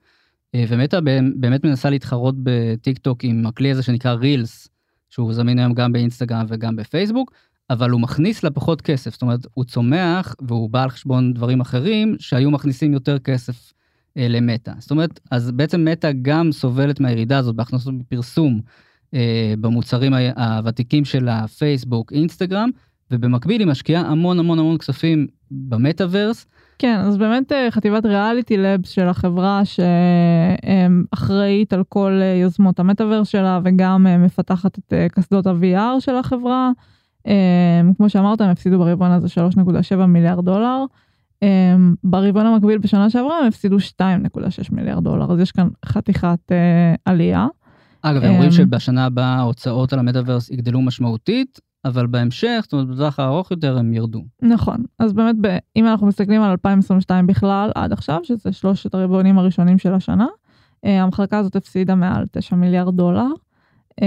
אה, 0.55 0.63
ומטה 0.67 0.99
באמת 1.35 1.65
מנסה 1.65 1.89
להתחרות 1.89 2.35
בטיק 2.43 2.97
טוק 2.97 3.23
עם 3.23 3.45
הכלי 3.45 3.71
הזה 3.71 3.83
שנקרא 3.83 4.13
רילס, 4.13 4.67
שהוא 5.09 5.33
זמין 5.33 5.59
היום 5.59 5.73
גם 5.73 5.91
באינסטגרם 5.91 6.45
וגם 6.49 6.75
בפייסבוק, 6.75 7.31
אבל 7.69 7.89
הוא 7.89 8.01
מכניס 8.01 8.43
לה 8.43 8.51
פחות 8.51 8.81
כסף, 8.81 9.12
זאת 9.13 9.21
אומרת, 9.21 9.39
הוא 9.53 9.65
צומח 9.65 10.35
והוא 10.41 10.69
בא 10.69 10.83
על 10.83 10.89
חשבון 10.89 11.33
דברים 11.33 11.62
אחרים 11.62 12.15
שהיו 12.19 12.51
מכניסים 12.51 12.93
יותר 12.93 13.19
כסף 13.19 13.73
אה, 14.17 14.27
למטא. 14.27 14.71
זאת 14.79 14.91
אומרת, 14.91 15.19
אז 15.31 15.51
בעצם 15.51 15.85
מטא 15.85 16.12
גם 16.21 16.51
סובלת 16.51 16.99
מהירידה 16.99 17.38
הזאת 17.38 17.55
בהכנסות 17.55 17.93
מפרסום 17.93 18.62
אה, 19.13 19.53
במוצרים 19.62 20.13
הוותיקים 20.13 21.05
של 21.05 21.27
הפייסבוק, 21.27 22.13
אינסטגרם, 22.13 22.69
ובמקביל 23.12 23.62
היא 23.62 23.67
משקיעה 23.67 24.01
המון 24.01 24.39
המון 24.39 24.59
המון 24.59 24.77
כספים 24.77 25.27
במטאוורס. 25.51 26.45
כן, 26.79 26.99
אז 26.99 27.17
באמת 27.17 27.51
אה, 27.51 27.71
חטיבת 27.71 28.05
ריאליטי 28.05 28.57
לבס 28.57 28.89
של 28.89 29.07
החברה 29.07 29.61
שאחראית 31.15 31.73
על 31.73 31.83
כל 31.89 32.19
אה, 32.21 32.39
יוזמות 32.41 32.79
המטאוורס 32.79 33.27
שלה 33.27 33.59
וגם 33.63 34.07
מפתחת 34.19 34.79
את 34.79 34.93
קסדות 35.11 35.47
ה-VR 35.47 35.99
של 35.99 36.15
החברה. 36.15 36.71
כמו 37.97 38.09
שאמרת, 38.09 38.41
הם 38.41 38.49
הפסידו 38.49 38.79
ברבעון 38.79 39.11
הזה 39.11 39.27
3.7 39.27 40.05
מיליארד 40.05 40.45
דולר. 40.45 40.85
ברבעון 42.03 42.45
המקביל 42.45 42.77
בשנה 42.77 43.09
שעברה 43.09 43.39
הם 43.39 43.45
הפסידו 43.45 43.77
2.6 43.77 43.81
מיליארד 44.71 45.03
דולר, 45.03 45.31
אז 45.31 45.39
יש 45.39 45.51
כאן 45.51 45.67
חתיכת 45.85 46.51
עלייה. 47.05 47.47
אגב, 48.01 48.23
הם 48.23 48.33
אומרים 48.33 48.51
שבשנה 48.51 49.05
הבאה 49.05 49.35
ההוצאות 49.35 49.93
על 49.93 49.99
המטאוורס 49.99 50.49
יגדלו 50.49 50.81
משמעותית, 50.81 51.59
אבל 51.85 52.07
בהמשך, 52.07 52.59
זאת 52.63 52.73
אומרת, 52.73 52.87
בטווח 52.87 53.19
הארוך 53.19 53.51
יותר 53.51 53.77
הם 53.77 53.93
ירדו. 53.93 54.23
נכון, 54.41 54.83
אז 54.99 55.13
באמת, 55.13 55.35
ב, 55.41 55.57
אם 55.75 55.87
אנחנו 55.87 56.07
מסתכלים 56.07 56.41
על 56.41 56.51
2022 56.51 57.27
בכלל, 57.27 57.71
עד 57.75 57.93
עכשיו, 57.93 58.19
שזה 58.23 58.51
שלושת 58.51 58.93
הרבעונים 58.93 59.37
הראשונים 59.37 59.77
של 59.77 59.93
השנה, 59.93 60.27
uh, 60.85 60.89
המחלקה 60.89 61.37
הזאת 61.37 61.55
הפסידה 61.55 61.95
מעל 61.95 62.25
9 62.31 62.55
מיליארד 62.55 62.95
דולר. 62.95 63.27
Um, 64.01 64.04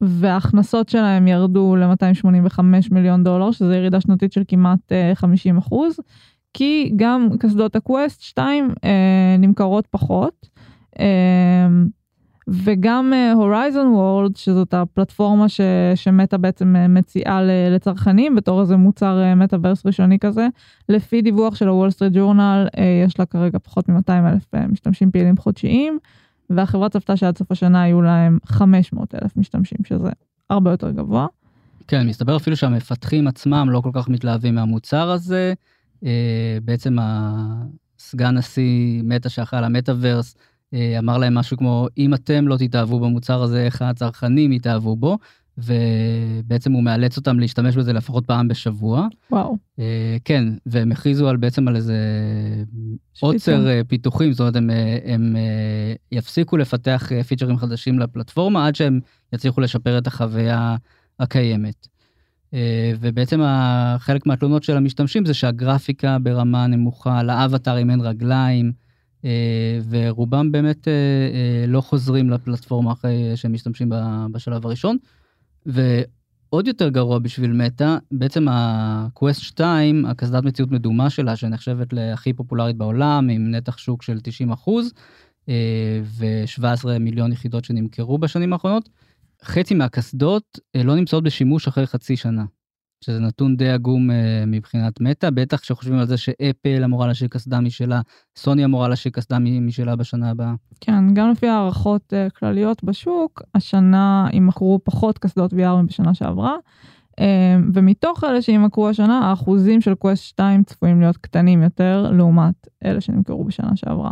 וההכנסות 0.00 0.88
שלהם 0.88 1.28
ירדו 1.28 1.76
ל-285 1.76 2.60
מיליון 2.90 3.24
דולר, 3.24 3.50
שזה 3.50 3.76
ירידה 3.76 4.00
שנתית 4.00 4.32
של 4.32 4.42
כמעט 4.48 4.92
50 5.14 5.54
אה, 5.54 5.60
אחוז, 5.60 5.96
כי 6.54 6.92
גם 6.96 7.28
קסדות 7.38 7.76
הקווסט 7.76 8.20
2 8.22 8.70
אה, 8.84 9.36
נמכרות 9.38 9.86
פחות. 9.86 10.48
אה, 12.52 12.58
וגם 12.64 13.12
הורייזון 13.34 13.86
אה, 13.86 13.96
וורלד, 13.96 14.36
שזאת 14.36 14.74
הפלטפורמה 14.74 15.48
ש, 15.48 15.60
שמטה 15.94 16.38
בעצם 16.38 16.76
אה, 16.76 16.88
מציעה 16.88 17.42
לצרכנים 17.70 18.34
בתור 18.34 18.60
איזה 18.60 18.76
מוצר 18.76 19.34
מטאוורס 19.36 19.80
אה, 19.80 19.82
ראשוני 19.86 20.18
כזה. 20.18 20.48
לפי 20.88 21.22
דיווח 21.22 21.54
של 21.54 21.68
הוול 21.68 21.90
סטריט 21.90 22.12
ג'ורנל, 22.16 22.68
יש 23.06 23.18
לה 23.18 23.26
כרגע 23.26 23.58
פחות 23.58 23.88
מ-200 23.88 24.10
אלף 24.32 24.54
אה, 24.54 24.58
משתמשים 24.72 25.10
פעילים 25.10 25.36
חודשיים, 25.36 25.98
והחברה 26.50 26.88
צפתה 26.88 27.16
שעד 27.16 27.38
סוף 27.38 27.52
השנה 27.52 27.86
יהיו 27.86 28.02
להם 28.02 28.38
500 28.44 29.14
אלף 29.14 29.36
משתמשים, 29.36 29.78
שזה 29.84 30.08
הרבה 30.50 30.70
יותר 30.70 30.90
גבוה. 30.90 31.26
כן, 31.88 32.06
מסתבר 32.06 32.36
אפילו 32.36 32.56
שהמפתחים 32.56 33.28
עצמם 33.28 33.66
לא 33.70 33.80
כל 33.80 33.90
כך 33.92 34.08
מתלהבים 34.08 34.54
מהמוצר 34.54 35.10
הזה. 35.10 35.54
Uh, 36.04 36.06
בעצם 36.64 36.96
הסגן 37.00 38.36
נשיא 38.36 39.02
מטא 39.04 39.28
שאחראי 39.28 39.58
על 39.58 39.64
המטאוורס, 39.64 40.34
אה, 40.36 40.51
אמר 40.98 41.18
להם 41.18 41.34
משהו 41.34 41.56
כמו, 41.56 41.86
אם 41.98 42.14
אתם 42.14 42.48
לא 42.48 42.56
תתאהבו 42.56 43.00
במוצר 43.00 43.42
הזה, 43.42 43.64
איך 43.64 43.82
הצרכנים 43.82 44.52
יתאהבו 44.52 44.96
בו, 44.96 45.18
ובעצם 45.58 46.72
הוא 46.72 46.82
מאלץ 46.82 47.16
אותם 47.16 47.40
להשתמש 47.40 47.76
בזה 47.76 47.92
לפחות 47.92 48.26
פעם 48.26 48.48
בשבוע. 48.48 49.06
וואו. 49.30 49.56
אה, 49.78 50.16
כן, 50.24 50.44
והם 50.66 50.92
הכריזו 50.92 51.28
על 51.28 51.36
בעצם 51.36 51.68
על 51.68 51.76
איזה 51.76 51.96
עוצר 53.20 53.68
אה, 53.68 53.80
פיתוחים, 53.88 54.32
זאת 54.32 54.40
אומרת, 54.40 54.56
הם, 54.56 54.70
הם 55.04 55.36
יפסיקו 56.12 56.56
לפתח 56.56 57.10
פיצ'רים 57.28 57.56
חדשים 57.56 57.98
לפלטפורמה 57.98 58.66
עד 58.66 58.74
שהם 58.74 59.00
יצליחו 59.32 59.60
לשפר 59.60 59.98
את 59.98 60.06
החוויה 60.06 60.76
הקיימת. 61.20 61.88
ובעצם 63.00 63.40
חלק 63.98 64.26
מהתלונות 64.26 64.62
של 64.62 64.76
המשתמשים 64.76 65.24
זה 65.24 65.34
שהגרפיקה 65.34 66.18
ברמה 66.18 66.66
נמוכה, 66.66 67.22
לאבטרים 67.22 67.90
אין 67.90 68.00
רגליים, 68.00 68.66
אה, 68.66 68.91
ורובם 69.90 70.52
באמת 70.52 70.88
אה, 70.88 70.92
אה, 70.92 71.66
לא 71.66 71.80
חוזרים 71.80 72.30
לפלטפורמה 72.30 72.92
אחרי 72.92 73.36
שהם 73.36 73.52
משתמשים 73.52 73.88
בשלב 74.32 74.66
הראשון. 74.66 74.96
ועוד 75.66 76.66
יותר 76.66 76.88
גרוע 76.88 77.18
בשביל 77.18 77.52
מטא, 77.52 77.96
בעצם 78.12 78.48
ה-Quest 78.48 79.40
2, 79.40 80.06
הקסדת 80.06 80.44
מציאות 80.44 80.70
מדומה 80.70 81.10
שלה, 81.10 81.36
שנחשבת 81.36 81.92
להכי 81.92 82.32
פופולרית 82.32 82.76
בעולם, 82.76 83.28
עם 83.28 83.50
נתח 83.50 83.78
שוק 83.78 84.02
של 84.02 84.20
90 84.22 84.52
אחוז, 84.52 84.92
ו-17 86.02 86.98
מיליון 87.00 87.32
יחידות 87.32 87.64
שנמכרו 87.64 88.18
בשנים 88.18 88.52
האחרונות, 88.52 88.88
חצי 89.44 89.74
מהקסדות 89.74 90.58
לא 90.74 90.94
נמצאות 90.94 91.24
בשימוש 91.24 91.68
אחרי 91.68 91.86
חצי 91.86 92.16
שנה. 92.16 92.44
שזה 93.04 93.20
נתון 93.20 93.56
די 93.56 93.70
עגום 93.70 94.10
אה, 94.10 94.14
מבחינת 94.46 95.00
מטא, 95.00 95.30
בטח 95.30 95.60
כשחושבים 95.60 95.98
על 95.98 96.06
זה 96.06 96.16
שאפל 96.16 96.84
אמורה 96.84 97.06
להשיק 97.06 97.28
קסדה 97.28 97.60
משלה, 97.60 98.00
סוני 98.36 98.64
אמורה 98.64 98.88
להשיק 98.88 99.12
קסדה 99.12 99.38
משלה 99.38 99.96
בשנה 99.96 100.30
הבאה. 100.30 100.54
כן, 100.80 101.14
גם 101.14 101.30
לפי 101.30 101.48
הערכות 101.48 102.12
אה, 102.12 102.30
כלליות 102.38 102.84
בשוק, 102.84 103.42
השנה 103.54 104.28
ימכרו 104.32 104.80
פחות 104.84 105.18
קסדות 105.18 105.52
VR 105.52 105.82
מבשנה 105.82 106.14
שעברה, 106.14 106.56
אה, 107.10 107.24
ומתוך 107.74 108.24
אלה 108.24 108.42
שימכרו 108.42 108.88
השנה, 108.88 109.18
האחוזים 109.18 109.80
של 109.80 109.94
קווסט 109.94 110.24
2 110.24 110.64
צפויים 110.64 111.00
להיות 111.00 111.16
קטנים 111.16 111.62
יותר, 111.62 112.10
לעומת 112.12 112.66
אלה 112.84 113.00
שנמכרו 113.00 113.44
בשנה 113.44 113.76
שעברה. 113.76 114.10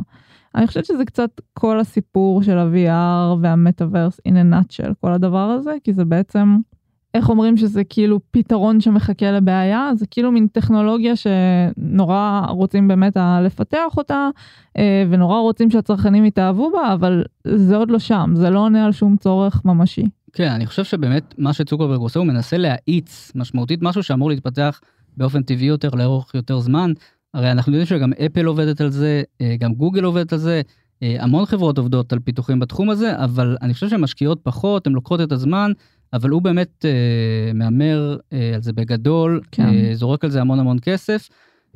אני 0.55 0.67
חושבת 0.67 0.85
שזה 0.85 1.05
קצת 1.05 1.31
כל 1.55 1.81
הסיפור 1.81 2.43
של 2.43 2.59
ה-VR 2.59 3.39
והמטאוורס 3.41 4.21
in 4.29 4.33
a 4.33 4.55
nutshell, 4.55 4.95
כל 5.01 5.13
הדבר 5.13 5.39
הזה, 5.51 5.77
כי 5.85 5.93
זה 5.93 6.05
בעצם... 6.05 6.57
איך 7.15 7.29
אומרים 7.29 7.57
שזה 7.57 7.85
כאילו 7.85 8.21
פתרון 8.31 8.81
שמחכה 8.81 9.31
לבעיה 9.31 9.91
זה 9.95 10.07
כאילו 10.11 10.33
מין 10.33 10.47
טכנולוגיה 10.47 11.13
שנורא 11.17 12.47
רוצים 12.49 12.89
באמת 12.89 13.17
לפתח 13.45 13.97
אותה 13.97 14.29
אה, 14.77 15.05
ונורא 15.11 15.41
רוצים 15.41 15.71
שהצרכנים 15.71 16.25
יתאהבו 16.25 16.71
בה 16.71 16.95
אבל 16.95 17.25
זה 17.45 17.77
עוד 17.77 17.91
לא 17.91 17.99
שם 17.99 18.31
זה 18.35 18.51
לא 18.51 18.59
עונה 18.59 18.85
על 18.85 18.93
שום 18.93 19.17
צורך 19.17 19.65
ממשי. 19.65 20.05
כן 20.33 20.51
אני 20.51 20.67
חושב 20.67 20.85
שבאמת 20.85 21.35
מה 21.39 21.53
שצוקרברג 21.53 22.01
עושה 22.01 22.19
הוא 22.19 22.27
מנסה 22.27 22.57
להאיץ 22.57 23.33
משמעותית 23.35 23.83
משהו 23.83 24.03
שאמור 24.03 24.31
להתפתח 24.31 24.81
באופן 25.17 25.43
טבעי 25.43 25.67
יותר 25.67 25.91
לאורך 25.91 26.35
יותר 26.35 26.59
זמן 26.59 26.93
הרי 27.35 27.53
אנחנו 27.53 27.73
יודעים 27.73 27.87
שגם 27.87 28.13
אפל 28.27 28.45
עובדת 28.45 28.81
על 28.81 28.91
זה 28.91 29.23
אה, 29.41 29.57
גם 29.59 29.75
גוגל 29.75 30.05
עובדת 30.05 30.33
על 30.33 30.39
זה. 30.39 30.63
אה, 31.03 31.17
המון 31.21 31.47
חברות 31.47 31.79
עובדות 31.79 32.13
על 32.13 32.19
פיתוחים 32.19 32.61
בתחום 32.61 32.91
הזה 32.91 33.25
אבל 33.25 33.57
אני 33.63 33.75
חושב 33.75 33.89
שהן 33.89 34.01
משקיעות 34.01 34.41
פחות 34.43 34.87
הן 34.87 34.93
לוקחות 34.93 35.21
את 35.21 35.33
הזמן 35.33 35.73
אבל 36.13 36.31
הוא 36.31 36.43
באמת 36.43 36.85
אה, 36.85 37.53
מהמר 37.55 38.17
אה, 38.33 38.55
על 38.55 38.63
זה 38.63 38.73
בגדול, 38.73 39.41
כן. 39.53 39.63
אה, 39.63 39.91
זורק 39.95 40.25
על 40.25 40.31
זה 40.31 40.41
המון 40.41 40.59
המון 40.59 40.79
כסף, 40.83 41.29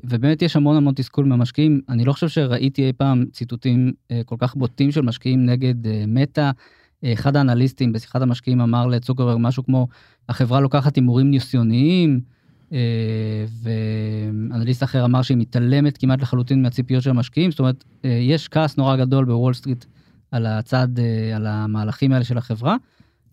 ובאמת 0.05 0.43
יש 0.43 0.57
המון 0.57 0.77
המון 0.77 0.95
תסכול 0.95 1.25
מהמשקיעים. 1.25 1.81
אני 1.89 2.05
לא 2.05 2.13
חושב 2.13 2.29
שראיתי 2.29 2.87
אי 2.87 2.93
פעם 2.93 3.25
ציטוטים 3.33 3.93
אה, 4.11 4.21
כל 4.25 4.37
כך 4.39 4.55
בוטים 4.55 4.93
של 4.93 5.01
משקיעים 5.01 5.47
נגד 5.47 5.87
אה, 5.87 6.05
מטא. 6.07 6.51
אחד 7.13 7.37
האנליסטים 7.37 7.93
בשיחת 7.93 8.23
המשקיעים 8.23 8.61
אמר 8.61 8.87
לצוקרברג 8.87 9.37
משהו 9.41 9.65
כמו, 9.65 9.89
החברה 10.29 10.61
לוקחת 10.61 10.97
הימורים 10.97 11.31
ניסיוניים, 11.31 12.21
אה, 12.73 13.45
ואנליסט 13.63 14.83
אחר 14.83 15.05
אמר 15.05 15.23
שהיא 15.23 15.37
מתעלמת 15.37 15.99
כמעט 15.99 16.23
לחלוטין 16.23 16.63
מהציפיות 16.63 17.03
של 17.03 17.11
המשקיעים, 17.11 17.51
זאת 17.51 17.61
אומרת, 17.61 17.85
אה, 18.05 18.11
יש 18.11 18.49
כעס 18.49 18.77
נורא 18.77 18.97
גדול 18.97 19.25
בוול 19.25 19.55
סטריט 19.55 19.85
על 20.31 20.47
הצד, 20.47 20.89
אה, 20.99 21.37
על 21.37 21.47
המהלכים 21.47 22.13
האלה 22.13 22.25
של 22.25 22.39
החברה. 22.39 22.77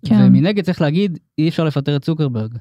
כן. 0.06 0.22
ומנגד 0.28 0.64
צריך 0.64 0.82
להגיד, 0.82 1.20
אי 1.38 1.50
אפשר 1.50 1.64
לפטר 1.64 1.96
את 1.96 2.02
צוקרברג. 2.02 2.58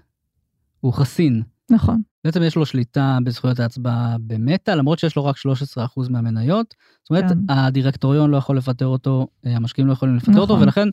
הוא 0.80 0.92
חסין. 0.92 1.42
נכון. 1.70 2.02
בעצם 2.24 2.42
יש 2.42 2.56
לו 2.56 2.66
שליטה 2.66 3.18
בזכויות 3.24 3.60
ההצבעה 3.60 4.16
במטא, 4.26 4.70
למרות 4.70 4.98
שיש 4.98 5.16
לו 5.16 5.24
רק 5.24 5.36
13% 5.36 6.10
מהמניות. 6.10 6.74
זאת 7.02 7.10
אומרת, 7.10 7.24
כן. 7.24 7.38
הדירקטוריון 7.48 8.30
לא 8.30 8.36
יכול 8.36 8.56
לפטר 8.56 8.86
אותו, 8.86 9.26
אה, 9.46 9.56
המשקיעים 9.56 9.88
לא 9.88 9.92
יכולים 9.92 10.16
לפטר 10.16 10.30
נכון. 10.30 10.42
אותו, 10.42 10.60
ולכן 10.60 10.88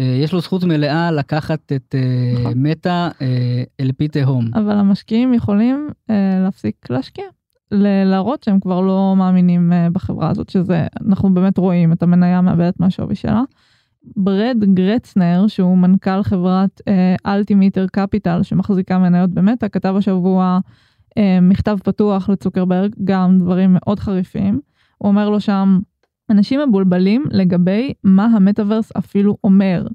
אה, 0.00 0.18
יש 0.22 0.32
לו 0.32 0.40
זכות 0.40 0.64
מלאה 0.64 1.10
לקחת 1.10 1.72
את 1.72 1.94
אה, 1.94 2.40
נכון. 2.40 2.52
מטא 2.56 3.08
אל 3.80 3.92
פי 3.96 4.08
תהום. 4.08 4.50
אבל 4.54 4.78
המשקיעים 4.78 5.34
יכולים 5.34 5.88
להפסיק 6.44 6.90
להשקיע. 6.90 7.24
להראות 8.04 8.42
שהם 8.42 8.60
כבר 8.60 8.80
לא 8.80 9.14
מאמינים 9.18 9.72
בחברה 9.92 10.30
הזאת, 10.30 10.48
שזה, 10.48 10.86
אנחנו 11.06 11.34
באמת 11.34 11.58
רואים 11.58 11.92
את 11.92 12.02
המניה 12.02 12.40
מאבדת 12.40 12.80
מהשווי 12.80 13.14
שלה. 13.14 13.42
ברד 14.16 14.56
גרצנר, 14.74 15.46
שהוא 15.46 15.78
מנכ"ל 15.78 16.22
חברת 16.22 16.80
אלטימיטר 17.26 17.84
uh, 17.84 17.88
קפיטל 17.92 18.42
שמחזיקה 18.42 18.98
מניות 18.98 19.30
במטא, 19.30 19.68
כתב 19.68 19.94
השבוע 19.98 20.58
uh, 21.10 21.22
מכתב 21.42 21.76
פתוח 21.84 22.28
לצוקרברג, 22.28 22.94
גם 23.04 23.38
דברים 23.38 23.70
מאוד 23.72 24.00
חריפים. 24.00 24.60
הוא 24.98 25.08
אומר 25.08 25.30
לו 25.30 25.40
שם, 25.40 25.78
אנשים 26.30 26.60
מבולבלים 26.68 27.24
לגבי 27.30 27.92
מה 28.04 28.24
המטאוורס 28.24 28.92
אפילו 28.98 29.36
אומר. 29.44 29.86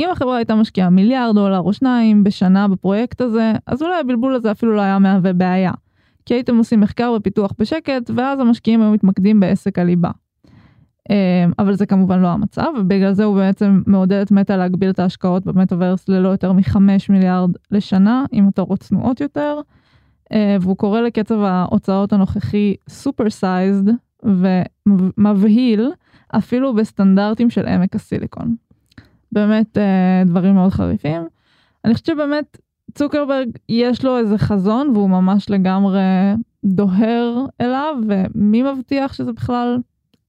אם 0.00 0.08
החברה 0.12 0.36
הייתה 0.36 0.54
משקיעה 0.54 0.90
מיליארד 0.90 1.34
דולר 1.34 1.60
או 1.60 1.72
שניים 1.72 2.24
בשנה 2.24 2.68
בפרויקט 2.68 3.20
הזה, 3.20 3.52
אז 3.66 3.82
אולי 3.82 4.00
הבלבול 4.00 4.34
הזה 4.34 4.50
אפילו 4.50 4.76
לא 4.76 4.80
היה 4.80 4.98
מהווה 4.98 5.32
בעיה. 5.32 5.72
כי 6.26 6.34
הייתם 6.34 6.56
עושים 6.56 6.80
מחקר 6.80 7.14
ופיתוח 7.16 7.52
בשקט, 7.58 8.10
ואז 8.16 8.40
המשקיעים 8.40 8.82
היו 8.82 8.90
מתמקדים 8.90 9.40
בעסק 9.40 9.78
הליבה. 9.78 10.10
אמ, 11.10 11.52
אבל 11.58 11.74
זה 11.74 11.86
כמובן 11.86 12.20
לא 12.20 12.28
המצב 12.28 12.66
ובגלל 12.80 13.12
זה 13.12 13.24
הוא 13.24 13.36
בעצם 13.36 13.82
מעודד 13.86 14.20
את 14.20 14.30
מטא 14.30 14.52
להגביל 14.52 14.90
את 14.90 14.98
ההשקעות 14.98 15.44
במטאוורס 15.44 16.08
ללא 16.08 16.28
יותר 16.28 16.52
מחמש 16.52 17.10
מיליארד 17.10 17.50
לשנה 17.70 18.24
עם 18.32 18.46
מטרות 18.46 18.80
צנועות 18.80 19.20
יותר. 19.20 19.60
אה, 20.32 20.56
והוא 20.60 20.76
קורא 20.76 21.00
לקצב 21.00 21.40
ההוצאות 21.40 22.12
הנוכחי 22.12 22.74
super-sized 22.88 23.92
ומבהיל 24.86 25.90
אפילו 26.28 26.74
בסטנדרטים 26.74 27.50
של 27.50 27.66
עמק 27.66 27.94
הסיליקון. 27.94 28.54
באמת 29.32 29.78
אה, 29.78 30.22
דברים 30.26 30.54
מאוד 30.54 30.70
חריפים. 30.70 31.22
אני 31.84 31.94
חושבת 31.94 32.06
שבאמת 32.06 32.58
צוקרברג 32.94 33.48
יש 33.68 34.04
לו 34.04 34.18
איזה 34.18 34.38
חזון 34.38 34.88
והוא 34.88 35.10
ממש 35.10 35.50
לגמרי 35.50 36.00
דוהר 36.64 37.46
אליו 37.60 37.96
ומי 38.08 38.62
מבטיח 38.62 39.12
שזה 39.12 39.32
בכלל 39.32 39.78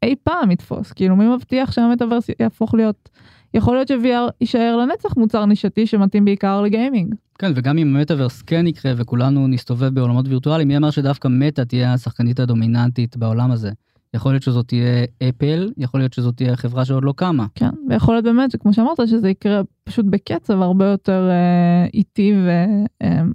אי 0.04 0.16
פעם 0.24 0.52
יתפוס, 0.52 0.92
כאילו 0.92 1.16
מי 1.16 1.36
מבטיח 1.36 1.72
שהמטאוורס 1.72 2.28
יהפוך 2.40 2.74
להיות, 2.74 3.10
יכול 3.54 3.76
להיות 3.76 3.88
ש-VR 3.88 4.32
יישאר 4.42 4.78
לנצח 4.78 5.18
מוצר 5.18 5.46
נישתי 5.46 5.88
שמתאים 5.88 6.26
בעיקר 6.26 6.62
לגיימינג. 6.62 7.16
כן, 7.40 7.52
וגם 7.56 7.78
אם 7.78 7.96
המטאוורס 7.96 8.42
כן 8.42 8.68
יקרה 8.68 8.94
וכולנו 8.98 9.48
נסתובב 9.48 9.88
בעולמות 9.88 10.28
וירטואליים, 10.28 10.68
מי 10.68 10.78
אמר 10.78 10.90
שדווקא 10.90 11.28
מטא 11.28 11.62
תהיה 11.62 11.94
השחקנית 11.94 12.40
הדומיננטית 12.40 13.18
בעולם 13.18 13.52
הזה. 13.52 13.72
יכול 14.14 14.32
להיות 14.32 14.44
שזאת 14.44 14.68
תהיה 14.68 15.06
אפל, 15.30 15.72
יכול 15.78 16.00
להיות 16.00 16.14
שזאת 16.14 16.38
תהיה 16.38 16.56
חברה 16.56 16.86
שעוד 16.86 17.04
לא 17.04 17.14
קמה. 17.18 17.46
כן, 17.56 17.70
ויכול 17.90 18.16
להיות 18.16 18.26
באמת 18.26 18.52
שכמו 18.52 18.74
שאמרת 18.74 18.98
שזה 19.08 19.30
יקרה 19.30 19.62
פשוט 19.84 20.06
בקצב 20.10 20.62
הרבה 20.62 20.86
יותר 20.86 21.30
אה, 21.30 21.86
איטי 21.94 22.34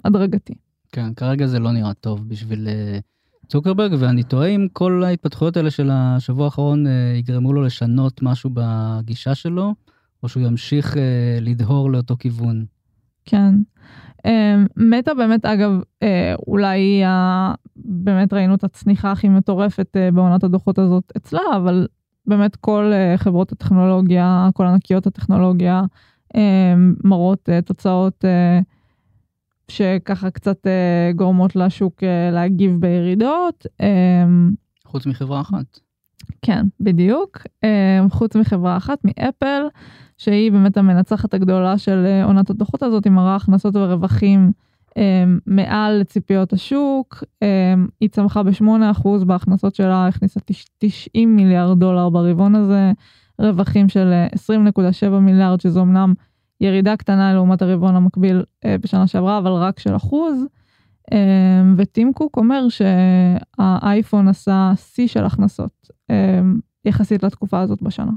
והדרגתי. 0.05 0.53
אה, 0.53 0.59
כן, 0.91 1.13
כרגע 1.13 1.47
זה 1.47 1.59
לא 1.59 1.71
נראה 1.71 1.93
טוב 1.93 2.29
בשביל 2.29 2.67
אה, 2.67 2.99
צוקרברג, 3.49 3.95
ואני 3.99 4.23
תוהה 4.23 4.47
אם 4.47 4.67
כל 4.73 5.03
ההתפתחויות 5.05 5.57
האלה 5.57 5.71
של 5.71 5.89
השבוע 5.93 6.45
האחרון 6.45 6.87
אה, 6.87 7.13
יגרמו 7.15 7.53
לו 7.53 7.61
לשנות 7.61 8.21
משהו 8.21 8.49
בגישה 8.53 9.35
שלו, 9.35 9.73
או 10.23 10.29
שהוא 10.29 10.43
ימשיך 10.43 10.97
אה, 10.97 11.37
לדהור 11.41 11.91
לאותו 11.91 12.15
כיוון. 12.19 12.65
כן. 13.25 13.55
אה, 14.25 14.55
מטא 14.77 15.13
באמת, 15.13 15.45
אגב, 15.45 15.71
אולי 16.47 17.01
באמת 17.75 18.33
ראינו 18.33 18.55
את 18.55 18.63
הצניחה 18.63 19.11
הכי 19.11 19.29
מטורפת 19.29 19.97
בעונת 20.13 20.43
הדוחות 20.43 20.79
הזאת 20.79 21.11
אצלה, 21.17 21.41
אבל 21.55 21.87
באמת 22.27 22.55
כל 22.55 22.91
חברות 23.17 23.51
הטכנולוגיה, 23.51 24.49
כל 24.53 24.65
ענקיות 24.65 25.07
הטכנולוגיה, 25.07 25.81
מראות 27.03 27.49
תוצאות 27.65 28.25
שככה 29.69 30.29
קצת 30.29 30.67
uh, 30.67 31.15
גורמות 31.15 31.55
לשוק 31.55 32.03
uh, 32.03 32.33
להגיב 32.33 32.75
בירידות. 32.79 33.65
Um, 33.81 33.85
חוץ 34.85 35.05
מחברה 35.05 35.41
אחת. 35.41 35.79
כן, 36.41 36.65
בדיוק. 36.79 37.37
Um, 37.37 38.09
חוץ 38.09 38.35
מחברה 38.35 38.77
אחת, 38.77 38.99
מאפל, 39.03 39.61
שהיא 40.17 40.51
באמת 40.51 40.77
המנצחת 40.77 41.33
הגדולה 41.33 41.77
של 41.77 42.21
עונת 42.23 42.49
הדוחות 42.49 42.83
הזאת, 42.83 43.03
היא 43.03 43.11
מראה 43.11 43.35
הכנסות 43.35 43.75
ורווחים 43.75 44.51
um, 44.89 44.93
מעל 45.45 45.99
לציפיות 45.99 46.53
השוק, 46.53 47.23
um, 47.43 47.89
היא 47.99 48.09
צמחה 48.09 48.43
ב-8% 48.43 49.25
בהכנסות 49.25 49.75
שלה, 49.75 50.07
הכניסה 50.07 50.39
90 50.77 51.35
מיליארד 51.35 51.79
דולר 51.79 52.09
ברבעון 52.09 52.55
הזה, 52.55 52.91
רווחים 53.39 53.89
של 53.89 54.13
20.7 55.05 55.09
מיליארד, 55.09 55.61
שזו 55.61 55.81
אמנם 55.81 56.13
ירידה 56.61 56.97
קטנה 56.97 57.33
לעומת 57.33 57.61
הרבעון 57.61 57.95
המקביל 57.95 58.39
uh, 58.39 58.67
בשנה 58.81 59.07
שעברה, 59.07 59.37
אבל 59.37 59.51
רק 59.51 59.79
של 59.79 59.95
אחוז. 59.95 60.45
Um, 61.11 61.13
וטים 61.77 62.13
קוק 62.13 62.37
אומר 62.37 62.67
שהאייפון 62.69 64.27
עשה 64.27 64.73
שיא 64.75 65.07
של 65.07 65.25
הכנסות 65.25 65.89
um, 66.11 66.13
יחסית 66.85 67.23
לתקופה 67.23 67.59
הזאת 67.59 67.81
בשנה. 67.81 68.11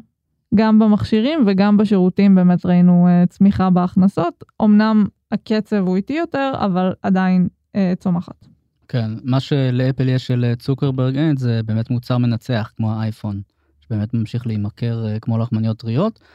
גם 0.54 0.78
במכשירים 0.78 1.44
וגם 1.46 1.76
בשירותים 1.76 2.34
באמת 2.34 2.66
ראינו 2.66 3.08
צמיחה 3.28 3.70
בהכנסות. 3.70 4.44
אמנם 4.62 5.06
הקצב 5.32 5.76
הוא 5.76 5.96
איטי 5.96 6.12
יותר, 6.12 6.52
אבל 6.58 6.92
עדיין 7.02 7.48
אה, 7.76 7.92
צומחת. 7.98 8.46
כן, 8.88 9.10
מה 9.24 9.40
שלאפל 9.40 10.08
יש 10.08 10.26
של 10.26 10.52
צוקרברג 10.58 11.16
אין, 11.16 11.36
זה 11.36 11.60
באמת 11.62 11.90
מוצר 11.90 12.18
מנצח, 12.18 12.72
כמו 12.76 12.92
האייפון, 12.92 13.40
שבאמת 13.80 14.14
ממשיך 14.14 14.46
להימכר 14.46 15.06
אה, 15.06 15.20
כמו 15.20 15.38
לחמניות 15.38 15.78
טריות, 15.78 16.20
אה, 16.22 16.26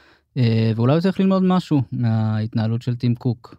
ואולי 0.76 0.94
הוא 0.94 1.02
צריך 1.02 1.20
ללמוד 1.20 1.44
משהו 1.44 1.82
מההתנהלות 1.92 2.82
של 2.82 2.96
טים 2.96 3.16
קוק. 3.16 3.56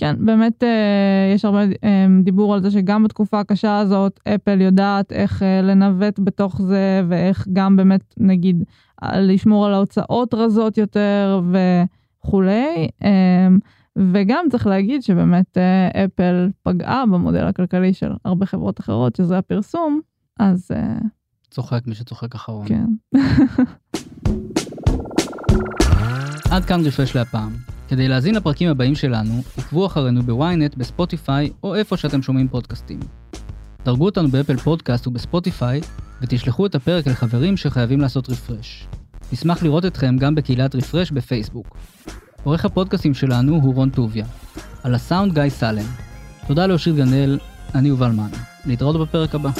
כן, 0.00 0.16
באמת 0.26 0.64
אה, 0.64 1.32
יש 1.34 1.44
הרבה 1.44 1.62
אה, 1.84 2.06
דיבור 2.22 2.54
על 2.54 2.62
זה 2.62 2.70
שגם 2.70 3.04
בתקופה 3.04 3.40
הקשה 3.40 3.78
הזאת, 3.78 4.20
אפל 4.34 4.60
יודעת 4.60 5.12
איך 5.12 5.42
אה, 5.42 5.62
לנווט 5.62 6.18
בתוך 6.18 6.62
זה, 6.62 7.02
ואיך 7.08 7.48
גם 7.52 7.76
באמת, 7.76 8.14
נגיד, 8.16 8.64
לשמור 9.02 9.66
על 9.66 9.74
ההוצאות 9.74 10.34
רזות 10.34 10.78
יותר 10.78 11.40
וכולי. 11.52 12.88
אה, 13.04 13.48
וגם 14.12 14.44
צריך 14.50 14.66
להגיד 14.66 15.02
שבאמת 15.02 15.58
אה, 15.58 16.04
אפל 16.04 16.48
פגעה 16.62 17.06
במודל 17.06 17.44
הכלכלי 17.44 17.94
של 17.94 18.12
הרבה 18.24 18.46
חברות 18.46 18.80
אחרות, 18.80 19.16
שזה 19.16 19.38
הפרסום, 19.38 20.00
אז... 20.38 20.68
אה, 20.76 20.98
צוחק 21.50 21.86
מי 21.86 21.94
שצוחק 21.94 22.34
אחרון. 22.34 22.66
כן. 22.68 22.86
עד 26.50 26.64
כאן 26.64 26.86
רפרש 26.86 27.16
להפעם. 27.16 27.56
כדי 27.88 28.08
להזין 28.08 28.34
לפרקים 28.34 28.68
הבאים 28.68 28.94
שלנו, 28.94 29.42
עקבו 29.56 29.86
אחרינו 29.86 30.22
בוויינט, 30.22 30.74
בספוטיפיי, 30.74 31.50
או 31.62 31.74
איפה 31.74 31.96
שאתם 31.96 32.22
שומעים 32.22 32.48
פודקאסטים. 32.48 33.00
דרגו 33.84 34.04
אותנו 34.04 34.28
באפל 34.28 34.56
פודקאסט 34.56 35.06
ובספוטיפיי, 35.06 35.80
ותשלחו 36.22 36.66
את 36.66 36.74
הפרק 36.74 37.06
לחברים 37.06 37.56
שחייבים 37.56 38.00
לעשות 38.00 38.30
רפרש. 38.30 38.86
נשמח 39.32 39.62
לראות 39.62 39.84
אתכם 39.84 40.16
גם 40.18 40.34
בקהילת 40.34 40.74
רפרש 40.74 41.10
בפייסבוק. 41.10 41.76
עורך 42.42 42.64
הפודקאסים 42.64 43.14
שלנו 43.14 43.54
הוא 43.54 43.74
רון 43.74 43.90
טוביה. 43.90 44.26
על 44.82 44.94
הסאונד 44.94 45.34
גיא 45.34 45.48
סלם. 45.48 45.86
תודה 46.46 46.66
לאושיר 46.66 46.96
גנאל, 46.96 47.38
אני 47.74 47.88
יובל 47.88 48.10
מן. 48.10 48.30
להתראות 48.66 49.08
בפרק 49.08 49.34
הבא. 49.34 49.50